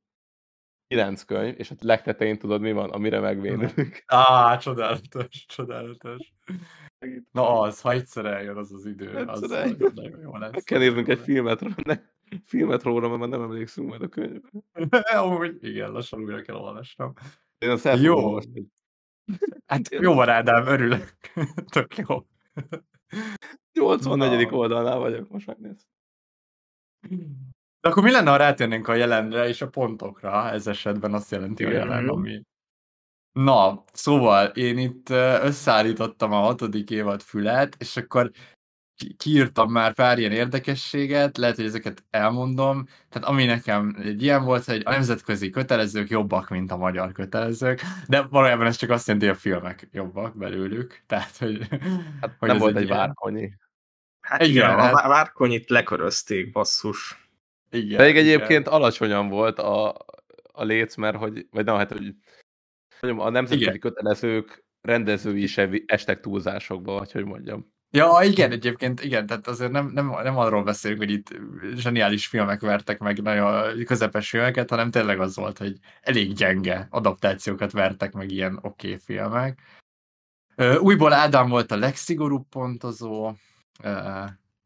kilenc 0.87 1.23
könyv, 1.23 1.55
és 1.59 1.71
a 1.71 1.75
legtetején 1.81 2.39
tudod 2.39 2.61
mi 2.61 2.73
van, 2.73 2.91
amire 2.91 3.21
megvédünk. 3.21 4.03
Á, 4.07 4.57
csodálatos, 4.57 5.45
csodálatos. 5.47 6.33
Na 7.33 7.61
az, 7.61 7.81
ha 7.81 7.91
egyszer 7.91 8.25
eljön 8.25 8.57
az 8.57 8.73
az 8.73 8.87
idő, 8.87 9.09
az 9.27 9.43
Egyszer 9.43 9.59
eljön. 9.59 9.93
nagyon, 9.95 10.21
jó 10.21 10.37
lesz. 10.37 10.53
Meg 10.53 10.63
kell 10.63 10.79
néznünk 10.79 11.09
egy 11.09 11.19
filmet, 11.19 11.85
ne, 11.85 11.99
filmet 12.45 12.83
róla, 12.83 13.09
mert 13.09 13.21
már 13.21 13.29
nem 13.29 13.43
emlékszünk 13.43 13.89
majd 13.89 14.03
a 14.03 14.09
könyvre. 14.09 14.41
Amúgy 15.19 15.57
igen, 15.61 15.91
lassan 15.91 16.21
újra 16.23 16.43
kell 16.43 16.57
olvasnom. 16.57 17.13
Én 17.59 17.71
azt 17.71 17.87
el 17.87 17.99
Jó. 17.99 18.17
olvasni. 18.17 18.67
Hát 19.67 19.89
jó 19.89 20.15
van, 20.15 20.29
Ádám, 20.29 20.67
örülök. 20.67 21.17
Tök 21.75 21.97
jó. 21.97 22.27
84. 23.73 24.51
Na. 24.51 24.57
oldalnál 24.57 24.99
vagyok, 24.99 25.29
most 25.29 25.47
megnéz. 25.47 25.87
De 27.81 27.89
akkor 27.89 28.03
mi 28.03 28.11
lenne, 28.11 28.31
ha 28.31 28.37
rátérnénk 28.37 28.89
a 28.89 28.95
jelenre 28.95 29.49
és 29.49 29.63
a 29.63 29.69
pontokra? 29.69 30.51
Ez 30.51 30.67
esetben 30.67 31.15
azt 31.15 31.31
jelenti 31.31 31.65
a 31.65 31.71
jelen, 31.71 32.09
ami... 32.09 32.43
Na, 33.33 33.85
szóval 33.93 34.47
én 34.47 34.79
itt 34.79 35.09
összeállítottam 35.43 36.33
a 36.33 36.41
hatodik 36.41 36.91
évad 36.91 37.23
fület, 37.23 37.77
és 37.79 37.97
akkor 37.97 38.31
kiírtam 39.17 39.71
már 39.71 39.95
pár 39.95 40.19
ilyen 40.19 40.33
érdekességet, 40.33 41.37
lehet, 41.37 41.57
hogy 41.57 41.65
ezeket 41.65 42.05
elmondom. 42.11 42.87
Tehát 43.09 43.29
ami 43.29 43.45
nekem 43.45 43.97
egy 44.03 44.23
ilyen 44.23 44.45
volt, 44.45 44.65
hogy 44.65 44.83
a 44.85 44.91
nemzetközi 44.91 45.51
kötelezők 45.51 46.09
jobbak, 46.09 46.49
mint 46.49 46.71
a 46.71 46.77
magyar 46.77 47.13
kötelezők, 47.13 47.81
de 48.09 48.23
valójában 48.23 48.67
ez 48.67 48.77
csak 48.77 48.91
azt 48.91 49.07
jelenti, 49.07 49.29
hogy 49.29 49.37
a 49.37 49.41
filmek 49.41 49.89
jobbak 49.93 50.37
belőlük. 50.37 51.03
Tehát, 51.07 51.37
hogy, 51.37 51.69
Hát 52.21 52.37
hogy 52.39 52.49
nem 52.49 52.59
volt 52.59 52.77
egy 52.77 52.85
ilyen- 52.85 52.97
várkonyi. 52.97 53.53
Hát 54.21 54.43
Igen, 54.43 54.51
igen, 54.53 54.79
hát- 54.79 55.05
a 55.05 55.09
várkonyit 55.09 55.71
lekörözték, 55.71 56.53
basszus. 56.53 57.29
Igen, 57.71 57.97
Pedig 57.97 58.15
igen. 58.15 58.27
egyébként 58.27 58.69
alacsonyan 58.69 59.29
volt 59.29 59.59
a, 59.59 59.89
a 60.53 60.65
léc, 60.65 60.95
mert 60.97 61.17
hogy, 61.17 61.47
vagy 61.51 61.65
nem, 61.65 61.77
hát 61.77 61.93
hogy 61.93 62.15
mondjam, 63.01 63.27
a 63.27 63.31
nemzetközi 63.31 63.63
Igen. 63.69 63.79
kötelezők 63.79 64.65
rendezői 64.81 65.47
se 65.47 65.71
estek 65.87 66.21
túlzásokba, 66.21 66.93
vagy 66.99 67.13
hogy 67.13 67.25
mondjam. 67.25 67.74
Ja, 67.97 68.19
igen, 68.23 68.53
egyébként 68.53 69.05
igen, 69.05 69.27
tehát 69.27 69.47
azért 69.47 69.71
nem, 69.71 69.87
nem, 69.87 70.07
nem 70.23 70.37
arról 70.37 70.63
beszélünk, 70.63 71.01
hogy 71.01 71.11
itt 71.11 71.29
zseniális 71.75 72.27
filmek 72.27 72.61
vertek 72.61 72.99
meg 72.99 73.23
nagyon 73.23 73.85
közepes 73.85 74.29
filmeket, 74.29 74.71
hanem 74.71 74.91
tényleg 74.91 75.21
az 75.21 75.37
volt, 75.37 75.59
hogy 75.59 75.79
elég 76.01 76.33
gyenge 76.33 76.87
adaptációkat 76.91 77.73
vertek 77.73 78.13
meg 78.13 78.31
ilyen 78.31 78.59
oké 78.63 78.87
okay 78.87 79.01
filmek. 79.05 79.61
Újból 80.79 81.13
Ádám 81.13 81.49
volt 81.49 81.71
a 81.71 81.77
legszigorúbb 81.77 82.49
pontozó. 82.49 83.33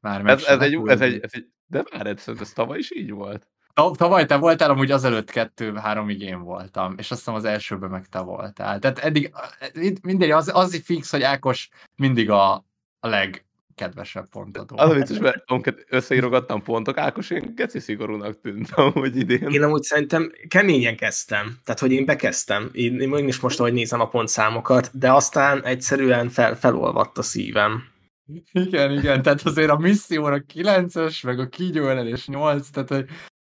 Már 0.01 0.27
Ez, 0.27 0.45
ez, 0.45 0.61
egy, 0.61 0.81
ez, 0.85 1.01
egy, 1.01 1.21
ez 1.23 1.31
egy, 1.33 1.49
de 1.67 1.85
várj, 1.91 2.09
ez, 2.09 2.29
ez 2.41 2.53
tavaly 2.53 2.79
is 2.79 2.97
így 2.97 3.11
volt. 3.11 3.49
Ta- 3.75 3.97
Tavaly 3.97 4.27
te 4.27 4.37
voltál, 4.37 4.71
amúgy 4.71 4.91
azelőtt 4.91 5.31
kettő-háromig 5.31 6.21
én 6.21 6.41
voltam, 6.43 6.95
és 6.99 7.11
azt 7.11 7.21
hiszem 7.21 7.35
az 7.35 7.45
elsőben 7.45 7.91
meg 7.91 8.07
te 8.07 8.19
voltál. 8.19 8.79
Tehát 8.79 8.99
eddig 8.99 9.33
mind- 9.75 10.05
mindegy, 10.05 10.31
az, 10.31 10.51
az 10.55 10.83
fix, 10.85 11.11
hogy 11.11 11.23
Ákos 11.23 11.69
mindig 11.97 12.31
a, 12.31 12.67
a 13.01 13.09
legkedvesebb 13.09 14.29
pontadó. 14.29 14.77
Az 14.79 14.95
vicces, 14.95 15.19
mert 15.19 15.43
amikor 15.47 15.75
összeírogattam 15.89 16.63
pontok, 16.63 16.99
Ákos, 16.99 17.31
én 17.31 17.53
geci 17.55 17.79
szigorúnak 17.79 18.41
tűnt 18.41 18.71
hogy 18.71 19.17
idén. 19.17 19.49
Én 19.49 19.63
amúgy 19.63 19.83
szerintem 19.83 20.33
keményen 20.49 20.97
kezdtem, 20.97 21.59
tehát 21.65 21.81
hogy 21.81 21.93
én 21.93 22.05
bekezdtem, 22.05 22.71
én, 22.73 23.01
én 23.01 23.29
is 23.29 23.41
most, 23.41 23.61
ahogy 23.61 23.73
nézem 23.73 24.01
a 24.01 24.09
pontszámokat, 24.09 24.99
de 24.99 25.13
aztán 25.13 25.65
egyszerűen 25.65 26.29
fel, 26.29 26.57
felolvadt 26.57 27.19
a 27.19 27.23
szívem. 27.23 27.97
Igen, 28.53 28.93
igen, 28.93 29.23
tehát 29.23 29.43
azért 29.43 29.71
a 29.71 29.77
misszióra 29.77 30.45
9-es, 30.55 31.25
meg 31.25 31.39
a 31.39 31.49
kígyó 31.49 31.89
és 31.89 32.27
8, 32.27 32.69
tehát 32.69 32.89
hogy 32.89 33.07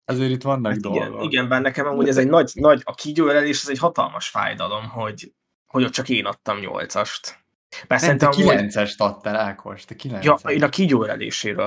azért 0.05 0.30
itt 0.30 0.43
vannak 0.43 0.72
hát 0.72 0.80
dolgok. 0.80 1.03
Igen, 1.03 1.22
igen, 1.22 1.49
bár 1.49 1.61
nekem 1.61 1.86
amúgy 1.86 2.09
ez 2.09 2.16
egy 2.16 2.28
nagy, 2.28 2.51
nagy 2.55 2.80
a 2.84 2.95
kígyó 2.95 3.28
és 3.28 3.62
ez 3.62 3.68
egy 3.68 3.78
hatalmas 3.78 4.28
fájdalom, 4.28 4.88
hogy, 4.88 5.32
hogy 5.66 5.84
ott 5.84 5.93
csak 5.93 6.09
én 6.09 6.24
adtam 6.24 6.59
8-ast. 6.61 7.40
Már 7.89 8.01
nem, 8.01 8.18
te 8.18 8.27
a 8.27 8.31
9-est 8.31 8.97
adtál, 8.97 9.37
Ákos, 9.37 9.85
te 9.85 9.95
9 9.95 10.25
Ja, 10.25 10.35
én 10.35 10.62
a 10.62 10.68
kígyó 10.68 11.07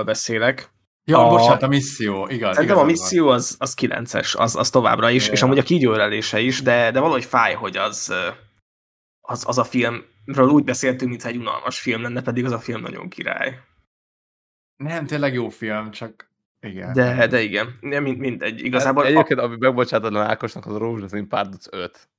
beszélek. 0.06 0.74
Ja, 1.08 1.26
a... 1.26 1.30
bocsánat, 1.30 1.64
a 1.64 1.68
misszió, 1.68 2.28
igaz. 2.28 2.54
Szerintem 2.54 2.78
a 2.78 2.84
misszió 2.84 3.28
az, 3.28 3.56
az 3.60 3.74
9-es, 3.82 4.38
az, 4.38 4.56
az 4.56 4.70
továbbra 4.70 5.10
is, 5.10 5.22
yeah. 5.22 5.34
és 5.34 5.42
amúgy 5.42 5.58
a 5.58 5.64
kigyőrelése 5.64 6.40
is, 6.40 6.62
de, 6.62 6.92
de 6.92 7.00
valahogy 7.00 7.26
fáj, 7.26 7.54
hogy 7.54 7.78
az, 7.78 8.14
az, 9.22 9.44
az 9.48 9.58
a 9.58 9.64
filmről 9.64 10.50
úgy 10.50 10.64
beszéltünk, 10.64 11.10
mintha 11.10 11.30
egy 11.30 11.38
unalmas 11.38 11.80
film 11.80 12.02
lenne, 12.02 12.22
pedig 12.22 12.46
az 12.46 12.52
a 12.52 12.60
film 12.60 12.82
nagyon 12.82 13.10
király. 13.10 13.60
Nem, 14.76 15.06
tényleg 15.06 15.34
jó 15.34 15.50
film, 15.50 15.92
csak 15.92 16.30
igen. 16.60 16.94
De, 16.94 17.28
de 17.28 17.42
igen, 17.42 17.78
mind, 17.80 18.18
mindegy. 18.18 18.64
Igazából... 18.64 19.04
Hát, 19.04 19.12
egyébként, 19.12 19.40
a... 19.40 19.44
ami 19.44 19.56
megbocsátadlan 19.60 20.28
Ákosnak, 20.28 20.66
az 20.66 20.74
a 20.74 20.78
rózsaszín 20.78 21.28
párduc 21.28 21.68
5. 21.70 22.10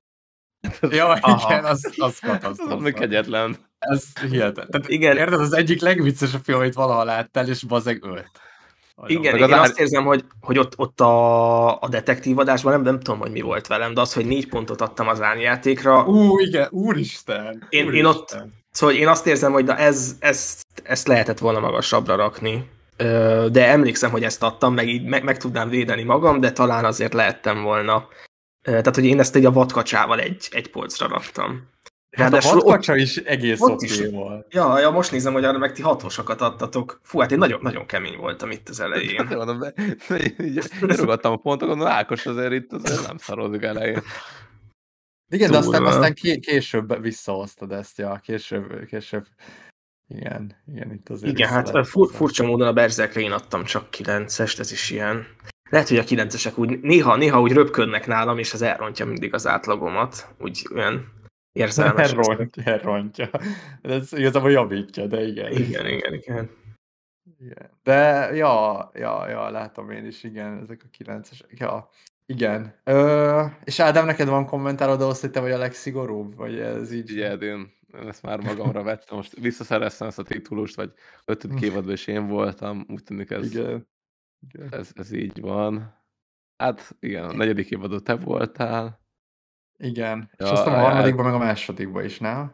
Ja, 0.80 1.18
igen, 1.22 1.64
az, 1.64 1.94
az 1.96 2.18
katasztrófa. 2.18 2.86
Az 2.86 2.92
kegyetlen. 2.92 3.56
Ez 3.88 4.04
hihetetlen. 4.30 4.70
Tehát, 4.70 4.88
Igen. 4.88 5.16
Érted, 5.16 5.40
az 5.40 5.52
egyik 5.52 5.80
legviccesebb 5.80 6.40
film, 6.44 6.58
amit 6.58 6.74
valaha 6.74 7.04
láttál, 7.04 7.48
és 7.48 7.62
bazeg 7.62 8.04
ölt. 8.04 8.30
Nagyon. 8.96 9.18
igen, 9.22 9.36
én 9.36 9.42
az 9.42 9.50
azt 9.68 9.78
érzem, 9.80 10.04
hogy, 10.04 10.24
hogy 10.40 10.58
ott, 10.58 10.72
ott 10.78 11.00
a, 11.00 11.80
a 11.80 11.88
detektív 11.88 12.38
adásban 12.38 12.72
nem, 12.72 12.82
nem 12.82 12.98
tudom, 13.00 13.18
hogy 13.20 13.30
mi 13.30 13.40
volt 13.40 13.66
velem, 13.66 13.94
de 13.94 14.00
az, 14.00 14.12
hogy 14.14 14.26
négy 14.26 14.48
pontot 14.48 14.80
adtam 14.80 15.08
az 15.08 15.22
árnyátékra, 15.22 16.04
Ú, 16.06 16.38
igen, 16.38 16.68
úristen. 16.70 17.66
Én- 17.68 17.80
én 17.80 17.86
úristen. 17.86 18.06
ott- 18.06 18.36
Szóval 18.70 18.94
én 18.94 19.08
azt 19.08 19.26
érzem, 19.26 19.52
hogy 19.52 19.64
na 19.64 19.76
ez, 19.76 20.16
ezt, 20.18 20.62
ezt 20.82 21.06
lehetett 21.06 21.38
volna 21.38 21.60
magasabbra 21.60 22.16
rakni. 22.16 22.68
De 23.50 23.66
emlékszem, 23.68 24.10
hogy 24.10 24.24
ezt 24.24 24.42
adtam, 24.42 24.74
meg 24.74 24.88
így 24.88 25.04
meg, 25.04 25.24
meg 25.24 25.36
tudnám 25.36 25.68
védeni 25.68 26.02
magam, 26.02 26.40
de 26.40 26.52
talán 26.52 26.84
azért 26.84 27.12
lehettem 27.14 27.62
volna. 27.62 28.08
Tehát, 28.62 28.94
hogy 28.94 29.04
én 29.04 29.20
ezt 29.20 29.36
egy 29.36 29.44
a 29.44 29.52
vadkacsával 29.52 30.20
egy, 30.20 30.48
egy 30.50 30.70
polcra 30.70 31.08
raktam. 31.08 31.68
Hát 32.16 32.26
a 32.26 32.30
Ráadásul 32.30 32.56
ott- 32.58 32.64
vadkacsa 32.64 32.96
is 32.96 33.16
egész 33.16 33.60
ott 33.60 33.82
is- 33.82 34.06
volt. 34.10 34.54
Ja, 34.54 34.78
ja, 34.78 34.90
most 34.90 35.12
nézem, 35.12 35.32
hogy 35.32 35.44
arra 35.44 35.58
meg 35.58 35.72
ti 35.72 35.82
hatosokat 35.82 36.40
adtatok. 36.40 37.00
Fú, 37.02 37.18
hát 37.20 37.32
én 37.32 37.38
nagyon, 37.38 37.58
nagyon 37.62 37.86
kemény 37.86 38.16
voltam 38.16 38.50
itt 38.50 38.68
az 38.68 38.78
Hát 38.78 38.86
elején. 38.86 39.26
mondom, 39.30 39.62
így 40.44 40.62
írogattam 40.82 41.32
a 41.32 41.36
pontokat, 41.36 41.76
mondom, 41.76 41.94
Ákos 41.94 42.26
azért 42.26 42.52
itt 42.52 42.72
azért 42.72 43.06
nem 43.06 43.16
szarozik 43.16 43.62
elején. 43.62 44.02
Igen, 45.32 45.50
de 45.50 45.56
aztán, 45.56 45.84
aztán 45.86 46.14
ké- 46.14 46.46
később 46.46 47.00
visszahoztad 47.02 47.72
ezt, 47.72 47.98
ja, 47.98 48.20
később, 48.22 48.84
később. 48.86 49.26
Igen, 50.08 50.56
igen, 50.66 50.92
itt 50.92 51.08
azért 51.08 51.32
Igen, 51.32 51.48
hát 51.48 51.88
fur, 51.88 52.10
furcsa 52.12 52.44
módon 52.44 52.66
a 52.66 52.72
Berserkre 52.72 53.20
én 53.20 53.32
adtam 53.32 53.64
csak 53.64 53.88
9-est, 53.96 54.58
ez 54.58 54.72
is 54.72 54.90
ilyen. 54.90 55.26
Lehet, 55.70 55.88
hogy 55.88 55.98
a 55.98 56.04
9-esek 56.04 56.54
úgy 56.54 56.80
néha, 56.80 57.16
néha 57.16 57.40
úgy 57.40 57.52
röpködnek 57.52 58.06
nálam, 58.06 58.38
és 58.38 58.52
ez 58.52 58.62
elrontja 58.62 59.06
mindig 59.06 59.34
az 59.34 59.46
átlagomat. 59.46 60.26
Úgy 60.38 60.66
olyan 60.74 61.12
érzelmes. 61.56 62.10
Elrontja, 62.12 62.62
elrontja. 62.64 63.30
Ez 63.82 64.12
igazából 64.12 64.50
javítja, 64.50 65.06
de 65.06 65.26
igen. 65.26 65.52
Igen, 65.52 65.86
igen, 65.86 66.14
igen. 66.14 66.50
igen. 67.38 67.68
De, 67.82 68.30
ja, 68.34 68.90
ja, 68.94 69.28
ja, 69.28 69.50
látom 69.50 69.90
én 69.90 70.06
is, 70.06 70.24
igen, 70.24 70.58
ezek 70.62 70.82
a 70.84 70.88
kilencesek. 70.90 71.58
Ja, 71.58 71.88
igen. 72.26 72.74
Ö, 72.84 73.42
és 73.64 73.80
Ádám, 73.80 74.06
neked 74.06 74.28
van 74.28 74.46
kommentárod 74.46 75.00
ahhoz, 75.00 75.20
hogy 75.20 75.30
te 75.30 75.40
vagy 75.40 75.50
a 75.50 75.58
legszigorúbb? 75.58 76.34
Vagy 76.34 76.58
ez 76.58 76.92
így? 76.92 77.10
Ugye, 77.10 77.32
én 77.32 77.74
ezt 78.06 78.22
már 78.22 78.40
magamra 78.40 78.82
vettem. 78.82 79.16
Most 79.16 79.36
visszaszereztem 79.40 80.08
ezt 80.08 80.18
a 80.18 80.22
titulust, 80.22 80.76
vagy 80.76 80.92
ötödik 81.24 81.60
évadban 81.60 81.92
is 81.92 82.06
én 82.06 82.26
voltam, 82.26 82.86
úgy 82.88 83.02
tűnik 83.02 83.30
ez, 83.30 83.54
Igen. 83.54 83.88
Igen. 84.40 84.68
ez, 84.72 84.90
ez 84.94 85.12
így 85.12 85.40
van. 85.40 86.04
Hát 86.56 86.96
igen, 87.00 87.24
a 87.24 87.32
negyedik 87.32 87.70
évadot 87.70 88.04
te 88.04 88.14
voltál. 88.14 89.05
Igen. 89.78 90.30
És 90.36 90.46
Ja, 90.46 90.52
aztán 90.52 90.74
a 90.74 90.78
harmadikban, 90.82 91.24
meg 91.24 91.34
a 91.34 91.38
másodikban 91.38 92.04
is, 92.04 92.18
nem? 92.18 92.52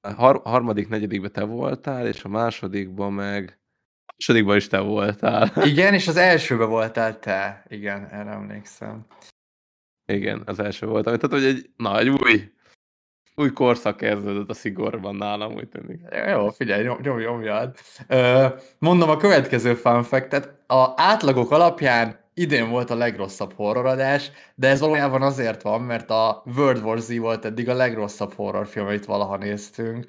A 0.00 0.12
har- 0.12 0.46
harmadik, 0.46 0.88
negyedikben 0.88 1.32
te 1.32 1.44
voltál, 1.44 2.06
és 2.06 2.24
a 2.24 2.28
másodikban 2.28 3.12
meg... 3.12 3.58
A 4.06 4.14
másodikban 4.16 4.56
is 4.56 4.68
te 4.68 4.78
voltál. 4.78 5.52
Igen, 5.72 5.94
és 5.94 6.08
az 6.08 6.16
elsőben 6.16 6.68
voltál 6.68 7.18
te. 7.18 7.64
Igen, 7.68 8.06
erre 8.06 8.30
emlékszem. 8.30 9.06
Igen, 10.06 10.42
az 10.46 10.58
első 10.58 10.86
volt. 10.86 11.04
Tehát, 11.04 11.26
hogy 11.26 11.44
egy 11.44 11.70
nagy 11.76 12.08
új, 12.08 12.52
új 13.34 13.52
korszak 13.52 13.96
kezdődött 13.96 14.50
a 14.50 14.54
szigorban 14.54 15.16
nálam, 15.16 15.54
úgy 15.54 15.68
tűnik. 15.68 16.00
Jó, 16.28 16.50
figyelj, 16.50 16.84
nyom, 16.84 16.98
nyom, 17.02 17.18
nyomjad. 17.18 17.76
Mondom 18.78 19.10
a 19.10 19.16
következő 19.16 19.74
fun 19.74 20.02
fact 20.02 20.52
A 20.66 20.92
átlagok 20.96 21.50
alapján 21.50 22.23
idén 22.34 22.70
volt 22.70 22.90
a 22.90 22.94
legrosszabb 22.94 23.52
horroradás, 23.52 24.30
de 24.54 24.68
ez 24.68 24.80
valójában 24.80 25.22
azért 25.22 25.62
van, 25.62 25.82
mert 25.82 26.10
a 26.10 26.42
World 26.56 26.82
War 26.82 26.98
Z 26.98 27.16
volt 27.16 27.44
eddig 27.44 27.68
a 27.68 27.74
legrosszabb 27.74 28.32
horrorfilm, 28.32 28.86
amit 28.86 29.04
valaha 29.04 29.36
néztünk. 29.36 30.06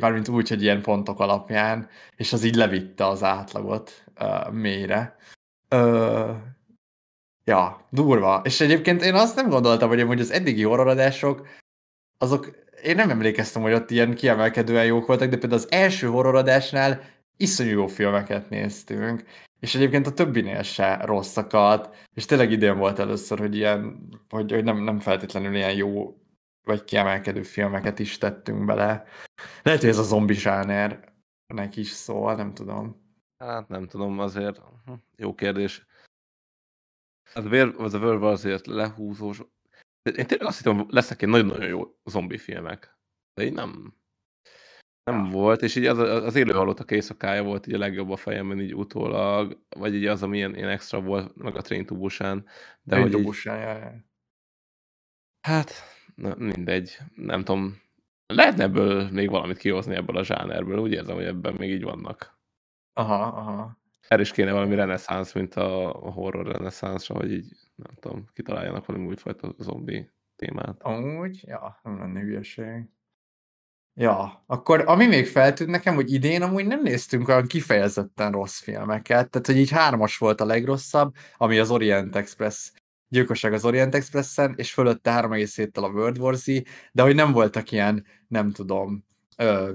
Mármint 0.00 0.28
úgy, 0.28 0.48
hogy 0.48 0.62
ilyen 0.62 0.82
pontok 0.82 1.20
alapján, 1.20 1.88
és 2.16 2.32
az 2.32 2.44
így 2.44 2.54
levitte 2.54 3.06
az 3.06 3.22
átlagot 3.22 4.04
uh, 4.20 4.52
mélyre. 4.52 5.16
Ö, 5.68 6.30
ja, 7.44 7.86
durva. 7.90 8.40
És 8.44 8.60
egyébként 8.60 9.02
én 9.02 9.14
azt 9.14 9.36
nem 9.36 9.48
gondoltam, 9.48 9.88
hogy 9.88 10.20
az 10.20 10.30
eddigi 10.30 10.62
horroradások, 10.62 11.46
azok, 12.18 12.50
én 12.82 12.96
nem 12.96 13.10
emlékeztem, 13.10 13.62
hogy 13.62 13.72
ott 13.72 13.90
ilyen 13.90 14.14
kiemelkedően 14.14 14.84
jók 14.84 15.06
voltak, 15.06 15.28
de 15.28 15.36
például 15.36 15.60
az 15.60 15.72
első 15.72 16.06
horroradásnál 16.06 17.00
iszonyú 17.36 17.70
jó 17.70 17.86
filmeket 17.86 18.48
néztünk, 18.50 19.24
és 19.60 19.74
egyébként 19.74 20.06
a 20.06 20.12
többinél 20.12 20.62
se 20.62 20.96
rosszakat, 20.96 21.96
és 22.14 22.24
tényleg 22.24 22.50
idén 22.50 22.78
volt 22.78 22.98
először, 22.98 23.38
hogy 23.38 23.54
ilyen, 23.54 24.08
hogy, 24.28 24.52
hogy 24.52 24.64
nem, 24.64 24.82
nem 24.82 25.00
feltétlenül 25.00 25.54
ilyen 25.54 25.74
jó 25.74 26.20
vagy 26.62 26.84
kiemelkedő 26.84 27.42
filmeket 27.42 27.98
is 27.98 28.18
tettünk 28.18 28.64
bele. 28.64 29.04
Lehet, 29.62 29.80
hogy 29.80 29.88
ez 29.88 29.98
a 29.98 30.02
zombi 30.02 30.34
zsánernek 30.34 31.76
is 31.76 31.88
szól, 31.88 32.34
nem 32.34 32.54
tudom. 32.54 33.04
Hát 33.38 33.68
nem 33.68 33.86
tudom, 33.86 34.18
azért 34.18 34.62
jó 35.16 35.34
kérdés. 35.34 35.86
Az, 37.34 37.44
a 37.94 37.98
Verve 37.98 38.26
azért 38.26 38.66
lehúzós. 38.66 39.42
Én 40.02 40.26
tényleg 40.26 40.46
azt 40.46 40.56
hittem, 40.56 40.86
lesznek 40.88 41.22
egy 41.22 41.28
nagyon-nagyon 41.28 41.68
jó 41.68 41.96
zombi 42.04 42.38
filmek. 42.38 42.98
De 43.34 43.44
így 43.44 43.52
nem, 43.52 43.94
nem 45.06 45.30
volt, 45.30 45.62
és 45.62 45.76
így 45.76 45.86
az, 45.86 45.98
az 45.98 46.34
élő 46.34 46.52
halottak 46.52 46.90
éjszakája 46.90 47.42
volt 47.42 47.66
így 47.66 47.74
a 47.74 47.78
legjobb 47.78 48.10
a 48.10 48.16
fejemben 48.16 48.60
így 48.60 48.74
utólag, 48.74 49.58
vagy 49.68 49.94
így 49.94 50.06
az, 50.06 50.22
ami 50.22 50.36
ilyen, 50.36 50.54
ilyen 50.56 50.68
extra 50.68 51.00
volt, 51.00 51.36
meg 51.36 51.56
a 51.56 51.60
Train 51.60 51.86
to 51.86 51.94
Busan, 51.96 52.46
de 52.82 52.96
hogy 52.96 53.06
így, 53.06 53.12
Dobusán, 53.12 53.60
jaj, 53.60 53.78
jaj. 53.80 54.04
hát 55.40 55.72
na, 56.14 56.34
mindegy, 56.38 56.98
nem 57.14 57.44
tudom, 57.44 57.80
lehetne 58.26 58.62
ebből 58.62 59.10
még 59.10 59.30
valamit 59.30 59.56
kihozni 59.58 59.94
ebből 59.94 60.16
a 60.16 60.24
zsánerből, 60.24 60.78
úgy 60.78 60.92
érzem, 60.92 61.14
hogy 61.14 61.24
ebben 61.24 61.54
még 61.58 61.70
így 61.70 61.82
vannak. 61.82 62.38
Aha, 62.92 63.22
aha. 63.22 63.78
Erre 64.08 64.22
is 64.22 64.32
kéne 64.32 64.52
valami 64.52 64.74
reneszánsz, 64.74 65.32
mint 65.32 65.54
a 65.54 66.02
a 66.06 66.10
horror 66.10 66.46
reneszánszra, 66.46 67.14
hogy 67.14 67.32
így, 67.32 67.52
nem 67.74 67.94
tudom, 68.00 68.28
kitaláljanak 68.32 68.86
valami 68.86 69.06
újfajta 69.06 69.54
zombi 69.58 70.10
témát. 70.36 70.82
Amúgy, 70.82 71.42
ja, 71.46 71.80
nem 71.82 71.98
lenne 71.98 72.20
hülyeség. 72.20 72.95
Ja, 73.98 74.44
akkor 74.46 74.82
ami 74.86 75.06
még 75.06 75.26
feltűnt 75.26 75.70
nekem, 75.70 75.94
hogy 75.94 76.12
idén 76.12 76.42
amúgy 76.42 76.66
nem 76.66 76.82
néztünk 76.82 77.28
olyan 77.28 77.46
kifejezetten 77.46 78.32
rossz 78.32 78.60
filmeket, 78.60 79.30
tehát 79.30 79.46
hogy 79.46 79.56
így 79.56 79.70
hármas 79.70 80.18
volt 80.18 80.40
a 80.40 80.44
legrosszabb, 80.44 81.14
ami 81.36 81.58
az 81.58 81.70
Orient 81.70 82.16
Express, 82.16 82.72
gyilkosság 83.08 83.52
az 83.52 83.64
Orient 83.64 83.94
Expressen, 83.94 84.54
és 84.56 84.72
fölötte 84.72 85.10
3,7-tel 85.10 85.82
a 85.82 85.88
World 85.88 86.18
War 86.18 86.34
Z, 86.34 86.46
de 86.92 87.02
hogy 87.02 87.14
nem 87.14 87.32
voltak 87.32 87.70
ilyen, 87.72 88.04
nem 88.28 88.50
tudom, 88.50 89.04
ö, 89.36 89.72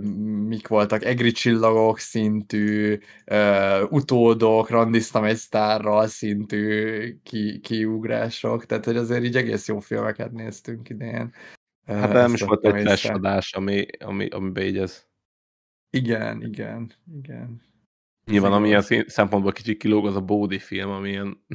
mik 0.48 0.68
voltak, 0.68 1.04
egri 1.04 1.32
csillagok 1.32 2.00
szintű, 2.00 2.98
ö, 3.26 3.84
utódok, 3.90 4.70
randiztam 4.70 5.24
egy 5.24 5.38
sztárral 5.38 6.08
szintű 6.08 7.20
ki, 7.24 7.60
kiugrások, 7.60 8.66
tehát 8.66 8.86
hogy 8.86 8.98
azért 8.98 9.24
így 9.24 9.36
egész 9.36 9.68
jó 9.68 9.80
filmeket 9.80 10.32
néztünk 10.32 10.90
idén. 10.90 11.34
Hát 12.00 12.14
nem 12.14 12.34
is 12.34 12.42
volt 12.42 12.66
egy 12.66 13.08
adás, 13.08 13.54
ami, 13.54 13.86
ami, 14.00 14.28
amiben 14.28 14.64
így 14.64 14.78
ez. 14.78 15.06
Igen, 15.90 16.42
igen, 16.42 16.92
igen. 17.14 17.62
Nyilván, 18.26 18.52
ami 18.52 18.68
ilyen 18.68 18.84
szempontból 19.08 19.52
kicsit 19.52 19.80
kilóg, 19.80 20.06
az 20.06 20.16
a 20.16 20.22
Bódi 20.22 20.60
film, 20.60 20.90
ami 20.90 21.10
ilyen, 21.10 21.46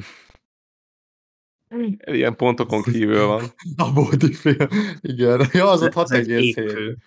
ilyen 2.05 2.35
pontokon 2.35 2.81
kívül 2.81 3.25
van. 3.25 3.43
A 3.87 3.93
Bódi 3.93 4.33
film. 4.33 4.67
Igen. 5.01 5.47
Ja, 5.51 5.69
az 5.69 5.81
ott 5.81 5.95
Ez 5.95 6.11
egy 6.11 6.27
6,7. 6.27 6.39
épő. 6.39 6.97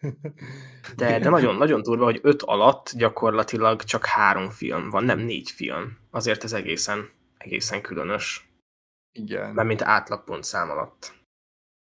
De, 0.96 1.18
de 1.18 1.28
nagyon, 1.28 1.54
nagyon 1.54 1.82
durva, 1.82 2.04
hogy 2.04 2.20
öt 2.22 2.42
alatt 2.42 2.92
gyakorlatilag 2.96 3.82
csak 3.82 4.04
három 4.04 4.50
film 4.50 4.90
van, 4.90 5.04
nem 5.04 5.18
négy 5.18 5.50
film. 5.50 5.98
Azért 6.10 6.44
ez 6.44 6.52
egészen, 6.52 7.08
egészen 7.38 7.82
különös. 7.82 8.48
Igen, 9.12 9.54
Nem 9.54 9.66
mint 9.66 9.82
átlagpontszám 9.82 10.70
alatt. 10.70 11.21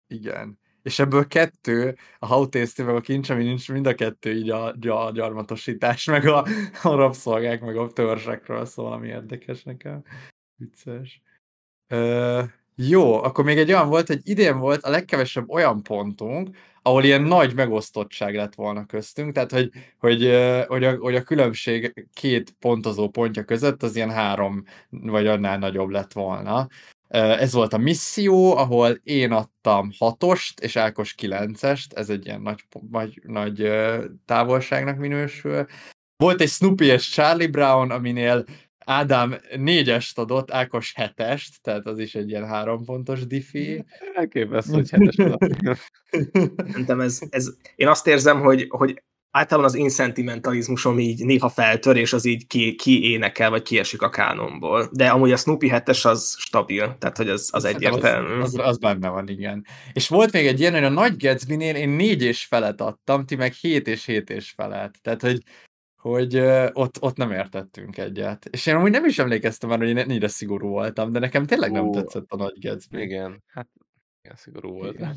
Igen. 0.09 0.59
És 0.83 0.99
ebből 0.99 1.27
kettő, 1.27 1.97
a 2.19 2.27
hautészti 2.27 2.83
meg 2.83 2.95
a 2.95 3.01
kincs, 3.01 3.31
ami 3.31 3.45
nincs, 3.45 3.73
mind 3.73 3.87
a 3.87 3.95
kettő 3.95 4.35
így 4.35 4.51
a, 4.51 4.67
a 5.07 5.11
gyarmatosítás, 5.13 6.05
meg 6.05 6.27
a, 6.27 6.47
a 6.83 6.95
rabszolgák, 6.95 7.61
meg 7.61 7.77
a 7.77 7.93
törzsekről 7.93 8.65
szól, 8.65 8.93
ami 8.93 9.09
érdekes 9.09 9.63
nekem. 9.63 10.05
Vicces. 10.57 11.23
Ö, 11.87 12.43
jó, 12.75 13.23
akkor 13.23 13.45
még 13.45 13.59
egy 13.59 13.71
olyan 13.71 13.89
volt, 13.89 14.07
hogy 14.07 14.21
idén 14.23 14.59
volt 14.59 14.83
a 14.83 14.91
legkevesebb 14.91 15.51
olyan 15.51 15.83
pontunk, 15.83 16.57
ahol 16.83 17.05
ilyen 17.05 17.23
nagy 17.23 17.55
megosztottság 17.55 18.35
lett 18.35 18.55
volna 18.55 18.87
köztünk, 18.87 19.33
tehát 19.33 19.53
hogy, 19.53 19.71
hogy, 19.99 20.21
hogy, 20.67 20.85
a, 20.85 20.97
hogy 20.97 21.15
a 21.15 21.23
különbség 21.23 22.07
két 22.15 22.51
pontozó 22.59 23.09
pontja 23.09 23.45
között 23.45 23.83
az 23.83 23.97
ilyen 23.97 24.11
három 24.11 24.65
vagy 24.89 25.27
annál 25.27 25.59
nagyobb 25.59 25.89
lett 25.89 26.13
volna. 26.13 26.69
Ez 27.09 27.53
volt 27.53 27.73
a 27.73 27.79
misszió, 27.79 28.57
ahol 28.57 28.91
én 29.03 29.33
adtam 29.33 29.91
hatost, 29.99 30.61
és 30.61 30.77
Ákos 30.77 31.15
kilencest, 31.15 31.93
ez 31.93 32.11
egy 32.11 32.27
ilyen 32.27 32.41
nagy, 32.41 32.65
nagy, 32.91 33.21
nagy 33.27 33.71
távolságnak 34.25 34.99
minősül. 34.99 35.67
Volt 36.17 36.41
egy 36.41 36.49
Snoopy 36.49 36.85
és 36.85 37.09
Charlie 37.09 37.47
Brown, 37.47 37.91
aminél 37.91 38.45
Ádám 38.89 39.41
négyest 39.57 40.19
adott, 40.19 40.51
Ákos 40.51 40.93
hetest, 40.95 41.63
tehát 41.63 41.87
az 41.87 41.99
is 41.99 42.15
egy 42.15 42.29
ilyen 42.29 42.47
három 42.47 42.85
pontos 42.85 43.27
diffi. 43.27 43.85
Elképesztő, 44.15 44.73
hogy 44.73 44.91
hetes. 44.91 45.15
Szerintem 46.71 47.01
ez, 47.01 47.21
ez, 47.31 47.49
én 47.75 47.89
azt 47.89 48.07
érzem, 48.07 48.41
hogy, 48.41 48.67
hogy 48.69 49.03
általában 49.31 49.71
az 49.71 49.77
én 49.77 49.89
szentimentalizmusom 49.89 50.99
így 50.99 51.25
néha 51.25 51.49
feltör, 51.49 51.97
és 51.97 52.13
az 52.13 52.25
így 52.25 52.47
ki, 52.47 52.75
ki 52.75 53.11
énekel, 53.11 53.51
vagy 53.51 53.63
kiesik 53.63 54.03
a 54.03 54.09
kánonból. 54.09 54.89
De 54.93 55.09
amúgy 55.09 55.33
a 55.33 55.37
Snoopy 55.37 55.71
7-es 55.73 56.07
az 56.07 56.37
stabil, 56.39 56.97
tehát 56.99 57.17
hogy 57.17 57.29
az, 57.29 57.49
az 57.53 57.65
egyértelmű. 57.65 58.41
Az, 58.41 58.59
az, 58.59 58.67
az 58.67 58.79
benne 58.79 59.09
van, 59.09 59.29
igen. 59.29 59.67
És 59.93 60.09
volt 60.09 60.33
még 60.33 60.47
egy 60.47 60.61
ilyen, 60.61 60.73
hogy 60.73 60.85
a 60.85 60.89
Nagy 60.89 61.17
Gatsby-nél 61.17 61.75
én 61.75 61.89
négy 61.89 62.23
és 62.23 62.45
felet 62.45 62.81
adtam, 62.81 63.25
ti 63.25 63.37
meg 63.37 63.53
hét 63.53 63.89
és 63.89 64.05
hét 64.05 64.31
és 64.31 64.51
felet. 64.51 64.99
Tehát, 65.03 65.23
hogy, 65.23 65.43
hogy 65.97 66.39
ott, 66.73 67.03
ott 67.03 67.17
nem 67.17 67.31
értettünk 67.31 67.99
egyet. 67.99 68.49
És 68.51 68.67
én 68.67 68.75
amúgy 68.75 68.91
nem 68.91 69.05
is 69.05 69.19
emlékeztem 69.19 69.69
már, 69.69 69.79
hogy 69.79 69.89
én 69.89 69.99
ennyire 69.99 70.29
szigorú 70.29 70.69
voltam, 70.69 71.13
de 71.13 71.19
nekem 71.19 71.47
tényleg 71.47 71.71
nem 71.71 71.87
Ó, 71.87 71.93
tetszett 71.93 72.27
a 72.29 72.37
Nagy 72.37 72.59
Gatsby. 72.61 73.01
Igen, 73.01 73.43
hát 73.47 73.69
igen, 74.23 74.37
szigorú 74.37 74.71
volt. 74.71 74.95
Igen. 74.95 75.17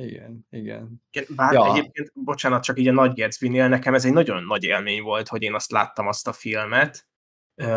Igen, 0.00 0.46
igen. 0.50 1.02
Bár 1.28 1.52
Ja. 1.52 1.74
egyébként, 1.74 2.12
bocsánat, 2.14 2.62
csak 2.62 2.78
így 2.78 2.88
a 2.88 2.92
Nagy 2.92 3.20
Gatsby-nél 3.20 3.68
nekem 3.68 3.94
ez 3.94 4.04
egy 4.04 4.12
nagyon 4.12 4.42
nagy 4.42 4.64
élmény 4.64 5.02
volt, 5.02 5.28
hogy 5.28 5.42
én 5.42 5.54
azt 5.54 5.70
láttam 5.70 6.06
azt 6.06 6.28
a 6.28 6.32
filmet. 6.32 7.06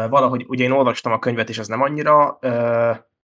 Valahogy, 0.09 0.45
ugye 0.47 0.63
én 0.63 0.71
olvastam 0.71 1.11
a 1.11 1.19
könyvet, 1.19 1.49
és 1.49 1.57
az 1.57 1.67
nem 1.67 1.81
annyira 1.81 2.39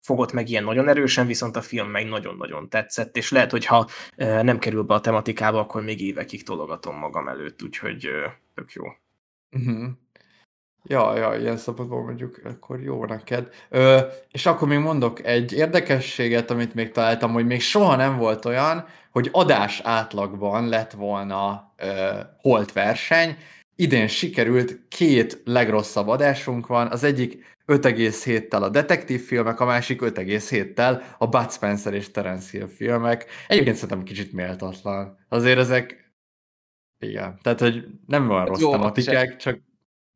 fogott 0.01 0.33
meg 0.33 0.49
ilyen 0.49 0.65
nagyon 0.65 0.89
erősen, 0.89 1.27
viszont 1.27 1.57
a 1.57 1.63
film 1.63 1.91
meg 1.91 2.07
nagyon-nagyon 2.09 2.69
tetszett, 2.69 3.17
és 3.17 3.31
lehet, 3.31 3.51
hogyha 3.51 3.89
ö, 4.17 4.43
nem 4.43 4.59
kerül 4.59 4.83
be 4.83 4.95
a 4.95 5.01
tematikába, 5.01 5.59
akkor 5.59 5.83
még 5.83 6.01
évekig 6.01 6.43
tologatom 6.45 6.97
magam 6.99 7.29
előtt, 7.29 7.63
úgyhogy 7.63 8.09
tök 8.55 8.73
jó. 8.73 8.85
Uh-huh. 9.51 9.89
Ja, 10.89 11.17
ja, 11.17 11.35
ilyen 11.41 11.57
szempontból 11.57 12.03
mondjuk 12.03 12.41
akkor 12.45 12.81
jó 12.81 13.05
neked. 13.05 13.49
Ö, 13.69 13.99
és 14.31 14.47
akkor 14.47 14.69
még 14.69 14.79
mondok 14.79 15.25
egy 15.25 15.53
érdekességet, 15.53 16.51
amit 16.51 16.75
még 16.75 16.91
találtam, 16.91 17.33
hogy 17.33 17.47
még 17.47 17.61
soha 17.61 17.97
nem 17.97 18.17
volt 18.17 18.45
olyan, 18.45 18.87
hogy 19.11 19.29
adás 19.33 19.81
átlagban 19.85 20.69
lett 20.69 20.93
volna 20.93 21.73
ö, 21.77 22.21
holt 22.41 22.73
verseny, 22.73 23.37
idén 23.77 24.09
sikerült, 24.09 24.79
két 24.89 25.43
legrosszabb 25.45 26.09
adásunk 26.09 26.67
van, 26.67 26.87
az 26.91 27.05
egyik 27.05 27.45
5,7-tel 27.67 28.63
a 28.63 28.69
detektív 28.69 29.25
filmek, 29.25 29.61
a 29.61 29.65
másik 29.65 30.03
5,7-tel 30.03 31.03
a 31.19 31.27
Bud 31.27 31.53
Spencer 31.53 31.95
és 31.95 32.11
Terence 32.11 32.49
Hill 32.51 32.67
filmek. 32.67 33.27
Egyébként 33.49 33.77
szerintem 33.77 34.05
kicsit 34.05 34.33
méltatlan. 34.33 35.19
Azért 35.29 35.59
ezek, 35.59 36.13
igen, 36.99 37.39
tehát 37.43 37.61
hogy 37.61 37.87
nem 38.07 38.31
olyan 38.31 38.47
rossz 38.47 38.61
jó, 38.61 38.71
tematikák, 38.71 39.37
csak 39.37 39.59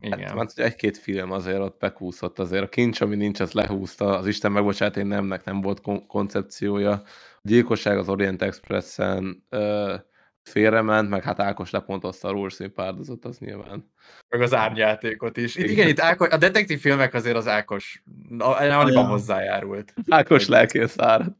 igen. 0.01 0.39
hát 0.39 0.53
egy-két 0.59 0.99
film 0.99 1.31
azért 1.31 1.59
ott 1.59 1.79
bekúszott, 1.79 2.39
azért 2.39 2.63
a 2.63 2.69
kincs, 2.69 3.01
ami 3.01 3.17
nincs, 3.17 3.41
az 3.41 3.53
lehúzta, 3.53 4.19
az 4.19 4.27
Isten 4.27 4.53
megbocsát, 4.53 4.97
én 4.97 5.07
nemnek 5.07 5.45
nem 5.45 5.61
volt 5.61 5.81
kon- 5.81 6.07
koncepciója. 6.07 6.91
A 6.91 7.03
gyilkosság 7.43 7.99
az 7.99 8.09
Orient 8.09 8.43
Expressen 8.43 9.47
ö, 9.49 9.95
félrement, 10.43 11.09
meg 11.09 11.23
hát 11.23 11.41
Ákos 11.41 11.71
lepontozta 11.71 12.29
a 12.29 12.33
rózsaszín 12.33 12.73
párdozott, 12.73 13.25
az 13.25 13.39
nyilván. 13.39 13.93
Meg 14.29 14.43
az 14.43 14.55
árnyátékot 14.55 15.37
is. 15.37 15.57
Itt, 15.57 15.65
Igen. 15.65 15.73
igen, 15.75 15.89
itt 15.89 16.01
Ákos, 16.01 16.29
a 16.29 16.37
detektív 16.37 16.81
filmek 16.81 17.15
azért 17.15 17.37
az 17.37 17.49
Ákos 17.49 18.03
annyiban 18.39 19.07
hozzájárult. 19.07 19.95
Ákos 20.09 20.49
lelkész 20.49 20.99
árat. 20.99 21.37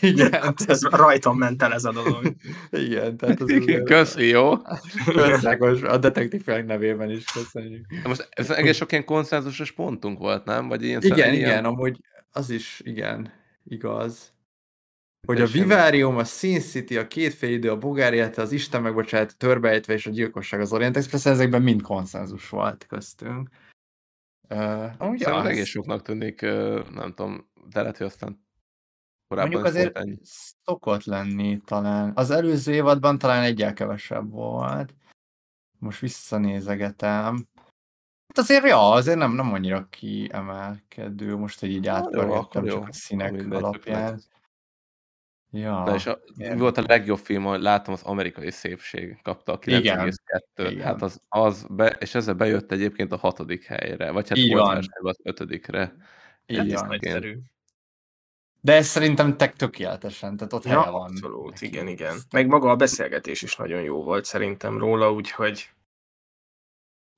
Igen, 0.00 0.54
Ez 0.66 0.82
rajtam 0.82 1.38
ment 1.38 1.62
el 1.62 1.72
ez 1.72 1.84
a 1.84 1.92
dolog. 1.92 2.34
igen, 2.70 3.16
tehát 3.16 3.40
az 3.40 3.50
Igen, 3.50 3.84
Köszi, 3.84 4.26
jó? 4.28 4.56
Köszönjük, 5.04 5.84
a 5.84 5.98
detektív 5.98 6.42
filmek 6.42 6.66
nevében 6.66 7.10
is 7.10 7.24
köszönjük. 7.24 7.86
De 8.02 8.08
Most 8.08 8.28
ez 8.30 8.50
egész 8.50 8.76
sok 8.76 8.92
ilyen 8.92 9.04
konszenzusos 9.04 9.72
pontunk 9.72 10.18
volt, 10.18 10.44
nem? 10.44 10.68
Vagy 10.68 10.82
ilyen 10.82 11.00
Igen, 11.02 11.16
ilyen- 11.16 11.34
igen, 11.34 11.64
amúgy 11.64 12.00
az 12.30 12.50
is, 12.50 12.80
igen, 12.84 13.32
igaz. 13.64 14.32
Hogy 15.26 15.40
a 15.40 15.46
Vivarium, 15.46 16.16
a 16.16 16.24
Sin 16.24 16.60
City, 16.60 16.96
a 16.96 17.06
két 17.06 17.34
félidő, 17.34 17.70
a 17.70 17.78
Bulgáriát, 17.78 18.38
az 18.38 18.52
Isten 18.52 18.82
megbocsát, 18.82 19.36
Törbejtve 19.38 19.92
és 19.92 20.06
a 20.06 20.10
Gyilkosság 20.10 20.60
az 20.60 20.72
Orient 20.72 20.96
Express, 20.96 21.26
ezekben 21.26 21.62
mind 21.62 21.82
konszenzus 21.82 22.48
volt 22.48 22.86
köztünk. 22.86 23.48
Uh, 24.48 24.84
amúgy 24.98 25.22
az, 25.22 25.44
egész 25.46 25.66
soknak 25.68 26.02
tűnik, 26.02 26.42
ö, 26.42 26.80
nem 26.94 27.12
tudom, 27.14 27.50
de 27.70 27.80
lehet, 27.80 27.96
hogy 27.96 28.06
aztán 28.06 28.44
korábban 29.32 29.52
mondjuk 29.52 29.74
azért 29.74 29.96
ennyi. 29.98 30.18
szokott 30.22 31.04
lenni 31.04 31.60
talán. 31.64 32.12
Az 32.14 32.30
előző 32.30 32.72
évadban 32.72 33.18
talán 33.18 33.42
egyel 33.42 33.72
kevesebb 33.72 34.30
volt. 34.30 34.94
Most 35.78 36.00
visszanézegetem. 36.00 37.48
Hát 38.28 38.38
azért, 38.38 38.64
ja, 38.64 38.90
azért 38.90 39.18
nem, 39.18 39.32
nem 39.32 39.52
annyira 39.52 39.86
kiemelkedő, 39.90 41.36
most, 41.36 41.60
hogy 41.60 41.70
így 41.70 41.86
átpörgettem 41.86 42.64
jó. 42.64 42.72
csak 42.78 42.88
a 42.88 42.92
színek 42.92 43.30
Mindegy, 43.30 43.50
csak 43.50 43.62
alapján. 43.62 44.20
Ja, 45.50 45.82
Na 45.84 45.94
és 45.94 46.06
a, 46.06 46.20
igen. 46.36 46.54
mi 46.54 46.60
volt 46.60 46.78
a 46.78 46.84
legjobb 46.86 47.18
film, 47.18 47.44
hogy 47.44 47.60
láttam, 47.60 47.94
az 47.94 48.02
amerikai 48.02 48.50
szépség 48.50 49.18
kapta 49.22 49.52
a 49.52 49.58
Igen. 49.64 49.98
9,2-t. 49.98 50.70
Igen. 50.70 50.84
Hát 50.84 51.02
az, 51.02 51.20
az 51.28 51.66
be, 51.70 51.88
és 51.88 52.14
ezzel 52.14 52.34
bejött 52.34 52.72
egyébként 52.72 53.12
a 53.12 53.16
hatodik 53.16 53.64
helyre, 53.64 54.10
vagy 54.10 54.28
hát 54.28 54.38
volt 54.48 54.88
az 55.02 55.20
ötödikre. 55.22 55.78
van. 55.78 56.60
Egyébként. 56.60 56.86
nagyszerű. 56.86 57.38
De 58.64 58.72
ez 58.72 58.86
szerintem 58.86 59.36
tek 59.36 59.56
tökéletesen, 59.56 60.36
tehát 60.36 60.52
ott 60.52 60.64
Ja, 60.64 60.70
helye 60.80 60.90
van. 60.90 61.10
abszolút, 61.10 61.50
neki. 61.50 61.66
igen, 61.66 61.88
igen. 61.88 62.16
Meg 62.30 62.46
maga 62.46 62.70
a 62.70 62.76
beszélgetés 62.76 63.42
is 63.42 63.56
nagyon 63.56 63.82
jó 63.82 64.02
volt 64.02 64.24
szerintem 64.24 64.78
róla, 64.78 65.12
úgyhogy 65.12 65.70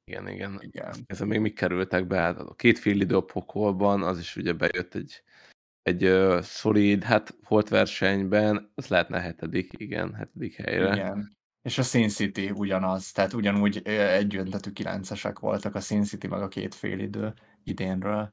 Igen, 0.04 0.28
igen. 0.28 0.58
Igen. 0.60 0.94
Ezzel 1.06 1.26
még 1.26 1.40
mik 1.40 1.54
kerültek 1.54 2.06
be? 2.06 2.16
Hát 2.16 2.38
a 2.38 2.54
két 2.54 2.78
fél 2.78 3.00
idő 3.00 3.16
a 3.16 3.24
pokolban, 3.24 4.02
az 4.02 4.18
is 4.18 4.36
ugye 4.36 4.52
bejött 4.52 4.94
egy, 4.94 5.22
egy 5.82 6.04
uh, 6.04 6.40
szolid, 6.40 7.02
hát 7.02 7.36
volt 7.48 7.68
versenyben, 7.68 8.72
az 8.74 8.88
lehetne 8.88 9.20
hetedik, 9.20 9.70
igen, 9.76 10.14
hetedik 10.14 10.54
helyre. 10.56 10.94
Igen. 10.94 11.36
És 11.62 11.78
a 11.78 11.82
Sin 11.82 12.08
City 12.08 12.50
ugyanaz, 12.50 13.12
tehát 13.12 13.32
ugyanúgy 13.32 13.86
egyöntetű 13.86 14.70
kilencesek 14.70 15.38
voltak 15.38 15.74
a 15.74 15.80
Sin 15.80 16.04
City 16.04 16.26
meg 16.26 16.42
a 16.42 16.48
két 16.48 16.74
félidő 16.74 17.34
idénről. 17.62 18.32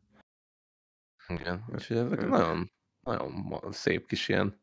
Igen, 1.27 1.63
úgyhogy 1.73 1.97
ezek 1.97 2.27
nagyon, 2.27 2.71
nagyon 3.03 3.61
szép 3.71 4.07
kis 4.07 4.27
ilyen 4.27 4.59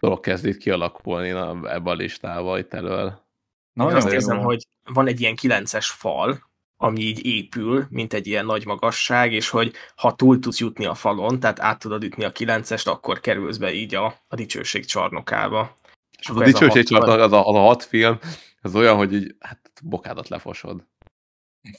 dolog 0.00 0.20
kezd 0.20 0.46
itt 0.46 0.56
kialakulni 0.56 1.30
na, 1.30 1.72
ebbe 1.72 1.90
a 1.90 1.94
listába 1.94 2.58
itt 2.58 2.72
elől. 2.74 3.06
Én 3.06 3.14
Nagyon 3.72 3.96
azt 3.96 4.12
érzem, 4.12 4.38
hogy 4.38 4.66
van 4.84 5.06
egy 5.06 5.20
ilyen 5.20 5.36
kilences 5.36 5.90
fal, 5.90 6.46
ami 6.76 7.00
így 7.00 7.26
épül, 7.26 7.86
mint 7.90 8.12
egy 8.12 8.26
ilyen 8.26 8.46
nagy 8.46 8.66
magasság, 8.66 9.32
és 9.32 9.48
hogy 9.48 9.72
ha 9.96 10.14
túl 10.14 10.38
tudsz 10.38 10.58
jutni 10.58 10.86
a 10.86 10.94
falon, 10.94 11.40
tehát 11.40 11.60
át 11.60 11.78
tudod 11.78 12.02
ütni 12.04 12.24
a 12.24 12.32
kilencest, 12.32 12.88
akkor 12.88 13.20
kerülsz 13.20 13.56
be 13.56 13.72
így 13.72 13.94
a, 13.94 14.14
a 14.28 14.34
dicsőség 14.34 14.84
csarnokába. 14.84 15.76
És 16.18 16.28
Az 16.28 16.30
akkor 16.30 16.42
a 16.42 16.46
ez 16.46 16.52
dicsőség 16.52 16.86
csarnok, 16.86 17.08
az 17.08 17.32
a, 17.32 17.46
az 17.46 17.54
a 17.54 17.58
hat 17.58 17.84
film, 17.84 18.18
az 18.62 18.74
olyan, 18.74 18.96
hogy 18.96 19.12
így, 19.12 19.34
hát 19.38 19.70
bokádat 19.82 20.28
lefosod. 20.28 20.86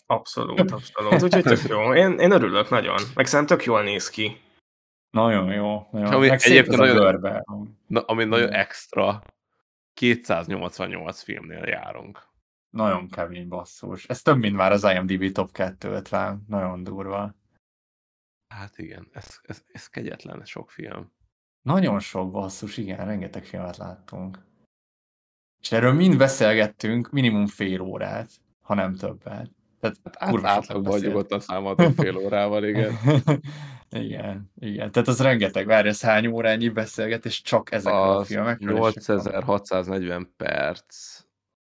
Abszolút, 0.06 0.72
abszolút. 0.72 1.24
Úgyhogy 1.24 1.44
tök 1.44 1.68
jó. 1.68 1.94
Én, 1.94 2.20
én 2.20 2.32
örülök 2.32 2.70
nagyon. 2.70 3.00
Meg 3.16 3.26
szerintem 3.26 3.58
tök 3.58 3.66
jól 3.66 3.84
néz 3.84 4.10
ki. 4.10 4.42
Nagyon 5.10 5.52
jó. 5.54 5.88
Nagyon. 5.92 6.14
Ami 6.14 6.28
Meg 6.28 6.40
egyébként 6.44 6.74
a 6.74 6.78
nagyon- 6.86 6.96
görbe. 6.96 7.46
Na, 7.88 8.02
ami 8.02 8.24
nagyon 8.24 8.48
Igen. 8.48 8.60
extra, 8.60 9.22
288 9.94 11.22
filmnél 11.22 11.64
járunk. 11.68 12.28
Nagyon 12.70 13.10
kemény 13.10 13.48
basszus. 13.48 14.06
Ez 14.06 14.22
több, 14.22 14.38
mint 14.38 14.56
már 14.56 14.72
az 14.72 14.84
IMDb 14.84 15.32
top 15.32 15.52
250. 15.52 16.44
Nagyon 16.48 16.84
durva. 16.84 17.36
Hát 18.54 18.78
igen, 18.78 19.08
ez, 19.14 19.40
ez, 19.42 19.64
ez 19.72 19.88
kegyetlen 19.88 20.46
sok 20.46 20.72
film. 20.72 21.12
Nagyon 21.62 22.00
sok 22.00 22.32
basszus, 22.32 22.78
igen, 22.78 23.06
rengeteg 23.06 23.44
filmet 23.44 23.78
láttunk. 23.78 24.40
És 25.62 25.72
erről 25.72 25.94
mind 25.94 26.18
beszélgettünk 26.18 27.10
minimum 27.12 27.48
fél 27.48 27.82
órát, 27.82 28.30
ha 28.62 28.74
nem 28.74 28.96
többet. 28.96 29.52
Tehát 29.80 29.98
Hát 30.04 30.30
kurva 30.30 30.50
átlagban 30.50 30.92
beszélt. 30.92 31.08
nyugodtan 31.08 31.40
számoltunk 31.40 31.96
fél 31.96 32.18
órával, 32.18 32.64
igen. 32.64 32.94
igen, 33.90 34.52
igen. 34.56 34.92
Tehát 34.92 35.08
az 35.08 35.22
rengeteg, 35.22 35.66
várj, 35.66 35.88
ez 35.88 36.02
hány 36.02 36.28
órányi 36.28 36.70
beszélgetés 36.70 37.42
csak 37.42 37.72
ezekről 37.72 38.02
a 38.02 38.18
Az 38.18 38.28
filmekről. 38.28 38.70
és 38.72 38.78
akkor 38.78 38.92
8640 38.94 40.34
perc. 40.38 41.20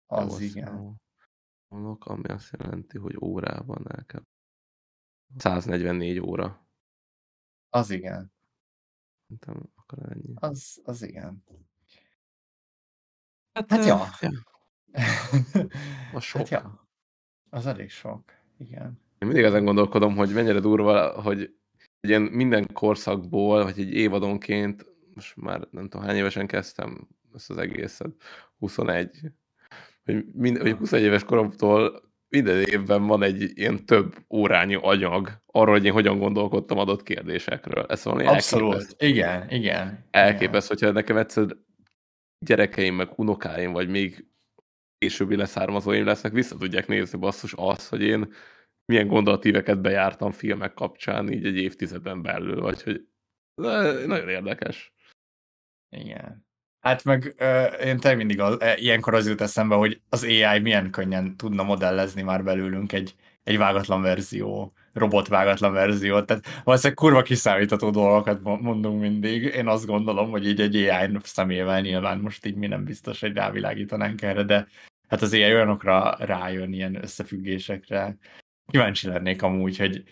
Az 0.07 0.41
Jó, 0.41 0.47
igen. 0.47 1.01
Mondok, 1.69 2.07
ami 2.07 2.29
azt 2.29 2.57
jelenti, 2.59 2.99
hogy 2.99 3.17
órában 3.21 3.85
el 3.89 4.05
kell. 4.05 4.23
144 5.37 6.19
óra. 6.21 6.67
Az 7.69 7.91
igen. 7.91 8.33
Szerintem 9.23 9.71
akkor 9.75 9.99
ennyi. 10.13 10.33
Az, 10.35 10.81
az 10.85 11.03
igen. 11.03 11.45
Hát, 13.53 13.71
Hát 13.71 13.85
ja. 13.87 14.05
ja. 14.21 14.31
Az 16.15 16.23
sok. 16.23 16.41
Hát 16.41 16.49
ja. 16.49 16.89
Az 17.51 17.67
elég 17.67 17.91
sok. 17.91 18.33
Igen. 18.59 19.01
Én 19.19 19.29
mindig 19.29 19.45
ezen 19.45 19.65
gondolkodom, 19.65 20.17
hogy 20.17 20.33
mennyire 20.33 20.61
durva, 20.61 21.21
hogy 21.23 21.58
egy 22.01 22.11
ilyen 22.11 22.23
minden 22.23 22.67
korszakból, 22.73 23.65
vagy 23.65 23.79
egy 23.79 23.93
évadonként, 23.93 24.87
most 25.15 25.37
már 25.37 25.69
nem 25.71 25.89
tudom 25.89 26.07
hány 26.07 26.17
évesen 26.17 26.47
kezdtem 26.47 27.09
ezt 27.35 27.51
az 27.51 27.59
egészet, 27.59 28.11
21, 28.59 29.11
hogy, 30.05 30.25
mind, 30.33 30.59
hogy 30.59 30.73
21 30.73 31.05
éves 31.05 31.25
koromtól 31.25 32.07
minden 32.29 32.63
évben 32.63 33.07
van 33.07 33.23
egy 33.23 33.59
ilyen 33.59 33.87
több 33.87 34.15
órányi 34.31 34.79
anyag 34.81 35.43
arról, 35.47 35.75
hogy 35.75 35.85
én 35.85 35.93
hogyan 35.93 36.19
gondolkodtam 36.19 36.79
adott 36.79 37.03
kérdésekről. 37.03 37.87
Ez 37.89 38.05
valami 38.05 38.27
Abszolút. 38.27 38.73
elképesztő. 38.75 39.07
Igen, 39.07 39.51
igen. 39.51 40.07
Elképesztő, 40.11 40.75
hogyha 40.75 40.93
nekem 40.95 41.17
egyszer 41.17 41.47
gyerekeim, 42.47 42.95
meg 42.95 43.09
unokáim, 43.17 43.73
vagy 43.73 43.89
még 43.89 44.27
későbbi 44.99 45.37
leszármazóim 45.37 46.05
lesznek, 46.05 46.33
vissza 46.33 46.57
tudják 46.57 46.87
nézni 46.87 47.19
basszus 47.19 47.55
az, 47.57 47.89
hogy 47.89 48.03
én 48.03 48.33
milyen 48.89 49.07
gondolatíveket 49.07 49.81
bejártam 49.81 50.31
filmek 50.31 50.75
kapcsán 50.75 51.33
így 51.33 51.47
egy 51.47 51.57
évtizeden 51.57 52.23
belül, 52.23 52.61
vagy 52.61 52.83
hogy 52.83 53.07
nagyon 54.07 54.29
érdekes. 54.29 54.93
Igen. 55.97 56.47
Hát 56.81 57.05
meg 57.05 57.35
ö, 57.37 57.65
én 57.65 57.97
tényleg 57.97 58.17
mindig 58.17 58.41
az, 58.41 58.61
e, 58.61 58.77
ilyenkor 58.77 59.15
az 59.15 59.29
jut 59.29 59.41
eszembe, 59.41 59.75
hogy 59.75 60.01
az 60.09 60.25
AI 60.25 60.59
milyen 60.59 60.91
könnyen 60.91 61.37
tudna 61.37 61.63
modellezni 61.63 62.23
már 62.23 62.45
belőlünk 62.45 62.93
egy, 62.93 63.15
egy 63.43 63.59
vágatlan 63.59 64.03
verzió, 64.03 64.73
robotvágatlan 64.93 65.73
verziót. 65.73 66.27
Tehát 66.27 66.47
valószínűleg 66.65 66.99
kurva 66.99 67.23
kiszámítható 67.23 67.91
dolgokat 67.91 68.43
mo- 68.43 68.61
mondunk 68.61 69.01
mindig. 69.01 69.43
Én 69.43 69.69
azt 69.69 69.87
gondolom, 69.87 70.31
hogy 70.31 70.47
így 70.47 70.61
egy 70.61 70.77
AI 70.77 71.19
szemével 71.23 71.81
nyilván 71.81 72.19
most 72.19 72.47
így 72.47 72.57
mi 72.57 72.67
nem 72.67 72.85
biztos, 72.85 73.21
hogy 73.21 73.33
rávilágítanánk 73.33 74.23
erre, 74.23 74.43
de 74.43 74.67
hát 75.09 75.23
az 75.23 75.33
AI 75.33 75.55
olyanokra 75.55 76.17
rájön 76.19 76.73
ilyen 76.73 77.03
összefüggésekre. 77.03 78.19
Kíváncsi 78.73 79.07
lennék 79.07 79.43
amúgy, 79.43 79.77
hogy 79.77 80.05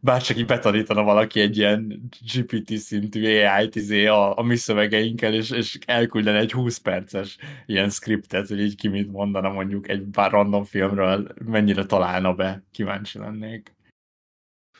bárcsak 0.00 0.36
így 0.36 0.46
betanítana 0.46 1.02
valaki 1.02 1.40
egy 1.40 1.56
ilyen 1.56 2.08
GPT 2.32 2.72
szintű 2.76 3.44
AI-t 3.44 3.74
izé 3.74 4.06
a, 4.06 4.38
a 4.38 4.42
mi 4.42 4.56
szövegeinkkel, 4.56 5.34
és, 5.34 5.50
és 5.50 5.78
elküldene 5.86 6.38
egy 6.38 6.52
20 6.52 6.78
perces 6.78 7.38
ilyen 7.66 7.90
skriptet, 7.90 8.48
hogy 8.48 8.60
így 8.60 8.76
ki 8.76 8.88
mit 8.88 9.10
mondana 9.10 9.48
mondjuk 9.48 9.88
egy 9.88 10.04
pár 10.12 10.30
random 10.30 10.64
filmről, 10.64 11.34
mennyire 11.44 11.86
találna 11.86 12.34
be, 12.34 12.64
kíváncsi 12.70 13.18
lennék. 13.18 13.74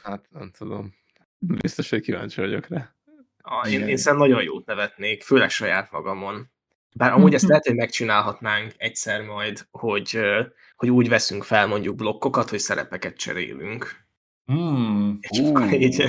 Hát 0.03 0.27
nem 0.31 0.51
tudom. 0.51 0.95
Biztos, 1.39 1.91
hogy 1.91 2.01
kíváncsi 2.01 2.41
vagyok 2.41 2.67
rá. 2.67 2.95
Ah, 3.43 3.73
én, 3.73 3.89
én 3.89 3.97
szerintem 3.97 4.29
nagyon 4.29 4.43
jót 4.43 4.67
nevetnék, 4.67 5.23
főleg 5.23 5.51
saját 5.51 5.91
magamon. 5.91 6.52
Bár 6.95 7.13
amúgy 7.13 7.35
ezt 7.35 7.49
lehet, 7.49 7.67
hogy 7.67 7.77
megcsinálhatnánk 7.77 8.73
egyszer 8.77 9.23
majd, 9.23 9.67
hogy, 9.71 10.19
hogy 10.77 10.91
úgy 10.91 11.09
veszünk 11.09 11.45
fel 11.45 11.67
mondjuk 11.67 11.97
blokkokat, 11.97 12.51
hogy 12.51 12.59
szerepeket 12.59 13.17
cserélünk. 13.17 14.01
Hmm. 14.45 15.19
És 15.21 15.39
akkor 15.49 15.73
így, 15.73 16.09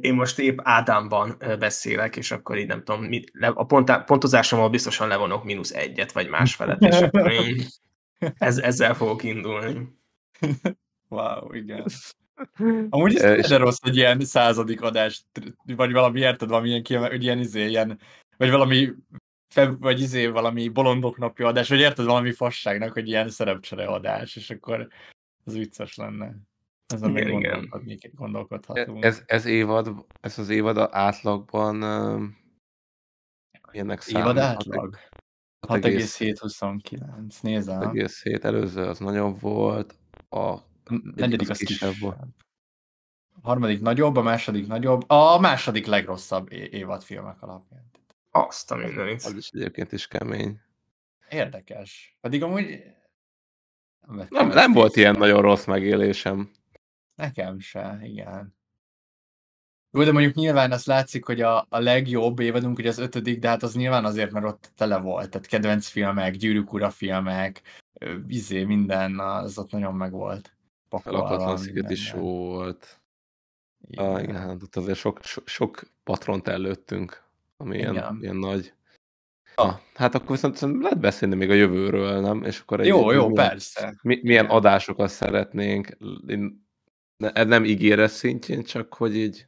én 0.00 0.14
most 0.14 0.38
épp 0.38 0.58
Ádámban 0.62 1.36
beszélek, 1.58 2.16
és 2.16 2.30
akkor 2.30 2.58
így 2.58 2.66
nem 2.66 2.84
tudom, 2.84 3.04
mit, 3.04 3.30
le- 3.32 3.52
a 3.54 3.64
pontá, 3.64 3.98
pontozásommal 3.98 4.70
biztosan 4.70 5.08
levonok 5.08 5.44
mínusz 5.44 5.70
egyet, 5.72 6.12
vagy 6.12 6.28
másfelet, 6.28 6.82
és 6.82 7.00
akkor 7.00 7.32
én 7.46 7.66
ez, 8.38 8.58
ezzel 8.58 8.94
fogok 8.94 9.22
indulni. 9.22 9.96
Wow, 11.08 11.54
igen. 11.54 11.84
Amúgy 12.88 13.16
ez 13.16 13.50
és- 13.50 13.58
rossz, 13.58 13.78
hogy 13.82 13.96
ilyen 13.96 14.20
századik 14.20 14.80
adást, 14.82 15.24
vagy 15.76 15.92
valami, 15.92 16.20
érted, 16.20 16.48
valami 16.48 16.68
ilyen, 16.68 17.08
hogy 17.08 17.22
ilyen 17.22 17.38
izé, 17.38 17.66
ilyen, 17.68 17.98
vagy 18.36 18.50
valami 18.50 18.88
feb, 19.48 19.80
vagy 19.80 20.00
izé, 20.00 20.26
valami 20.26 20.68
bolondok 20.68 21.18
napja 21.18 21.46
adás, 21.46 21.68
vagy 21.68 21.78
érted, 21.78 22.04
valami 22.04 22.32
fasságnak, 22.32 22.92
hogy 22.92 23.08
ilyen 23.08 23.28
szerepcsere 23.28 23.84
adás, 23.84 24.36
és 24.36 24.50
akkor 24.50 24.88
az 25.44 25.54
vicces 25.54 25.94
lenne. 25.94 26.36
Ezen 26.86 27.10
még 27.10 27.28
Igen, 27.28 27.70
gondolkodhatunk. 28.14 29.04
Ez, 29.04 29.22
ez 29.26 29.44
évad, 29.44 30.06
ez 30.20 30.38
az 30.38 30.48
évad 30.48 30.76
a 30.76 30.88
átlagban 30.92 31.82
um, 31.82 32.38
ilyenek 33.72 34.02
Évad 34.06 34.36
számít? 34.36 34.42
átlag? 34.42 34.96
6,7. 35.66 35.68
6,729, 35.68 37.40
nézem. 37.40 37.80
6,7, 37.80 38.44
előző 38.44 38.82
az 38.82 38.98
nagyon 38.98 39.34
volt, 39.40 39.94
a 40.28 40.56
Negyedik 41.14 41.40
az 41.40 41.60
az 41.60 41.66
kisebb 41.66 41.90
kisebb. 41.90 42.02
volt. 42.02 42.18
A 43.42 43.48
harmadik 43.48 43.80
nagyobb, 43.80 44.16
a 44.16 44.22
második 44.22 44.66
nagyobb, 44.66 45.10
a 45.10 45.38
második 45.40 45.86
legrosszabb 45.86 46.52
é- 46.52 46.72
évadfilmek 46.72 47.42
alapján. 47.42 47.90
Azt 48.30 48.70
a 48.70 48.76
mindenit. 48.76 49.22
az 49.22 49.34
is 49.34 49.50
egyébként 49.50 49.92
is 49.92 50.06
kemény. 50.06 50.60
Érdekes. 51.28 52.16
Pedig 52.20 52.42
amúgy... 52.42 52.82
Nem, 54.06 54.18
ezt 54.44 54.54
nem 54.54 54.72
volt 54.72 54.96
ilyen 54.96 55.16
nagyon 55.18 55.42
rossz 55.42 55.64
megélésem. 55.64 56.50
Nekem 57.14 57.58
se, 57.58 57.98
igen. 58.02 58.56
Jó, 59.90 60.04
de 60.04 60.12
mondjuk 60.12 60.34
nyilván 60.34 60.72
az 60.72 60.86
látszik, 60.86 61.24
hogy 61.24 61.40
a, 61.40 61.66
a 61.68 61.78
legjobb 61.78 62.38
évadunk 62.38 62.78
ugye 62.78 62.88
az 62.88 62.98
ötödik, 62.98 63.38
de 63.38 63.48
hát 63.48 63.62
az 63.62 63.74
nyilván 63.74 64.04
azért, 64.04 64.32
mert 64.32 64.46
ott 64.46 64.70
tele 64.76 64.98
volt. 64.98 65.30
Tehát 65.30 65.46
kedvenc 65.46 65.86
filmek, 65.86 66.34
gyűrűk 66.34 66.72
ura 66.72 66.90
filmek, 66.90 67.62
izé, 68.26 68.64
minden, 68.64 69.18
az 69.18 69.58
ott 69.58 69.70
nagyon 69.70 69.94
meg 69.94 70.10
volt. 70.10 70.52
Lakatlan 71.04 71.56
sziget 71.56 71.90
is 71.90 72.12
jó 72.12 72.20
volt. 72.20 73.00
Ah, 73.96 74.22
igen, 74.22 74.36
hát 74.36 74.62
ott 74.62 74.76
azért 74.76 74.98
sok, 74.98 75.22
sok, 75.22 75.48
sok 75.48 75.82
patront 76.04 76.48
előttünk, 76.48 77.27
ami 77.60 77.76
ilyen, 77.76 77.92
Igen. 77.92 78.18
ilyen 78.20 78.36
nagy. 78.36 78.72
Ah, 79.54 79.78
hát 79.94 80.14
akkor 80.14 80.30
viszont 80.30 80.60
lehet 80.60 81.00
beszélni 81.00 81.34
még 81.34 81.50
a 81.50 81.54
jövőről, 81.54 82.20
nem? 82.20 82.42
És 82.42 82.60
akkor 82.60 82.80
egy, 82.80 82.86
Jó, 82.86 83.10
jó, 83.10 83.28
milyen, 83.28 83.48
persze. 83.48 83.98
mi, 84.02 84.20
milyen 84.22 84.46
adásokat 84.46 85.08
szeretnénk. 85.08 85.96
Ez 87.16 87.46
nem 87.46 87.64
ígéret 87.64 88.10
szintjén, 88.10 88.62
csak 88.62 88.94
hogy 88.94 89.16
így 89.16 89.46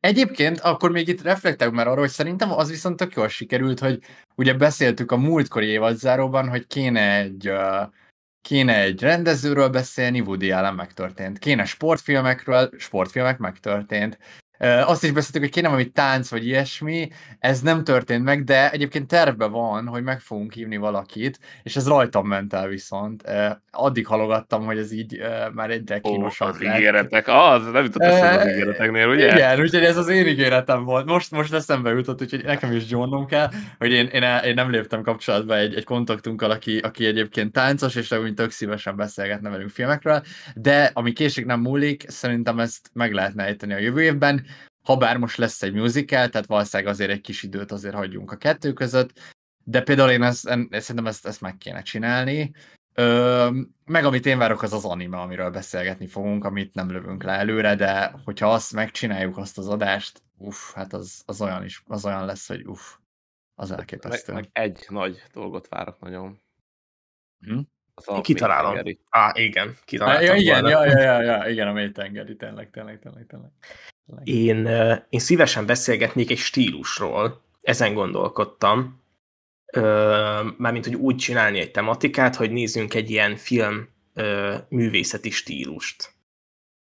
Egyébként 0.00 0.60
akkor 0.60 0.90
még 0.90 1.08
itt 1.08 1.22
reflektálunk 1.22 1.76
már 1.76 1.86
arra, 1.86 2.00
hogy 2.00 2.10
szerintem 2.10 2.52
az 2.52 2.70
viszont 2.70 2.96
tök 2.96 3.14
jól 3.14 3.28
sikerült, 3.28 3.80
hogy 3.80 4.02
ugye 4.34 4.54
beszéltük 4.54 5.12
a 5.12 5.16
múltkori 5.16 5.66
évadzáróban, 5.66 6.48
hogy 6.48 6.66
kéne 6.66 7.16
egy, 7.16 7.48
uh, 7.48 7.92
kéne 8.40 8.80
egy 8.80 9.00
rendezőről 9.00 9.68
beszélni, 9.68 10.20
Woody 10.20 10.50
Allen 10.50 10.74
megtörtént. 10.74 11.38
Kéne 11.38 11.64
sportfilmekről, 11.64 12.70
sportfilmek 12.78 13.38
megtörtént. 13.38 14.18
Azt 14.58 15.04
is 15.04 15.10
beszéltük, 15.12 15.40
hogy 15.40 15.50
kéne 15.50 15.68
valami 15.68 15.88
tánc 15.88 16.30
vagy 16.30 16.46
ilyesmi, 16.46 17.08
ez 17.38 17.60
nem 17.60 17.84
történt 17.84 18.24
meg, 18.24 18.44
de 18.44 18.70
egyébként 18.70 19.06
tervben 19.06 19.50
van, 19.50 19.86
hogy 19.86 20.02
meg 20.02 20.20
fogunk 20.20 20.52
hívni 20.52 20.76
valakit, 20.76 21.38
és 21.62 21.76
ez 21.76 21.88
rajtam 21.88 22.26
ment 22.26 22.52
el 22.52 22.68
viszont. 22.68 23.24
Addig 23.70 24.06
halogattam, 24.06 24.64
hogy 24.64 24.78
ez 24.78 24.92
így 24.92 25.22
már 25.52 25.70
egyre 25.70 26.00
ó, 26.02 26.12
kínosabb 26.12 26.48
az 26.48 26.58
lett. 26.58 26.78
ígéretek, 26.78 27.28
az, 27.28 27.70
nem 27.72 27.84
jutott 27.84 28.02
eszembe 28.02 28.40
az 28.42 28.48
ígéreteknél, 28.48 29.08
ugye? 29.08 29.34
Igen, 29.34 29.60
úgyhogy 29.60 29.84
ez 29.84 29.96
az 29.96 30.08
én 30.08 30.26
ígéretem 30.26 30.84
volt. 30.84 31.06
Most, 31.06 31.30
most 31.30 31.52
eszembe 31.52 31.90
jutott, 31.90 32.20
úgyhogy 32.22 32.44
nekem 32.44 32.72
is 32.72 32.86
gyónnom 32.86 33.26
kell, 33.26 33.50
hogy 33.78 33.90
én, 33.90 34.06
én, 34.06 34.22
én 34.44 34.54
nem 34.54 34.70
léptem 34.70 35.02
kapcsolatba 35.02 35.56
egy, 35.56 35.74
egy 35.74 35.84
kontaktunkkal, 35.84 36.50
aki, 36.50 36.78
aki 36.78 37.06
egyébként 37.06 37.52
táncos, 37.52 37.94
és 37.94 38.10
úgy 38.10 38.34
tök 38.34 38.50
szívesen 38.50 38.96
beszélgetne 38.96 39.50
velünk 39.50 39.70
filmekről, 39.70 40.22
de 40.54 40.90
ami 40.92 41.12
késik 41.12 41.46
nem 41.46 41.60
múlik, 41.60 42.04
szerintem 42.08 42.58
ezt 42.58 42.90
meg 42.92 43.12
lehetne 43.12 43.44
ejteni 43.44 43.72
a 43.72 43.78
jövő 43.78 44.02
évben, 44.02 44.46
ha 44.88 44.96
bár 44.96 45.16
most 45.16 45.36
lesz 45.36 45.62
egy 45.62 45.72
musical, 45.72 46.28
tehát 46.28 46.46
valószínűleg 46.46 46.92
azért 46.92 47.10
egy 47.10 47.20
kis 47.20 47.42
időt 47.42 47.72
azért 47.72 47.94
hagyjunk 47.94 48.32
a 48.32 48.36
kettő 48.36 48.72
között, 48.72 49.36
de 49.64 49.82
például 49.82 50.10
én 50.10 50.22
ezt, 50.22 50.40
szerintem 50.70 51.06
ezt, 51.06 51.26
ezt 51.26 51.40
meg 51.40 51.56
kéne 51.56 51.82
csinálni. 51.82 52.54
Ö, 52.94 53.50
meg 53.84 54.04
amit 54.04 54.26
én 54.26 54.38
várok, 54.38 54.62
az 54.62 54.72
az 54.72 54.84
anime, 54.84 55.18
amiről 55.18 55.50
beszélgetni 55.50 56.06
fogunk, 56.06 56.44
amit 56.44 56.74
nem 56.74 56.90
lövünk 56.90 57.22
le 57.22 57.32
előre, 57.32 57.74
de 57.74 58.14
hogyha 58.24 58.52
azt 58.52 58.72
megcsináljuk, 58.72 59.36
azt 59.36 59.58
az 59.58 59.68
adást, 59.68 60.22
uff, 60.36 60.72
hát 60.74 60.92
az, 60.92 61.22
az 61.26 61.40
olyan 61.40 61.64
is, 61.64 61.82
az 61.86 62.04
olyan 62.04 62.24
lesz, 62.24 62.48
hogy 62.48 62.66
uff, 62.66 62.94
az 63.54 63.68
Meg, 63.68 63.78
elképesztő. 63.78 64.32
meg 64.32 64.48
egy 64.52 64.86
nagy 64.88 65.22
dolgot 65.32 65.68
várok 65.68 66.00
nagyon. 66.00 66.40
Hm? 67.40 67.60
Az 67.94 68.08
a 68.08 68.20
kitalálom. 68.20 68.72
mélytengeri. 68.72 69.00
Á, 69.10 69.32
igen, 69.34 69.76
kitaláltam 69.84 70.24
Ja, 70.24 70.34
igen, 70.34 70.66
ja, 70.66 70.86
ja, 70.86 71.00
ja, 71.00 71.22
ja, 71.22 71.48
igen, 71.48 71.68
a 71.68 71.72
mélytengeri, 71.72 72.36
tényleg, 72.36 72.70
tényleg, 72.70 72.98
tényleg, 72.98 73.26
tényleg. 73.26 73.50
Én, 74.24 74.66
én 75.08 75.20
szívesen 75.20 75.66
beszélgetnék 75.66 76.30
egy 76.30 76.38
stílusról, 76.38 77.42
ezen 77.60 77.94
gondolkodtam. 77.94 79.02
Mármint, 80.56 80.84
hogy 80.84 80.94
úgy 80.94 81.16
csinálni 81.16 81.58
egy 81.58 81.70
tematikát, 81.70 82.36
hogy 82.36 82.50
nézzünk 82.50 82.94
egy 82.94 83.10
ilyen 83.10 83.36
film 83.36 83.88
művészeti 84.68 85.30
stílust. 85.30 86.16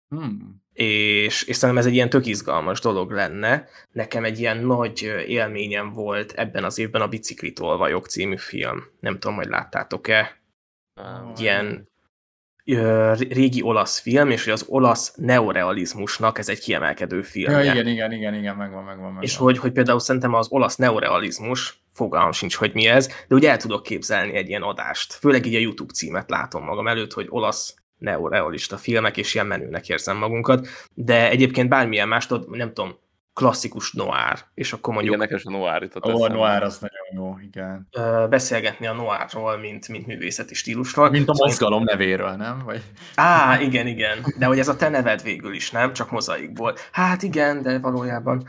Hmm. 0.08 0.64
És, 0.74 1.44
és 1.44 1.56
szerintem 1.56 1.78
ez 1.78 1.86
egy 1.86 1.94
ilyen 1.94 2.10
tök 2.10 2.26
izgalmas 2.26 2.80
dolog 2.80 3.12
lenne. 3.12 3.68
Nekem 3.92 4.24
egy 4.24 4.40
ilyen 4.40 4.58
nagy 4.58 5.02
élményem 5.28 5.94
volt 5.94 6.32
ebben 6.32 6.64
az 6.64 6.78
évben 6.78 7.02
a 7.02 7.08
Biciklitolvajok 7.08 8.08
című 8.08 8.38
film. 8.38 8.84
Nem 9.00 9.20
tudom, 9.20 9.36
hogy 9.36 9.48
láttátok-e. 9.48 10.42
Nem. 10.94 11.34
Ilyen 11.38 11.90
régi 13.30 13.62
olasz 13.62 14.00
film, 14.00 14.30
és 14.30 14.44
hogy 14.44 14.54
az 14.54 14.66
olasz 14.68 15.14
neorealizmusnak 15.16 16.38
ez 16.38 16.50
egy 16.50 16.60
kiemelkedő 16.60 17.22
film. 17.22 17.52
Ja, 17.52 17.62
igen, 17.62 17.88
igen, 17.88 18.12
igen, 18.12 18.34
igen, 18.34 18.56
megvan, 18.56 18.84
megvan, 18.84 19.06
megvan. 19.06 19.24
És 19.24 19.36
hogy, 19.36 19.58
hogy 19.58 19.72
például 19.72 20.00
szerintem 20.00 20.34
az 20.34 20.48
olasz 20.50 20.76
neorealizmus, 20.76 21.80
fogalmam 21.94 22.32
sincs, 22.32 22.56
hogy 22.56 22.74
mi 22.74 22.88
ez, 22.88 23.08
de 23.08 23.36
úgy 23.36 23.46
el 23.46 23.58
tudok 23.58 23.84
képzelni 23.84 24.34
egy 24.34 24.50
ilyen 24.50 24.62
adást. 24.62 25.14
Főleg 25.14 25.46
így 25.46 25.56
a 25.56 25.60
YouTube 25.60 25.94
címet 25.94 26.30
látom 26.30 26.64
magam 26.64 26.88
előtt, 26.88 27.14
hogy 27.14 27.26
olasz 27.30 27.76
neorealista 27.98 28.78
filmek, 28.78 29.18
és 29.18 29.34
ilyen 29.34 29.46
menőnek 29.46 29.90
érzem 29.90 30.18
magunkat. 30.18 30.68
De 30.94 31.30
egyébként 31.30 31.70
bármilyen 31.70 32.08
más, 32.08 32.28
nem 32.28 32.74
tudom, 32.74 32.98
klasszikus 33.36 33.94
noir, 33.94 34.40
és 34.54 34.74
akkor 34.74 34.94
mondjuk 34.94 35.16
Igen, 35.16 35.28
nekem 35.28 35.38
is 35.38 35.44
a 35.46 35.58
noir 35.58 35.82
jutott 35.82 36.06
Ó, 36.06 36.24
a 36.24 36.28
noir 36.28 36.64
az 36.64 36.80
nagyon 36.80 37.26
jó, 37.26 37.38
igen. 37.42 37.88
beszélgetni 38.30 38.88
a 38.88 38.94
noirról, 38.94 39.58
mint, 39.58 39.88
mint 39.88 40.06
művészeti 40.06 40.54
stílusról. 40.54 41.10
Mint 41.10 41.30
a 41.30 41.34
Szóval- 41.34 41.48
mozgalom 41.48 41.84
nevéről, 41.84 42.32
nem? 42.32 42.62
Vagy... 42.66 42.84
Á, 43.16 43.60
igen, 43.62 43.88
igen. 43.88 44.18
De 44.38 44.46
hogy 44.46 44.60
ez 44.60 44.68
a 44.68 44.76
te 44.76 44.90
neved 44.90 45.22
végül 45.22 45.54
is, 45.54 45.72
nem? 45.72 45.94
Csak 45.94 46.12
mozaikból. 46.12 46.76
Hát 46.92 47.24
igen, 47.24 47.62
de 47.62 47.80
valójában. 47.80 48.46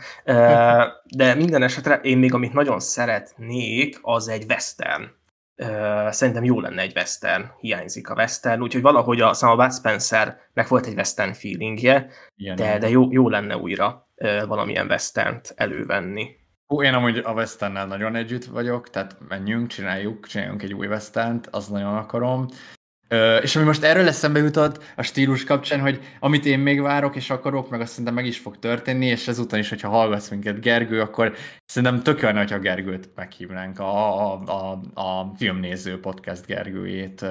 De 1.15 1.35
minden 1.35 1.63
esetre 1.63 1.95
én 1.95 2.17
még 2.17 2.33
amit 2.33 2.53
nagyon 2.53 2.79
szeretnék, 2.79 3.99
az 4.01 4.27
egy 4.27 4.45
western. 4.49 5.03
Szerintem 6.09 6.43
jó 6.43 6.59
lenne 6.59 6.81
egy 6.81 6.95
western. 6.95 7.43
Hiányzik 7.59 8.09
a 8.09 8.13
western, 8.13 8.61
úgyhogy 8.61 8.81
valahogy 8.81 9.21
a, 9.21 9.33
a 9.39 9.55
Bud 9.55 9.73
Spencernek 9.73 10.67
volt 10.67 10.85
egy 10.85 10.95
western 10.95 11.33
feelingje, 11.33 12.09
Igen, 12.35 12.55
de, 12.55 12.63
igen. 12.63 12.79
de 12.79 12.89
jó, 12.89 13.11
jó 13.11 13.29
lenne 13.29 13.57
újra 13.57 14.06
valamilyen 14.47 14.87
westernt 14.87 15.53
elővenni. 15.55 16.35
Hú, 16.67 16.83
én 16.83 16.93
amúgy 16.93 17.17
a 17.17 17.31
Westernnel 17.31 17.87
nagyon 17.87 18.15
együtt 18.15 18.45
vagyok, 18.45 18.89
tehát 18.89 19.17
menjünk, 19.27 19.67
csináljuk, 19.67 20.27
csináljunk 20.27 20.63
egy 20.63 20.73
új 20.73 20.87
Westernt, 20.87 21.47
azt 21.47 21.69
nagyon 21.69 21.95
akarom. 21.95 22.47
Ö, 23.07 23.37
és 23.37 23.55
ami 23.55 23.65
most 23.65 23.83
erről 23.83 24.07
eszembe 24.07 24.39
jutott 24.39 24.83
a 24.95 25.01
stílus 25.01 25.43
kapcsán, 25.43 25.79
hogy 25.79 25.99
amit 26.19 26.45
én 26.45 26.59
még 26.59 26.81
várok 26.81 27.15
és 27.15 27.29
akarok, 27.29 27.69
meg 27.69 27.81
azt 27.81 27.89
szerintem 27.89 28.13
meg 28.13 28.25
is 28.25 28.37
fog 28.37 28.59
történni, 28.59 29.05
és 29.05 29.27
ezúton 29.27 29.59
is, 29.59 29.69
hogyha 29.69 29.89
hallgatsz 29.89 30.29
minket 30.29 30.61
Gergő, 30.61 31.01
akkor 31.01 31.35
szerintem 31.65 32.03
tök 32.03 32.21
jó 32.21 32.29
hogyha 32.29 32.59
Gergőt 32.59 33.09
meghívnánk, 33.15 33.79
a, 33.79 34.31
a, 34.31 34.41
a, 34.45 34.81
a 35.01 35.33
filmnéző 35.35 35.99
podcast 35.99 36.45
Gergőjét, 36.45 37.25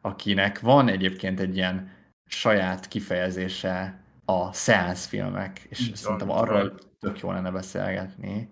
akinek 0.00 0.60
van 0.60 0.88
egyébként 0.88 1.40
egy 1.40 1.56
ilyen 1.56 1.90
saját 2.26 2.88
kifejezése 2.88 4.01
a 4.24 4.52
szeánsz 4.52 5.06
filmek, 5.06 5.58
és 5.68 5.86
van, 5.86 5.96
szerintem 5.96 6.28
így 6.28 6.34
arról 6.36 6.58
van. 6.58 6.78
tök 7.00 7.18
jó 7.18 7.32
lenne 7.32 7.50
beszélgetni. 7.50 8.48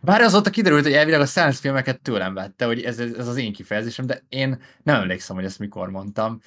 Bár 0.00 0.20
azóta 0.20 0.50
kiderült, 0.50 0.82
hogy 0.82 0.92
elvileg 0.92 1.20
a 1.20 1.26
science 1.26 1.60
filmeket 1.60 2.00
tőlem 2.00 2.34
vette, 2.34 2.64
hogy 2.64 2.82
ez, 2.82 2.98
ez 2.98 3.28
az 3.28 3.36
én 3.36 3.52
kifejezésem, 3.52 4.06
de 4.06 4.22
én 4.28 4.62
nem 4.82 5.00
emlékszem, 5.00 5.36
hogy 5.36 5.44
ezt 5.44 5.58
mikor 5.58 5.90
mondtam. 5.90 6.40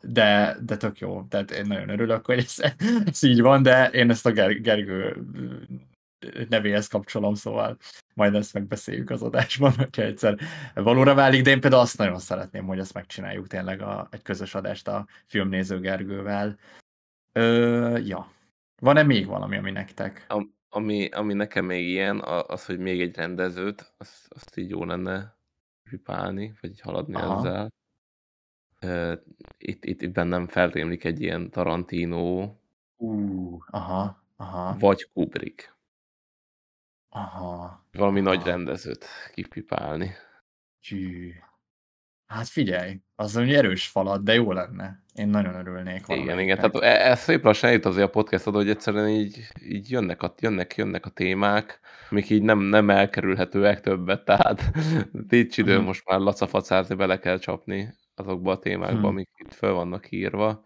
De, 0.00 0.56
de 0.60 0.76
tök 0.76 0.98
jó, 0.98 1.22
tehát 1.22 1.50
én 1.50 1.66
nagyon 1.66 1.88
örülök, 1.88 2.26
hogy 2.26 2.38
ez, 2.38 2.74
ez 3.06 3.22
így 3.22 3.40
van, 3.40 3.62
de 3.62 3.88
én 3.88 4.10
ezt 4.10 4.26
a 4.26 4.30
Ger- 4.30 4.62
Gergő 4.62 5.16
nevéhez 6.48 6.86
kapcsolom, 6.86 7.34
szóval 7.34 7.76
majd 8.14 8.34
ezt 8.34 8.54
megbeszéljük 8.54 9.10
az 9.10 9.22
adásban, 9.22 9.72
hogyha 9.76 10.02
egyszer 10.02 10.38
valóra 10.74 11.14
válik, 11.14 11.42
de 11.42 11.50
én 11.50 11.60
például 11.60 11.82
azt 11.82 11.98
nagyon 11.98 12.18
szeretném, 12.18 12.66
hogy 12.66 12.78
ezt 12.78 12.94
megcsináljuk 12.94 13.46
tényleg 13.46 13.80
a, 13.82 14.08
egy 14.10 14.22
közös 14.22 14.54
adást 14.54 14.88
a 14.88 15.06
filmnéző 15.26 15.80
Gergővel. 15.80 16.58
Ö, 17.32 17.98
ja. 17.98 18.30
Van-e 18.80 19.02
még 19.02 19.26
valami, 19.26 19.56
ami 19.56 19.70
nektek? 19.70 20.24
A, 20.28 20.46
ami, 20.68 21.08
ami 21.08 21.34
nekem 21.34 21.64
még 21.64 21.88
ilyen, 21.88 22.20
az, 22.46 22.64
hogy 22.64 22.78
még 22.78 23.00
egy 23.00 23.16
rendezőt, 23.16 23.94
azt, 23.98 24.26
azt 24.28 24.56
így 24.56 24.70
jó 24.70 24.84
lenne 24.84 25.36
pipálni, 25.90 26.54
vagy 26.60 26.80
haladni 26.80 27.14
Aha. 27.14 27.38
ezzel. 27.38 27.72
Itt, 29.58 29.84
itt, 29.84 30.02
itt 30.02 30.12
bennem 30.12 30.46
felrémlik 30.46 31.04
egy 31.04 31.20
ilyen 31.20 31.50
Tarantino, 31.50 32.54
uh, 32.96 33.62
aha, 33.66 34.22
aha. 34.36 34.76
vagy 34.78 35.10
Kubrick. 35.12 35.73
Aha. 37.16 37.86
Valami 37.92 38.20
aha. 38.20 38.28
nagy 38.28 38.44
rendezőt 38.44 39.06
kipipálni. 39.34 40.14
Csű. 40.80 41.32
Hát 42.26 42.48
figyelj, 42.48 43.00
az 43.14 43.36
egy 43.36 43.54
erős 43.54 43.86
falat, 43.86 44.24
de 44.24 44.34
jó 44.34 44.52
lenne. 44.52 45.02
Én 45.14 45.28
nagyon 45.28 45.54
örülnék. 45.54 46.04
Igen, 46.08 46.40
igen, 46.40 46.56
tehát 46.56 46.74
e, 46.76 47.10
ez 47.10 47.20
szép 47.20 47.44
lassan 47.44 47.68
eljut 47.68 47.84
azért 47.84 48.06
a 48.06 48.10
podcast 48.10 48.44
hogy 48.44 48.68
egyszerűen 48.68 49.08
így, 49.08 49.46
így 49.62 49.90
jönnek, 49.90 50.22
a, 50.22 50.34
jönnek, 50.40 50.76
jönnek 50.76 51.06
a 51.06 51.10
témák, 51.10 51.80
amik 52.10 52.30
így 52.30 52.42
nem, 52.42 52.58
nem 52.58 52.90
elkerülhetőek 52.90 53.80
többet, 53.80 54.24
tehát 54.30 54.70
nincs 55.28 55.58
idő 55.58 55.76
hmm. 55.76 55.84
most 55.84 56.08
már 56.08 56.18
lacafacázni, 56.18 56.94
bele 56.94 57.18
kell 57.18 57.38
csapni 57.38 57.94
azokba 58.14 58.52
a 58.52 58.58
témákba, 58.58 58.96
hmm. 58.96 59.04
amik 59.04 59.28
itt 59.36 59.54
fel 59.54 59.72
vannak 59.72 60.10
írva. 60.10 60.64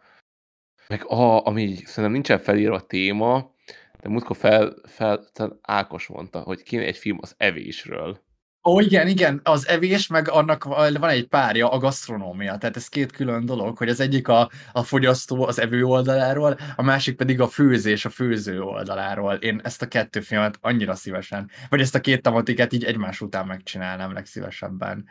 Meg 0.89 1.05
a, 1.07 1.47
ami 1.47 1.63
így, 1.63 1.85
szerintem 1.85 2.13
nincsen 2.13 2.39
felírva 2.39 2.87
téma, 2.87 3.55
de 4.03 4.09
múltkor 4.09 4.37
fel, 4.37 4.75
fel 4.85 5.29
Ákos 5.63 6.07
mondta, 6.07 6.41
hogy 6.41 6.63
kéne 6.63 6.85
egy 6.85 6.97
film 6.97 7.19
az 7.21 7.35
evésről. 7.37 8.27
Ó, 8.69 8.81
igen, 8.81 9.09
igen, 9.09 9.41
az 9.43 9.69
evés, 9.69 10.07
meg 10.07 10.29
annak 10.29 10.65
van 10.65 11.05
egy 11.05 11.27
párja, 11.27 11.69
a 11.69 11.79
gasztronómia, 11.79 12.59
tehát 12.59 12.77
ez 12.77 12.89
két 12.89 13.13
külön 13.13 13.45
dolog, 13.45 13.77
hogy 13.77 13.89
az 13.89 14.01
egyik 14.01 14.29
a, 14.29 14.51
a 14.73 14.83
fogyasztó 14.83 15.47
az 15.47 15.59
evő 15.59 15.85
oldaláról, 15.85 16.59
a 16.77 16.83
másik 16.83 17.17
pedig 17.17 17.41
a 17.41 17.49
főzés 17.49 18.05
a 18.05 18.11
főző 18.11 18.61
oldaláról. 18.61 19.35
Én 19.35 19.61
ezt 19.65 19.83
a 19.83 19.89
kettő 19.89 20.21
filmet 20.21 20.59
annyira 20.61 20.95
szívesen, 20.95 21.51
vagy 21.69 21.81
ezt 21.81 21.95
a 21.95 22.01
két 22.01 22.23
tematikát 22.23 22.73
így 22.73 22.85
egymás 22.85 23.21
után 23.21 23.47
megcsinálnám 23.47 24.13
legszívesebben. 24.13 25.07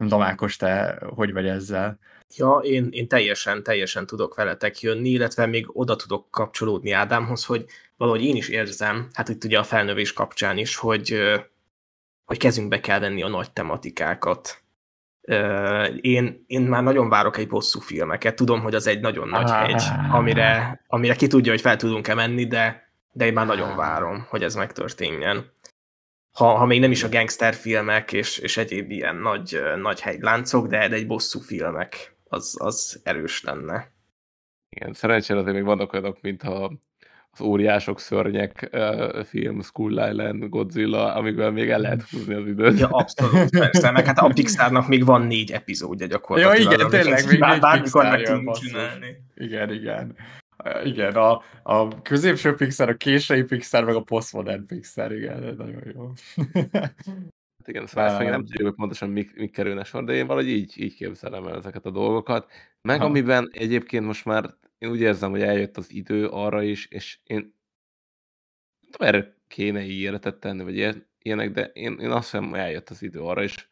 Nem 0.00 0.08
tudom, 0.08 0.24
Ákos, 0.24 0.56
te 0.56 0.98
hogy 1.14 1.32
vagy 1.32 1.46
ezzel? 1.46 1.98
Ja, 2.36 2.60
én, 2.62 2.88
én 2.90 3.08
teljesen, 3.08 3.62
teljesen 3.62 4.06
tudok 4.06 4.34
veletek 4.34 4.80
jönni, 4.80 5.08
illetve 5.08 5.46
még 5.46 5.66
oda 5.72 5.96
tudok 5.96 6.30
kapcsolódni 6.30 6.90
Ádámhoz, 6.90 7.44
hogy 7.44 7.64
valahogy 7.96 8.24
én 8.24 8.36
is 8.36 8.48
érzem, 8.48 9.08
hát 9.12 9.28
itt 9.28 9.44
ugye 9.44 9.58
a 9.58 9.62
felnövés 9.62 10.12
kapcsán 10.12 10.58
is, 10.58 10.76
hogy 10.76 11.20
hogy 12.30 12.38
kezünkbe 12.38 12.80
kell 12.80 12.98
venni 12.98 13.22
a 13.22 13.28
nagy 13.28 13.52
tematikákat. 13.52 14.62
Én, 16.00 16.44
én 16.46 16.60
már 16.60 16.82
nagyon 16.82 17.08
várok 17.08 17.36
egy 17.36 17.48
bosszú 17.48 17.80
filmeket. 17.80 18.36
Tudom, 18.36 18.60
hogy 18.60 18.74
az 18.74 18.86
egy 18.86 19.00
nagyon 19.00 19.28
nagy 19.28 19.50
ah. 19.50 19.66
hegy, 19.66 19.82
amire, 20.10 20.80
amire 20.86 21.14
ki 21.14 21.26
tudja, 21.26 21.52
hogy 21.52 21.60
fel 21.60 21.76
tudunk-e 21.76 22.14
menni, 22.14 22.46
de, 22.46 22.92
de 23.12 23.26
én 23.26 23.32
már 23.32 23.46
nagyon 23.46 23.76
várom, 23.76 24.26
hogy 24.28 24.42
ez 24.42 24.54
megtörténjen. 24.54 25.52
Ha, 26.32 26.54
ha 26.54 26.66
még 26.66 26.80
nem 26.80 26.90
is 26.90 27.02
a 27.02 27.08
gangster 27.08 27.54
filmek 27.54 28.12
és, 28.12 28.38
és 28.38 28.56
egyéb 28.56 28.90
ilyen 28.90 29.16
nagy, 29.16 29.60
nagy 29.76 30.00
hegyláncok, 30.00 30.66
de, 30.66 30.88
de 30.88 30.94
egy 30.94 31.06
bosszú 31.06 31.40
filmek, 31.40 32.16
az, 32.24 32.56
az 32.58 33.00
erős 33.04 33.42
lenne. 33.42 33.92
Igen, 34.68 34.92
szerencsére 34.92 35.38
azért 35.38 35.54
még 35.54 35.64
vannak 35.64 35.92
olyanok, 35.92 36.20
mint 36.20 36.42
a 36.42 36.72
az 37.32 37.40
óriások 37.40 38.00
szörnyek 38.00 38.68
uh, 38.72 39.24
film, 39.24 39.62
Skull 39.62 40.08
Island, 40.08 40.48
Godzilla, 40.48 41.14
amikben 41.14 41.52
még 41.52 41.70
el 41.70 41.80
lehet 41.80 42.02
húzni 42.10 42.34
az 42.34 42.46
időt. 42.46 42.78
Ja, 42.78 42.88
abszolút, 42.88 43.50
persze, 43.58 43.90
meg 43.90 44.06
hát 44.06 44.18
a 44.18 44.30
Pixarnak 44.34 44.88
még 44.88 45.04
van 45.04 45.22
négy 45.22 45.50
epizódja 45.50 46.06
gyakorlatilag. 46.06 46.70
Ja, 46.70 46.76
igen, 46.76 46.90
tényleg, 46.90 47.26
még 47.26 47.38
négy 47.38 47.60
bármikor 47.60 48.04
meg 48.04 48.22
tudunk 48.22 48.56
csinálni. 48.56 49.16
Igen, 49.34 49.72
igen. 49.72 50.16
Igen, 50.84 51.14
a, 51.14 51.42
a 51.62 52.02
középső 52.02 52.54
Pixar, 52.54 52.88
a 52.88 52.96
késői 52.96 53.42
Pixar, 53.42 53.84
meg 53.84 53.94
a 53.94 54.02
postmodern 54.02 54.66
Pixar, 54.66 55.12
igen, 55.12 55.42
ez 55.42 55.56
nagyon 55.56 55.82
jó. 55.94 56.12
Hát 57.60 57.68
igen, 57.68 57.86
szóval 57.86 58.10
ezt 58.10 58.18
még 58.18 58.28
nem 58.28 58.44
tudjuk, 58.44 58.66
hogy 58.66 58.74
pontosan 58.74 59.10
mik, 59.10 59.36
mik 59.36 59.52
kerülne 59.52 59.84
sor, 59.84 60.04
de 60.04 60.12
én 60.12 60.26
valahogy 60.26 60.48
így, 60.48 60.80
így 60.80 60.94
képzelem 60.94 61.46
el 61.46 61.56
ezeket 61.56 61.84
a 61.84 61.90
dolgokat. 61.90 62.50
Meg 62.82 63.00
ha. 63.00 63.04
amiben 63.04 63.48
egyébként 63.52 64.04
most 64.04 64.24
már 64.24 64.54
én 64.78 64.90
úgy 64.90 65.00
érzem, 65.00 65.30
hogy 65.30 65.42
eljött 65.42 65.76
az 65.76 65.92
idő 65.92 66.26
arra 66.28 66.62
is, 66.62 66.86
és 66.86 67.18
én 67.24 67.54
tudom, 68.90 69.08
erre 69.08 69.36
kéne 69.46 69.82
ígéretet 69.82 70.40
tenni, 70.40 70.62
vagy 70.62 71.04
ilyenek, 71.18 71.50
de 71.50 71.64
én, 71.64 71.98
én 71.98 72.10
azt 72.10 72.30
hiszem, 72.30 72.50
hogy 72.50 72.58
eljött 72.58 72.88
az 72.88 73.02
idő 73.02 73.20
arra 73.20 73.42
is, 73.42 73.68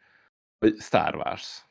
hogy 0.59 0.79
Star 0.79 1.15
Wars. 1.15 1.67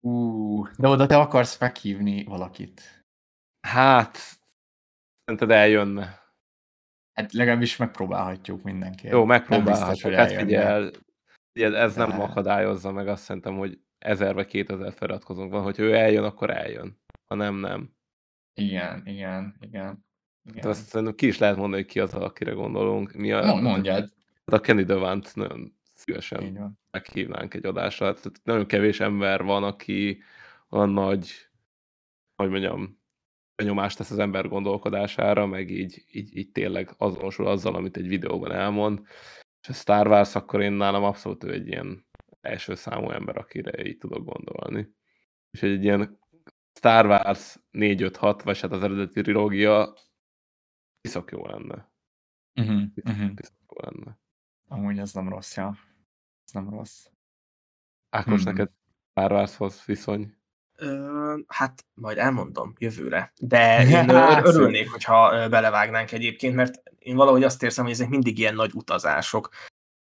Uh, 0.00 0.68
de 0.78 0.88
oda 0.88 1.06
te 1.06 1.16
akarsz 1.16 1.58
meghívni 1.58 2.24
valakit. 2.24 3.03
Hát, 3.64 4.18
szerinted 5.24 5.50
eljönne. 5.50 6.22
Hát 7.12 7.32
legalábbis 7.32 7.76
megpróbálhatjuk 7.76 8.62
mindenki. 8.62 9.06
Jó, 9.06 9.24
megpróbálhatjuk. 9.24 10.12
Hát 10.12 10.32
figyel, 10.32 10.90
figyel, 11.52 11.76
ez 11.76 11.94
de... 11.94 12.06
nem 12.06 12.20
akadályozza 12.20 12.92
meg 12.92 13.08
azt 13.08 13.22
szerintem, 13.22 13.56
hogy 13.56 13.80
ezer 13.98 14.34
vagy 14.34 14.46
kétezer 14.46 14.92
feliratkozónk 14.92 15.52
van, 15.52 15.62
hogy 15.62 15.78
ő 15.78 15.94
eljön, 15.94 16.24
akkor 16.24 16.50
eljön. 16.50 17.00
Ha 17.24 17.34
nem, 17.34 17.54
nem. 17.54 17.90
Igen, 18.54 19.02
igen, 19.06 19.56
igen. 19.60 20.04
igen. 20.42 20.62
De 20.62 20.68
azt 20.68 20.86
szerintem 20.86 21.14
ki 21.14 21.26
is 21.26 21.38
lehet 21.38 21.56
mondani, 21.56 21.82
hogy 21.82 21.90
ki 21.90 22.00
az, 22.00 22.14
akire 22.14 22.52
gondolunk. 22.52 23.12
Mi 23.12 23.32
a, 23.32 23.54
Mondjad. 23.54 24.12
A 24.44 24.60
Kenny 24.60 24.84
Devant 24.84 25.34
nagyon 25.34 25.76
szívesen 25.94 26.76
meghívnánk 26.90 27.54
egy 27.54 27.66
adásra. 27.66 28.14
Tehát 28.14 28.40
nagyon 28.42 28.66
kevés 28.66 29.00
ember 29.00 29.42
van, 29.42 29.64
aki 29.64 30.22
olyan 30.68 30.90
nagy, 30.90 31.48
hogy 32.36 32.48
mondjam, 32.48 33.02
benyomást 33.56 33.96
tesz 33.96 34.10
az 34.10 34.18
ember 34.18 34.48
gondolkodására, 34.48 35.46
meg 35.46 35.70
így, 35.70 36.04
így, 36.10 36.36
így 36.36 36.50
tényleg 36.50 36.94
azonosul 36.96 37.46
azzal, 37.46 37.74
amit 37.74 37.96
egy 37.96 38.08
videóban 38.08 38.52
elmond. 38.52 39.00
És 39.60 39.68
a 39.68 39.72
Star 39.72 40.06
Wars, 40.06 40.34
akkor 40.34 40.60
én 40.60 40.72
nálam 40.72 41.04
abszolút 41.04 41.44
ő 41.44 41.52
egy 41.52 41.66
ilyen 41.66 42.06
első 42.40 42.74
számú 42.74 43.10
ember, 43.10 43.36
akire 43.36 43.86
így 43.86 43.98
tudok 43.98 44.24
gondolni. 44.24 44.94
És 45.50 45.62
egy 45.62 45.84
ilyen 45.84 46.18
Star 46.74 47.06
Wars 47.06 47.56
4-5-6, 47.72 48.40
vagy 48.44 48.60
hát 48.60 48.72
az 48.72 48.82
eredeti 48.82 49.22
trilógia 49.22 49.94
piszok 51.00 51.30
jó 51.30 51.46
lenne. 51.46 51.92
Uh-huh, 52.60 52.82
uh-huh. 53.04 53.34
Piszok 53.34 53.56
jó 53.68 53.90
lenne. 53.90 54.18
Amúgy 54.68 54.98
ez 54.98 55.12
nem 55.12 55.28
rossz, 55.28 55.56
ja. 55.56 55.76
Ez 56.44 56.52
nem 56.52 56.70
rossz. 56.70 57.06
Ákos, 58.08 58.32
uh-huh. 58.32 58.46
neked 58.46 58.72
Star 59.10 59.32
Warshoz 59.32 59.84
viszony? 59.84 60.36
Ö, 60.84 61.38
hát 61.46 61.84
majd 61.94 62.18
elmondom 62.18 62.72
jövőre. 62.78 63.32
De 63.40 63.86
én 63.86 64.08
örülnék, 64.50 64.90
hogyha 64.90 65.48
belevágnánk 65.48 66.12
egyébként, 66.12 66.54
mert 66.54 66.82
én 66.98 67.16
valahogy 67.16 67.42
azt 67.42 67.62
érzem, 67.62 67.84
hogy 67.84 67.92
ezek 67.92 68.08
mindig 68.08 68.38
ilyen 68.38 68.54
nagy 68.54 68.70
utazások. 68.74 69.48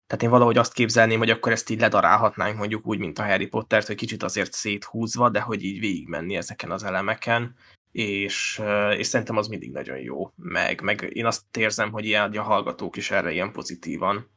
Tehát 0.07 0.23
én 0.23 0.29
valahogy 0.29 0.57
azt 0.57 0.73
képzelném, 0.73 1.17
hogy 1.17 1.29
akkor 1.29 1.51
ezt 1.51 1.69
így 1.69 1.79
ledarálhatnánk 1.79 2.57
mondjuk 2.57 2.87
úgy, 2.87 2.99
mint 2.99 3.19
a 3.19 3.25
Harry 3.25 3.47
Pottert, 3.47 3.87
hogy 3.87 3.95
kicsit 3.95 4.23
azért 4.23 4.53
széthúzva, 4.53 5.29
de 5.29 5.39
hogy 5.39 5.63
így 5.63 5.79
végigmenni 5.79 6.35
ezeken 6.35 6.71
az 6.71 6.83
elemeken, 6.83 7.55
és, 7.91 8.61
és 8.97 9.07
szerintem 9.07 9.37
az 9.37 9.47
mindig 9.47 9.71
nagyon 9.71 9.97
jó. 9.97 10.31
Meg, 10.35 10.81
meg 10.81 11.09
én 11.13 11.25
azt 11.25 11.57
érzem, 11.57 11.91
hogy 11.91 12.05
ilyen, 12.05 12.31
a 12.31 12.41
hallgatók 12.41 12.95
is 12.95 13.11
erre 13.11 13.31
ilyen 13.31 13.51
pozitívan 13.51 14.31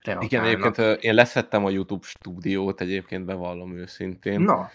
reagálnak. 0.00 0.32
Igen, 0.32 0.44
egyébként 0.44 1.02
én 1.02 1.14
leszettem 1.14 1.64
a 1.64 1.70
YouTube 1.70 2.06
stúdiót, 2.06 2.80
egyébként 2.80 3.24
bevallom 3.24 3.76
őszintén. 3.76 4.40
Na. 4.40 4.70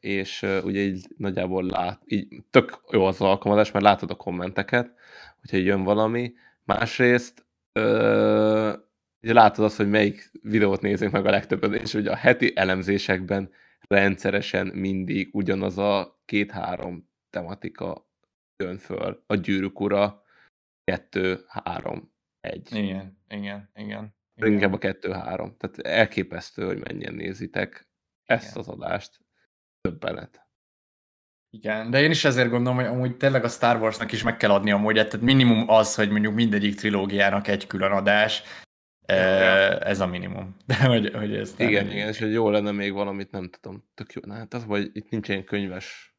És 0.00 0.42
ugye 0.62 0.80
így 0.80 1.06
nagyjából 1.16 1.64
lát, 1.64 2.02
így 2.04 2.42
tök 2.50 2.80
jó 2.90 3.04
az 3.04 3.20
alkalmazás, 3.20 3.70
mert 3.70 3.84
látod 3.84 4.10
a 4.10 4.14
kommenteket, 4.14 4.94
hogyha 5.40 5.56
jön 5.56 5.82
valami. 5.82 6.34
Másrészt 6.64 7.46
ugye 9.22 9.32
látod 9.32 9.64
azt, 9.64 9.76
hogy 9.76 9.90
melyik 9.90 10.30
videót 10.42 10.80
nézünk 10.80 11.12
meg 11.12 11.26
a 11.26 11.30
legtöbben, 11.30 11.74
és 11.74 11.94
ugye 11.94 12.10
a 12.10 12.16
heti 12.16 12.52
elemzésekben 12.56 13.50
rendszeresen 13.88 14.66
mindig 14.66 15.28
ugyanaz 15.32 15.78
a 15.78 16.20
két-három 16.24 17.08
tematika 17.30 18.08
jön 18.56 18.78
föl. 18.78 19.22
A 19.26 19.34
gyűrűk 19.34 19.80
ura, 19.80 20.22
kettő, 20.84 21.44
három, 21.48 22.12
egy. 22.40 22.74
Igen, 22.74 23.18
igen, 23.28 23.70
igen. 23.74 24.15
Igen. 24.36 24.52
Inkább 24.52 24.72
a 24.72 24.78
kettő-három. 24.78 25.56
Tehát 25.56 25.78
elképesztő, 25.78 26.64
hogy 26.64 26.78
mennyien 26.78 27.14
nézitek 27.14 27.68
igen. 27.68 28.38
ezt 28.38 28.56
az 28.56 28.68
adást. 28.68 29.20
Többenet. 29.80 30.46
Igen, 31.50 31.90
de 31.90 32.02
én 32.02 32.10
is 32.10 32.24
ezért 32.24 32.50
gondolom, 32.50 32.78
hogy 32.78 32.86
amúgy 32.86 33.16
tényleg 33.16 33.44
a 33.44 33.48
Star 33.48 33.80
Warsnak 33.80 34.12
is 34.12 34.22
meg 34.22 34.36
kell 34.36 34.50
adni 34.50 34.70
amúgy, 34.70 34.94
tehát 34.94 35.20
minimum 35.20 35.68
az, 35.68 35.94
hogy 35.94 36.10
mondjuk 36.10 36.34
mindegyik 36.34 36.74
trilógiának 36.74 37.48
egy 37.48 37.66
külön 37.66 37.92
adás, 37.92 38.42
ez 39.80 40.00
a 40.00 40.06
minimum. 40.06 40.56
De 40.66 40.84
hogy, 40.84 41.14
hogy 41.14 41.34
ez 41.34 41.54
igen, 41.58 41.90
igen, 41.90 42.08
és 42.08 42.18
hogy 42.18 42.32
jó 42.32 42.50
lenne 42.50 42.70
még 42.70 42.92
valamit, 42.92 43.30
nem 43.30 43.50
tudom, 43.50 43.84
tök 43.94 44.12
jó. 44.12 44.32
Hát 44.32 44.54
az, 44.54 44.64
hogy 44.64 44.90
itt 44.92 45.10
nincs 45.10 45.28
ilyen 45.28 45.44
könyves 45.44 46.15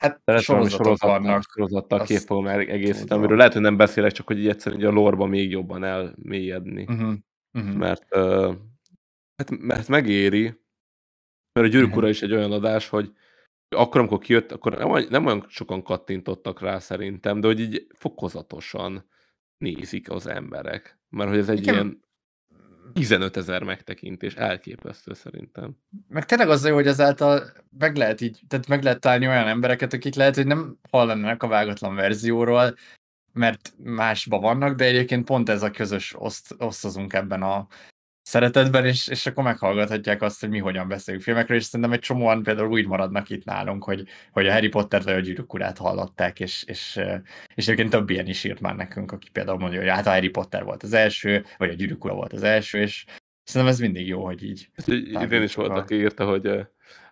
Hát 0.00 0.20
Szeretem, 0.24 0.44
sorozatok 0.44 0.84
sorozattal, 0.84 1.20
vannak. 1.20 1.42
sorozattal 1.52 2.00
egészíteni, 2.00 2.98
tudom. 3.00 3.18
amiről 3.18 3.36
lehet, 3.36 3.52
hogy 3.52 3.62
nem 3.62 3.76
beszélek, 3.76 4.12
csak 4.12 4.26
hogy 4.26 4.38
így 4.38 4.48
egyszerűen 4.48 4.80
így 4.80 4.86
a 4.86 4.90
lorba 4.90 5.26
még 5.26 5.50
jobban 5.50 5.84
elmélyedni. 5.84 6.82
Uh-huh. 6.82 7.12
Uh-huh. 7.52 7.74
Mert, 7.74 8.16
uh, 8.16 8.54
hát, 9.36 9.50
mert 9.58 9.88
megéri, 9.88 10.42
mert 11.52 11.66
a 11.66 11.70
Gyűrűk 11.70 11.96
Ura 11.96 12.08
is 12.08 12.22
egy 12.22 12.32
olyan 12.32 12.52
adás, 12.52 12.88
hogy 12.88 13.12
akkor, 13.68 14.00
amikor 14.00 14.18
kijött, 14.18 14.52
akkor 14.52 14.76
nem, 14.76 15.06
nem 15.08 15.26
olyan 15.26 15.44
sokan 15.48 15.82
kattintottak 15.82 16.60
rá 16.60 16.78
szerintem, 16.78 17.40
de 17.40 17.46
hogy 17.46 17.60
így 17.60 17.86
fokozatosan 17.94 19.08
nézik 19.58 20.10
az 20.10 20.26
emberek. 20.26 20.98
Mert 21.08 21.30
hogy 21.30 21.38
ez 21.38 21.48
egy 21.48 21.60
Igen. 21.60 21.74
ilyen 21.74 22.02
15 22.92 23.36
ezer 23.36 23.62
megtekintés, 23.62 24.34
elképesztő 24.34 25.14
szerintem. 25.14 25.76
Meg 26.08 26.24
tényleg 26.24 26.48
az 26.48 26.66
jó, 26.66 26.74
hogy 26.74 26.86
ezáltal 26.86 27.52
meg 27.78 27.96
lehet 27.96 28.20
így, 28.20 28.40
tehát 28.48 28.68
meg 28.68 28.82
lehet 28.82 29.00
találni 29.00 29.26
olyan 29.26 29.48
embereket, 29.48 29.92
akik 29.92 30.14
lehet, 30.14 30.34
hogy 30.34 30.46
nem 30.46 30.78
hallanak 30.90 31.42
a 31.42 31.48
vágatlan 31.48 31.94
verzióról, 31.94 32.74
mert 33.32 33.72
másba 33.76 34.38
vannak, 34.38 34.76
de 34.76 34.84
egyébként 34.84 35.24
pont 35.24 35.48
ez 35.48 35.62
a 35.62 35.70
közös 35.70 36.14
oszt, 36.18 36.54
osztozunk 36.58 37.12
ebben 37.12 37.42
a 37.42 37.66
szeretetben, 38.30 38.86
és, 38.86 39.08
és 39.08 39.26
akkor 39.26 39.44
meghallgathatják 39.44 40.22
azt, 40.22 40.40
hogy 40.40 40.48
mi 40.48 40.58
hogyan 40.58 40.88
beszélünk 40.88 41.22
filmekről, 41.22 41.56
és 41.56 41.64
szerintem 41.64 41.92
egy 41.92 42.00
csomóan 42.00 42.42
például 42.42 42.70
úgy 42.70 42.86
maradnak 42.86 43.30
itt 43.30 43.44
nálunk, 43.44 43.84
hogy, 43.84 44.04
hogy 44.32 44.46
a 44.46 44.52
Harry 44.52 44.68
Potter 44.68 45.02
vagy 45.02 45.14
a 45.14 45.20
Gyűrűk 45.20 45.54
Urát 45.54 45.78
hallották, 45.78 46.40
és, 46.40 46.64
és, 46.66 46.96
eh, 46.96 47.20
és 47.54 47.64
egyébként 47.64 47.90
több 47.90 48.10
ilyen 48.10 48.26
is 48.26 48.44
írt 48.44 48.60
már 48.60 48.76
nekünk, 48.76 49.12
aki 49.12 49.30
például 49.32 49.58
mondja, 49.58 49.78
hogy 49.78 49.88
hát 49.88 50.06
a 50.06 50.10
Harry 50.10 50.28
Potter 50.28 50.64
volt 50.64 50.82
az 50.82 50.92
első, 50.92 51.44
vagy 51.58 51.68
a 51.70 51.74
Gyűrűk 51.74 52.04
Ura 52.04 52.14
volt 52.14 52.32
az 52.32 52.42
első, 52.42 52.78
és 52.78 53.04
szerintem 53.42 53.74
ez 53.74 53.80
mindig 53.80 54.06
jó, 54.06 54.24
hogy 54.24 54.42
így 54.42 54.68
Idén 54.86 55.18
is 55.22 55.28
Tágítsuk 55.28 55.66
volt, 55.66 55.78
aki 55.78 55.94
írta, 55.94 56.24
hogy 56.26 56.46
ö, 56.46 56.60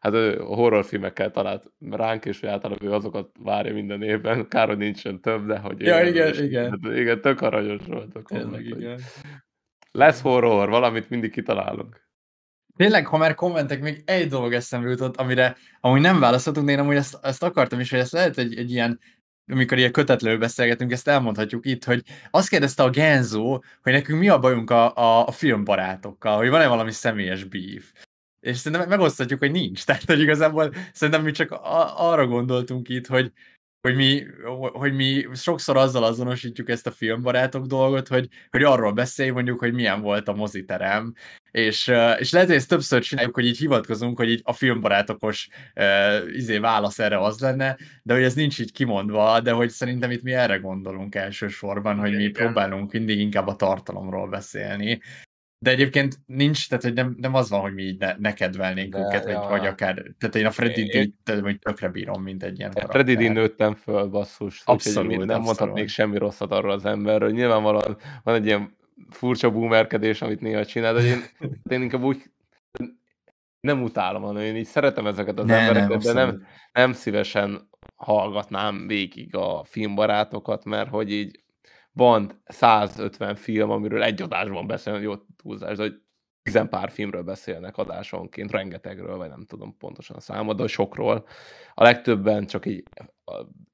hát 0.00 0.12
ő 0.12 0.40
a 0.40 0.54
horrorfilmekkel 0.54 1.30
talált 1.30 1.64
ránk, 1.90 2.24
és 2.24 2.40
hogy 2.40 2.48
általában 2.48 2.88
ő 2.88 2.92
azokat 2.92 3.30
várja 3.38 3.72
minden 3.72 4.02
évben. 4.02 4.48
Kár, 4.48 4.68
hogy 4.68 4.78
nincsen 4.78 5.20
több, 5.20 5.46
de 5.46 5.58
hogy 5.58 5.80
Ja, 5.80 6.02
igen, 6.02 6.44
igen. 6.44 6.70
Hát, 6.70 6.96
igen, 6.96 7.20
tök 7.20 7.40
aranyos 7.40 7.82
volt 7.86 8.14
a 8.14 8.22
Tényleg, 8.22 8.64
igen. 8.64 8.98
Lesz 9.99 10.20
horror, 10.20 10.68
valamit 10.68 11.11
mindig 11.11 11.30
kitalálunk. 11.30 12.09
Tényleg, 12.76 13.07
ha 13.07 13.16
már 13.16 13.34
kommentek, 13.34 13.80
még 13.80 14.03
egy 14.07 14.28
dolog 14.28 14.53
eszembe 14.53 14.88
jutott, 14.88 15.16
amire 15.16 15.57
amúgy 15.80 16.01
nem 16.01 16.20
válaszoltunk, 16.20 16.66
de 16.66 16.72
én 16.72 16.78
amúgy 16.78 16.96
ezt, 16.96 17.18
ezt 17.22 17.42
akartam 17.42 17.80
is, 17.80 17.90
hogy 17.90 17.99
ezt 17.99 18.12
lehet 18.12 18.38
egy, 18.38 18.57
egy 18.57 18.70
ilyen, 18.70 19.01
amikor 19.46 19.78
ilyen 19.78 19.92
kötetlenül 19.92 20.38
beszélgetünk, 20.38 20.92
ezt 20.92 21.09
elmondhatjuk 21.09 21.66
itt, 21.66 21.84
hogy 21.84 22.03
azt 22.30 22.49
kérdezte 22.49 22.82
a 22.82 22.90
Genzo, 22.90 23.59
hogy 23.82 23.92
nekünk 23.92 24.18
mi 24.18 24.28
a 24.28 24.38
bajunk 24.38 24.70
a, 24.70 24.96
a, 24.96 25.26
a 25.26 25.30
filmbarátokkal, 25.30 26.36
hogy 26.36 26.49
van-e 26.49 26.66
valami 26.66 26.92
személyes 26.92 27.44
beef. 27.44 27.92
És 28.40 28.57
szerintem 28.57 28.88
megosztatjuk, 28.88 29.38
hogy 29.38 29.51
nincs. 29.51 29.84
Tehát, 29.86 30.05
hogy 30.05 30.20
igazából 30.20 30.74
szerintem 30.92 31.24
mi 31.24 31.30
csak 31.30 31.51
a, 31.51 32.09
arra 32.11 32.26
gondoltunk 32.26 32.88
itt, 32.88 33.07
hogy, 33.07 33.32
hogy 33.81 33.97
mi, 33.97 34.22
hogy 34.72 34.95
mi 34.95 35.26
sokszor 35.35 35.76
azzal 35.76 36.05
azonosítjuk 36.05 36.68
ezt 36.68 36.87
a 36.87 36.91
filmbarátok 36.91 37.66
dolgot, 37.66 38.09
hogy, 38.09 38.29
hogy 38.51 38.62
arról 38.62 38.93
beszélj 38.93 39.31
mondjuk, 39.31 39.59
hogy 39.59 39.72
milyen 39.72 40.01
volt 40.01 40.29
a 40.29 40.35
moziterem, 40.35 41.14
és, 41.51 41.93
és 42.18 42.33
lehet, 42.33 42.49
hogy 42.49 42.57
ezt 42.57 42.68
többször 42.68 43.03
csináljuk, 43.03 43.35
hogy 43.35 43.47
így 43.47 43.59
hivatkozunk, 43.59 44.16
hogy 44.16 44.31
így 44.31 44.41
a 44.45 44.53
filmbarátokos 44.53 45.49
uh, 45.74 46.35
izé 46.35 46.59
válasz 46.59 46.99
erre 46.99 47.18
az 47.18 47.41
lenne, 47.41 47.76
de 48.03 48.14
hogy 48.14 48.22
ez 48.22 48.35
nincs 48.35 48.59
így 48.59 48.72
kimondva, 48.72 49.41
de 49.41 49.53
hogy 49.53 49.70
szerintem 49.70 50.11
itt 50.11 50.22
mi 50.22 50.33
erre 50.33 50.57
gondolunk 50.57 51.14
elsősorban, 51.14 51.99
hogy 51.99 52.14
mi 52.14 52.22
Igen. 52.22 52.33
próbálunk 52.33 52.93
mindig 52.93 53.18
inkább 53.18 53.47
a 53.47 53.57
tartalomról 53.57 54.29
beszélni. 54.29 55.01
De 55.61 55.70
egyébként 55.70 56.18
nincs, 56.26 56.68
tehát 56.68 56.84
hogy 56.84 56.92
nem, 56.92 57.16
nem 57.20 57.34
az 57.34 57.50
van, 57.50 57.61
hogy 57.61 57.74
mi 57.74 57.82
így 57.82 57.98
ne, 57.98 58.14
ne 58.18 58.32
kedvelnénk 58.32 58.92
De, 58.92 58.98
őket, 58.98 59.24
vagy, 59.24 59.32
ja. 59.32 59.40
vagy 59.48 59.66
akár, 59.66 59.94
tehát 60.18 60.34
én 60.34 60.46
a 60.46 60.50
Freddy 60.50 60.86
Én- 60.86 61.14
D-t 61.24 61.61
tökre 61.61 61.88
bírom, 61.88 62.22
mint 62.22 62.42
egy 62.42 62.59
ilyen 62.59 62.70
karakter. 62.72 63.04
Freddy 63.04 63.28
D 63.28 63.32
nőttem 63.32 63.74
föl, 63.74 64.06
basszus. 64.06 64.62
Abszolút, 64.64 65.11
úgyhogy 65.11 65.26
nem 65.26 65.36
abszolút. 65.36 65.59
mondhatnék 65.59 65.88
semmi 65.88 66.18
rosszat 66.18 66.50
arról 66.52 66.70
az 66.70 66.84
emberről. 66.84 67.30
Nyilvánvalóan 67.30 67.96
van 68.22 68.34
egy 68.34 68.46
ilyen 68.46 68.76
furcsa 69.11 69.50
boomerkedés, 69.50 70.22
amit 70.22 70.40
néha 70.40 70.64
csinál, 70.64 70.94
de 70.94 71.00
én, 71.00 71.22
én 71.70 71.82
inkább 71.82 72.02
úgy 72.02 72.22
nem 73.61 73.82
utálom, 73.82 74.22
hanem 74.22 74.42
én 74.42 74.56
így 74.56 74.66
szeretem 74.66 75.06
ezeket 75.06 75.38
az 75.38 75.46
Ne, 75.46 75.56
embereket, 75.56 75.88
nem, 75.88 75.98
de 75.98 76.12
nem, 76.12 76.46
nem 76.72 76.92
szívesen 76.92 77.68
hallgatnám 77.96 78.86
végig 78.86 79.36
a 79.36 79.64
filmbarátokat, 79.64 80.64
mert 80.64 80.88
hogy 80.88 81.12
így 81.12 81.40
van 81.99 82.42
150 82.44 83.34
film, 83.34 83.70
amiről 83.70 84.03
egy 84.03 84.22
adásban 84.22 84.66
beszélnek, 84.66 85.03
jó 85.03 85.14
túlzás, 85.36 85.76
de 85.76 85.82
hogy 85.82 86.01
tizenpár 86.42 86.90
filmről 86.90 87.22
beszélnek 87.22 87.76
adásonként, 87.76 88.51
rengetegről, 88.51 89.16
vagy 89.16 89.28
nem 89.28 89.44
tudom 89.46 89.76
pontosan 89.78 90.16
a 90.16 90.20
számot, 90.20 90.57
de 90.57 90.66
sokról. 90.66 91.26
A 91.74 91.82
legtöbben 91.82 92.46
csak 92.46 92.66
így 92.66 92.82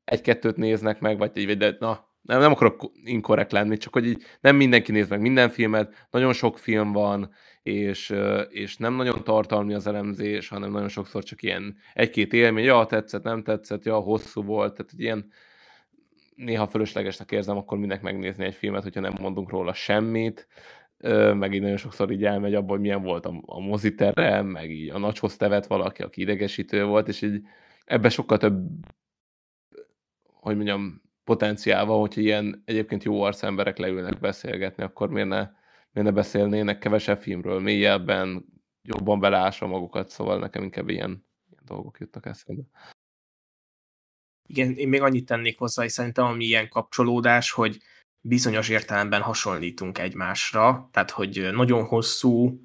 egy-kettőt 0.05 0.57
néznek 0.57 1.01
meg, 1.01 1.19
vagy 1.19 1.37
így, 1.37 1.57
de 1.57 1.77
na, 1.79 2.09
nem, 2.23 2.41
nem 2.41 2.53
akarok 2.53 2.93
inkorrekt 3.05 3.53
lenni, 3.53 3.77
csak 3.77 3.93
hogy 3.93 4.07
így 4.07 4.23
nem 4.41 4.57
mindenki 4.57 4.93
néz 4.93 5.09
meg 5.09 5.21
minden 5.21 5.49
filmet, 5.49 6.07
nagyon 6.11 6.33
sok 6.33 6.59
film 6.59 6.93
van, 6.93 7.31
és, 7.63 8.15
és 8.49 8.77
nem 8.77 8.95
nagyon 8.95 9.25
tartalmi 9.25 9.75
az 9.75 9.87
elemzés, 9.87 10.49
hanem 10.49 10.71
nagyon 10.71 10.89
sokszor 10.89 11.23
csak 11.23 11.43
ilyen 11.43 11.77
egy-két 11.95 12.33
élmény, 12.33 12.65
ja, 12.65 12.87
tetszett, 12.87 13.23
nem 13.23 13.43
tetszett, 13.43 13.85
ja, 13.85 13.97
hosszú 13.97 14.43
volt, 14.43 14.75
tehát 14.75 14.93
ilyen 14.97 15.31
néha 16.35 16.67
fölöslegesnek 16.67 17.31
érzem 17.31 17.57
akkor 17.57 17.79
minek 17.79 18.03
megnézni 18.03 18.45
egy 18.45 18.55
filmet, 18.55 18.83
hogyha 18.83 19.01
nem 19.01 19.15
mondunk 19.21 19.51
róla 19.51 19.73
semmit, 19.73 20.47
meg 21.35 21.55
így 21.55 21.61
nagyon 21.61 21.77
sokszor 21.77 22.11
így 22.11 22.25
elmegy 22.25 22.55
abba, 22.55 22.73
hogy 22.73 22.81
milyen 22.81 23.03
volt 23.03 23.27
a, 23.27 23.43
a 23.47 23.61
moziterem, 23.61 24.47
meg 24.47 24.71
így 24.71 24.91
a 24.91 24.99
nagyhoz 24.99 25.37
tevet 25.37 25.67
valaki, 25.67 26.03
aki 26.03 26.21
idegesítő 26.21 26.85
volt, 26.85 27.09
és 27.09 27.23
így 27.23 27.43
ebbe 27.85 28.09
sokkal 28.09 28.39
több, 28.39 28.69
hogy 30.25 30.57
mondjam, 30.57 31.03
potenciál 31.25 31.85
van, 31.85 32.01
hogyha 32.01 32.21
ilyen 32.21 32.63
egyébként 32.65 33.03
jó 33.03 33.23
arc 33.23 33.43
emberek 33.43 33.79
leülnek 33.79 34.21
beszélgetni, 34.21 34.83
akkor 34.83 35.09
miért 35.09 35.29
ne, 35.29 35.51
miért 35.93 36.09
ne 36.09 36.11
beszélnének 36.11 36.79
kevesebb 36.79 37.21
filmről, 37.21 37.61
mélyebben, 37.61 38.45
jobban 38.83 39.21
beleásva 39.21 39.67
magukat, 39.67 40.09
szóval 40.09 40.39
nekem 40.39 40.63
inkább 40.63 40.89
ilyen, 40.89 41.27
ilyen 41.51 41.63
dolgok 41.65 41.99
jutnak 41.99 42.27
eszembe. 42.27 42.63
Igen, 44.47 44.75
én 44.75 44.89
még 44.89 45.03
annyit 45.03 45.27
tennék 45.27 45.59
hozzá, 45.59 45.83
hogy 45.83 45.91
szerintem 45.91 46.25
ami 46.25 46.45
ilyen 46.45 46.69
kapcsolódás, 46.69 47.51
hogy 47.51 47.79
bizonyos 48.21 48.69
értelemben 48.69 49.21
hasonlítunk 49.21 49.99
egymásra, 49.99 50.89
tehát 50.93 51.11
hogy 51.11 51.49
nagyon 51.53 51.85
hosszú 51.85 52.61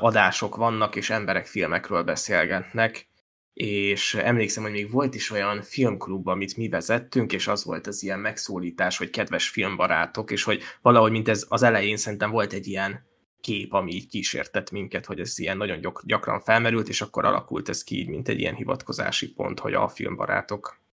adások 0.00 0.56
vannak, 0.56 0.96
és 0.96 1.10
emberek 1.10 1.46
filmekről 1.46 2.02
beszélgetnek, 2.02 3.08
és 3.52 4.14
emlékszem, 4.14 4.62
hogy 4.62 4.72
még 4.72 4.90
volt 4.90 5.14
is 5.14 5.30
olyan 5.30 5.62
filmklub, 5.62 6.28
amit 6.28 6.56
mi 6.56 6.68
vezettünk, 6.68 7.32
és 7.32 7.48
az 7.48 7.64
volt 7.64 7.86
az 7.86 8.02
ilyen 8.02 8.18
megszólítás, 8.18 8.98
hogy 8.98 9.10
kedves 9.10 9.48
filmbarátok, 9.48 10.30
és 10.30 10.42
hogy 10.42 10.62
valahogy, 10.82 11.10
mint 11.10 11.28
ez 11.28 11.46
az 11.48 11.62
elején 11.62 11.96
szerintem 11.96 12.30
volt 12.30 12.52
egy 12.52 12.66
ilyen 12.66 13.06
kép, 13.40 13.72
ami 13.72 13.92
így 13.92 14.08
kísértett 14.08 14.70
minket, 14.70 15.06
hogy 15.06 15.20
ez 15.20 15.38
ilyen 15.38 15.56
nagyon 15.56 15.80
gyak- 15.80 16.06
gyakran 16.06 16.40
felmerült, 16.40 16.88
és 16.88 17.00
akkor 17.00 17.24
alakult 17.24 17.68
ez 17.68 17.84
ki 17.84 17.98
így, 17.98 18.08
mint 18.08 18.28
egy 18.28 18.40
ilyen 18.40 18.54
hivatkozási 18.54 19.32
pont, 19.32 19.60
hogy 19.60 19.74
a 19.74 19.88
filmbarátok. 19.88 20.85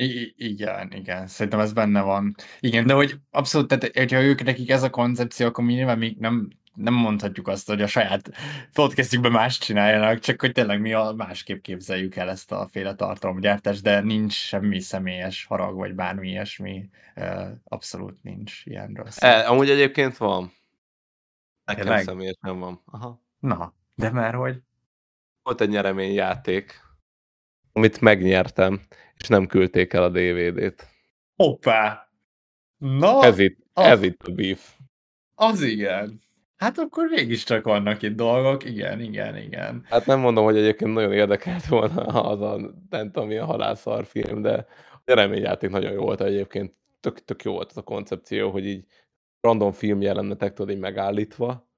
I- 0.00 0.34
igen, 0.36 0.92
igen, 0.92 1.26
szerintem 1.26 1.60
ez 1.60 1.72
benne 1.72 2.00
van. 2.00 2.34
Igen, 2.60 2.86
de 2.86 2.94
hogy 2.94 3.16
abszolút, 3.30 3.68
tehát 3.68 3.96
hogyha 3.96 4.20
ők 4.20 4.42
nekik 4.42 4.70
ez 4.70 4.82
a 4.82 4.90
koncepció, 4.90 5.46
akkor 5.46 5.64
mi 5.64 5.72
nyilván 5.72 5.98
még 5.98 6.16
nem, 6.18 6.50
nem 6.74 6.94
mondhatjuk 6.94 7.48
azt, 7.48 7.66
hogy 7.66 7.82
a 7.82 7.86
saját 7.86 8.30
podcastjükben 8.72 9.32
más 9.32 9.58
csináljanak, 9.58 10.18
csak 10.18 10.40
hogy 10.40 10.52
tényleg 10.52 10.80
mi 10.80 10.92
a 10.92 11.12
másképp 11.16 11.62
képzeljük 11.62 12.16
el 12.16 12.30
ezt 12.30 12.52
a 12.52 12.68
féle 12.72 12.94
tartalomgyártást, 12.94 13.82
de 13.82 14.00
nincs 14.00 14.32
semmi 14.32 14.80
személyes 14.80 15.44
harag, 15.44 15.76
vagy 15.76 15.94
bármi 15.94 16.28
ilyesmi. 16.28 16.88
Abszolút 17.64 18.22
nincs 18.22 18.60
ilyenről 18.64 19.06
szó. 19.10 19.26
E, 19.26 19.48
amúgy 19.48 19.70
egyébként 19.70 20.16
van. 20.16 20.52
Nekem 21.64 21.84
Tényleg? 21.84 22.04
személyesen 22.04 22.58
van. 22.58 22.82
Aha. 22.84 23.22
Na, 23.38 23.74
de 23.94 24.10
már 24.10 24.34
hogy? 24.34 24.62
Volt 25.42 25.60
egy 25.60 25.68
nyereményjáték, 25.68 26.80
amit 27.72 28.00
megnyertem, 28.00 28.80
és 29.20 29.28
nem 29.28 29.46
küldték 29.46 29.92
el 29.92 30.02
a 30.02 30.08
DVD-t. 30.08 30.86
Hoppá! 31.36 32.08
Na, 32.78 33.24
Ez 33.24 33.38
itt, 33.38 33.58
ah. 33.72 33.90
ez 33.90 34.02
itt 34.02 34.22
a 34.22 34.32
beef. 34.32 34.74
az 35.34 35.62
igen. 35.62 36.20
Hát 36.56 36.78
akkor 36.78 37.06
mégiscsak 37.08 37.64
vannak 37.64 38.02
itt 38.02 38.16
dolgok, 38.16 38.64
igen, 38.64 39.00
igen, 39.00 39.36
igen. 39.36 39.84
Hát 39.88 40.06
nem 40.06 40.20
mondom, 40.20 40.44
hogy 40.44 40.56
egyébként 40.56 40.92
nagyon 40.92 41.12
érdekelt 41.12 41.66
volna 41.66 42.02
az 42.04 42.40
a, 42.40 42.56
nem 42.90 43.10
tudom, 43.10 43.28
milyen 43.28 43.44
halászar 43.44 44.04
film, 44.04 44.42
de 44.42 44.66
a 44.92 45.02
nyereményjáték 45.04 45.70
nagyon 45.70 45.92
jó 45.92 46.02
volt 46.02 46.20
egyébként. 46.20 46.74
Tök, 47.00 47.24
tök 47.24 47.42
jó 47.42 47.52
volt 47.52 47.70
az 47.70 47.76
a 47.76 47.82
koncepció, 47.82 48.50
hogy 48.50 48.66
így 48.66 48.84
random 49.40 49.72
film 49.72 50.00
jelenetek 50.00 50.52
tudod 50.52 50.74
így 50.74 50.80
megállítva. 50.80 51.68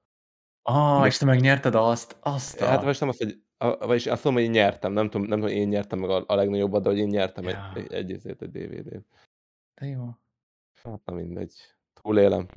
Ah, 0.61 1.05
és 1.05 1.17
te 1.17 1.25
megnyerted 1.25 1.75
azt, 1.75 2.17
azt 2.19 2.61
a... 2.61 2.65
Hát 2.65 2.83
vagy 2.83 2.97
nem 2.99 3.09
azt, 3.09 3.17
hogy 3.23 3.37
a- 3.63 3.85
vagyis 3.87 4.07
azt 4.07 4.23
mondom, 4.23 4.43
hogy 4.43 4.53
én 4.53 4.61
nyertem, 4.61 4.91
nem 4.91 5.09
tudom, 5.09 5.27
nem 5.27 5.39
tudom, 5.39 5.55
én 5.55 5.67
nyertem 5.67 5.99
meg 5.99 6.09
a, 6.09 6.23
a 6.27 6.35
legnagyobbat, 6.35 6.83
de 6.83 6.89
hogy 6.89 6.97
én 6.97 7.07
nyertem 7.07 7.43
Ja. 7.43 7.71
egy, 7.75 7.93
egy, 7.93 8.11
egy, 8.11 8.35
egy, 8.39 8.49
DVD-t. 8.51 9.05
De 9.73 9.85
jó. 9.85 10.09
Hát 10.83 11.05
na 11.05 11.13
mindegy. 11.13 11.53
Túlélem. 12.01 12.47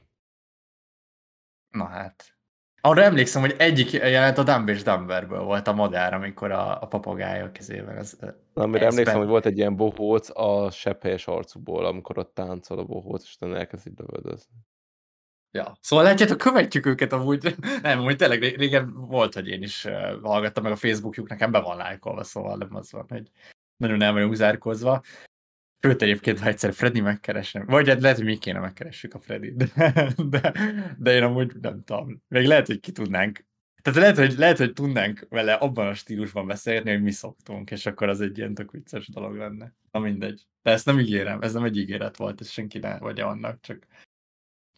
Na 1.70 1.84
hát. 1.84 2.36
arra 2.80 3.02
emlékszem, 3.02 3.40
hogy 3.42 3.54
egyik 3.58 3.90
jelent 3.92 4.38
a 4.38 4.42
Dumb 4.42 4.68
és 4.68 4.82
Dumberből 4.82 5.42
volt 5.42 5.66
a 5.66 5.72
madár, 5.72 6.14
amikor 6.14 6.50
a, 6.50 6.82
a 6.82 6.86
papagája 6.86 7.44
a 7.44 7.52
kezében. 7.52 7.96
Az, 7.96 8.18
Amire 8.52 8.86
emlékszem, 8.86 9.18
hogy 9.18 9.26
volt 9.26 9.46
egy 9.46 9.56
ilyen 9.56 9.76
bohóc 9.76 10.30
a 10.38 10.70
sepphelyes 10.70 11.26
arcúból, 11.26 11.84
amikor 11.86 12.18
ott 12.18 12.34
táncol 12.34 12.78
a 12.78 12.84
bohóc, 12.84 13.22
és 13.22 13.34
utána 13.34 13.56
elkezd 13.56 13.86
így 13.86 13.98
lövöldözni. 13.98 14.54
Ja. 15.50 15.76
Szóval 15.80 16.04
látjátok, 16.04 16.38
követjük 16.38 16.86
őket 16.86 17.12
amúgy. 17.12 17.56
Nem, 17.82 17.98
hogy 17.98 18.16
tényleg 18.16 18.40
régen 18.40 18.92
volt, 18.94 19.34
hogy 19.34 19.48
én 19.48 19.62
is 19.62 19.86
hallgattam 20.22 20.62
meg 20.62 20.72
a 20.72 20.76
Facebookjuk, 20.76 21.28
nekem 21.28 21.50
be 21.50 21.60
van 21.60 21.76
lájkolva, 21.76 22.24
szóval 22.24 22.56
nem 22.56 22.74
az 22.74 22.92
van, 22.92 23.04
hogy 23.08 23.30
nagyon 23.76 24.02
el 24.02 24.12
vagyunk 24.12 24.34
zárkozva. 24.34 25.02
Sőt, 25.80 26.02
egyébként, 26.02 26.38
ha 26.38 26.48
egyszer 26.48 26.72
Freddy 26.72 27.00
megkeresem, 27.00 27.66
vagy 27.66 27.88
hát 27.88 28.00
lehet, 28.00 28.16
hogy 28.16 28.26
mi 28.26 28.38
kéne 28.38 28.58
megkeressük 28.58 29.14
a 29.14 29.18
Freddy, 29.18 29.52
de, 29.54 29.66
de, 30.30 30.52
de 30.98 31.14
én 31.14 31.22
amúgy 31.22 31.52
nem 31.60 31.84
tudom. 31.84 32.22
Még 32.28 32.46
lehet, 32.46 32.66
hogy 32.66 32.80
ki 32.80 32.92
tudnánk. 32.92 33.44
Tehát 33.82 34.00
lehet, 34.00 34.16
hogy, 34.16 34.38
lehet, 34.38 34.58
hogy 34.58 34.72
tudnánk 34.72 35.26
vele 35.28 35.52
abban 35.52 35.86
a 35.86 35.94
stílusban 35.94 36.46
beszélni, 36.46 36.90
hogy 36.90 37.02
mi 37.02 37.10
szoktunk, 37.10 37.70
és 37.70 37.86
akkor 37.86 38.08
az 38.08 38.20
egy 38.20 38.38
ilyen 38.38 38.54
tök 38.54 38.70
vicces 38.70 39.08
dolog 39.08 39.36
lenne. 39.36 39.74
Na 39.90 39.98
mindegy. 39.98 40.46
De 40.62 40.70
ezt 40.70 40.86
nem 40.86 40.98
ígérem, 40.98 41.40
ez 41.40 41.52
nem 41.52 41.64
egy 41.64 41.76
ígéret 41.76 42.16
volt, 42.16 42.40
ez 42.40 42.50
senki 42.50 42.78
ne 42.78 42.98
vagy 42.98 43.20
annak, 43.20 43.60
csak, 43.60 43.86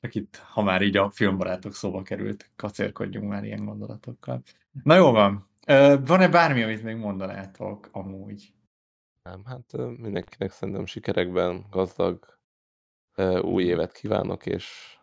csak 0.00 0.14
itt, 0.14 0.36
ha 0.36 0.62
már 0.62 0.82
így 0.82 0.96
a 0.96 1.10
filmbarátok 1.10 1.74
szóba 1.74 2.02
került, 2.02 2.50
kacérkodjunk 2.56 3.28
már 3.28 3.44
ilyen 3.44 3.64
gondolatokkal. 3.64 4.42
Na 4.82 4.94
jó 4.94 5.10
van. 5.10 5.48
Van-e 6.04 6.28
bármi, 6.28 6.62
amit 6.62 6.82
még 6.82 6.96
mondanátok 6.96 7.88
amúgy? 7.92 8.52
Nem, 9.22 9.44
hát 9.44 9.72
mindenkinek 9.76 10.50
szerintem 10.50 10.86
sikerekben 10.86 11.66
gazdag 11.70 12.38
új 13.40 13.64
évet 13.64 13.92
kívánok, 13.92 14.46
és 14.46 14.96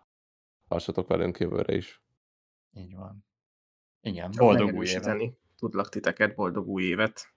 tartsatok 0.67 1.07
velünk 1.07 1.39
jövőre 1.39 1.75
is. 1.75 2.03
Így 2.71 2.95
van. 2.95 3.25
Igen, 4.01 4.31
Csak 4.31 4.43
boldog 4.43 4.73
új 4.73 4.87
évet. 4.87 5.33
Tudlak 5.55 5.89
titeket, 5.89 6.35
boldog 6.35 6.67
új 6.67 6.83
évet. 6.83 7.33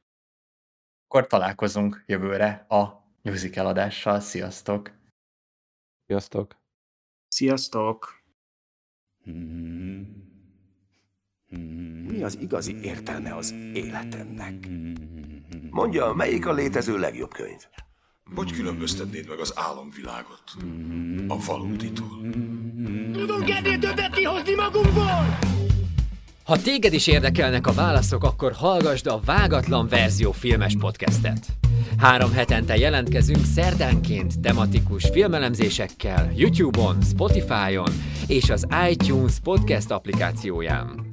Akkor 1.05 1.27
találkozunk 1.27 2.03
jövőre 2.07 2.67
a 2.69 3.05
musical 3.23 3.67
adással. 3.67 4.21
Sziasztok! 4.21 4.91
Sziasztok! 6.07 6.58
Sziasztok! 7.29 8.23
Mi 12.09 12.23
az 12.23 12.39
igazi 12.41 12.77
értelme 12.83 13.35
az 13.35 13.55
életemnek? 13.73 14.69
Mondja, 15.71 16.13
melyik 16.13 16.47
a 16.47 16.53
létező 16.53 16.99
legjobb 16.99 17.33
könyv? 17.33 17.61
Hogy 18.35 18.53
különböztetnéd 18.53 19.29
meg 19.29 19.39
az 19.39 19.53
álomvilágot 19.57 20.43
a 21.29 21.45
valóditól? 21.47 22.21
Tudunk 23.13 23.51
ennél 23.51 23.79
többet 23.79 24.15
kihozni 24.15 24.55
magunkból! 24.55 25.39
Ha 26.45 26.57
téged 26.63 26.93
is 26.93 27.07
érdekelnek 27.07 27.67
a 27.67 27.73
válaszok, 27.73 28.25
akkor 28.25 28.53
hallgasd 28.53 29.07
a 29.07 29.21
Vágatlan 29.25 29.89
Verzió 29.89 30.33
filmes 30.33 30.77
podcastet. 30.79 31.47
Három 31.97 32.33
hetente 32.33 32.77
jelentkezünk 32.77 33.45
szerdánként 33.45 34.41
tematikus 34.41 35.09
filmelemzésekkel 35.13 36.33
YouTube-on, 36.37 37.03
Spotify-on 37.03 37.93
és 38.27 38.51
az 38.51 38.67
iTunes 38.91 39.33
podcast 39.43 39.91
applikációján. 39.91 41.08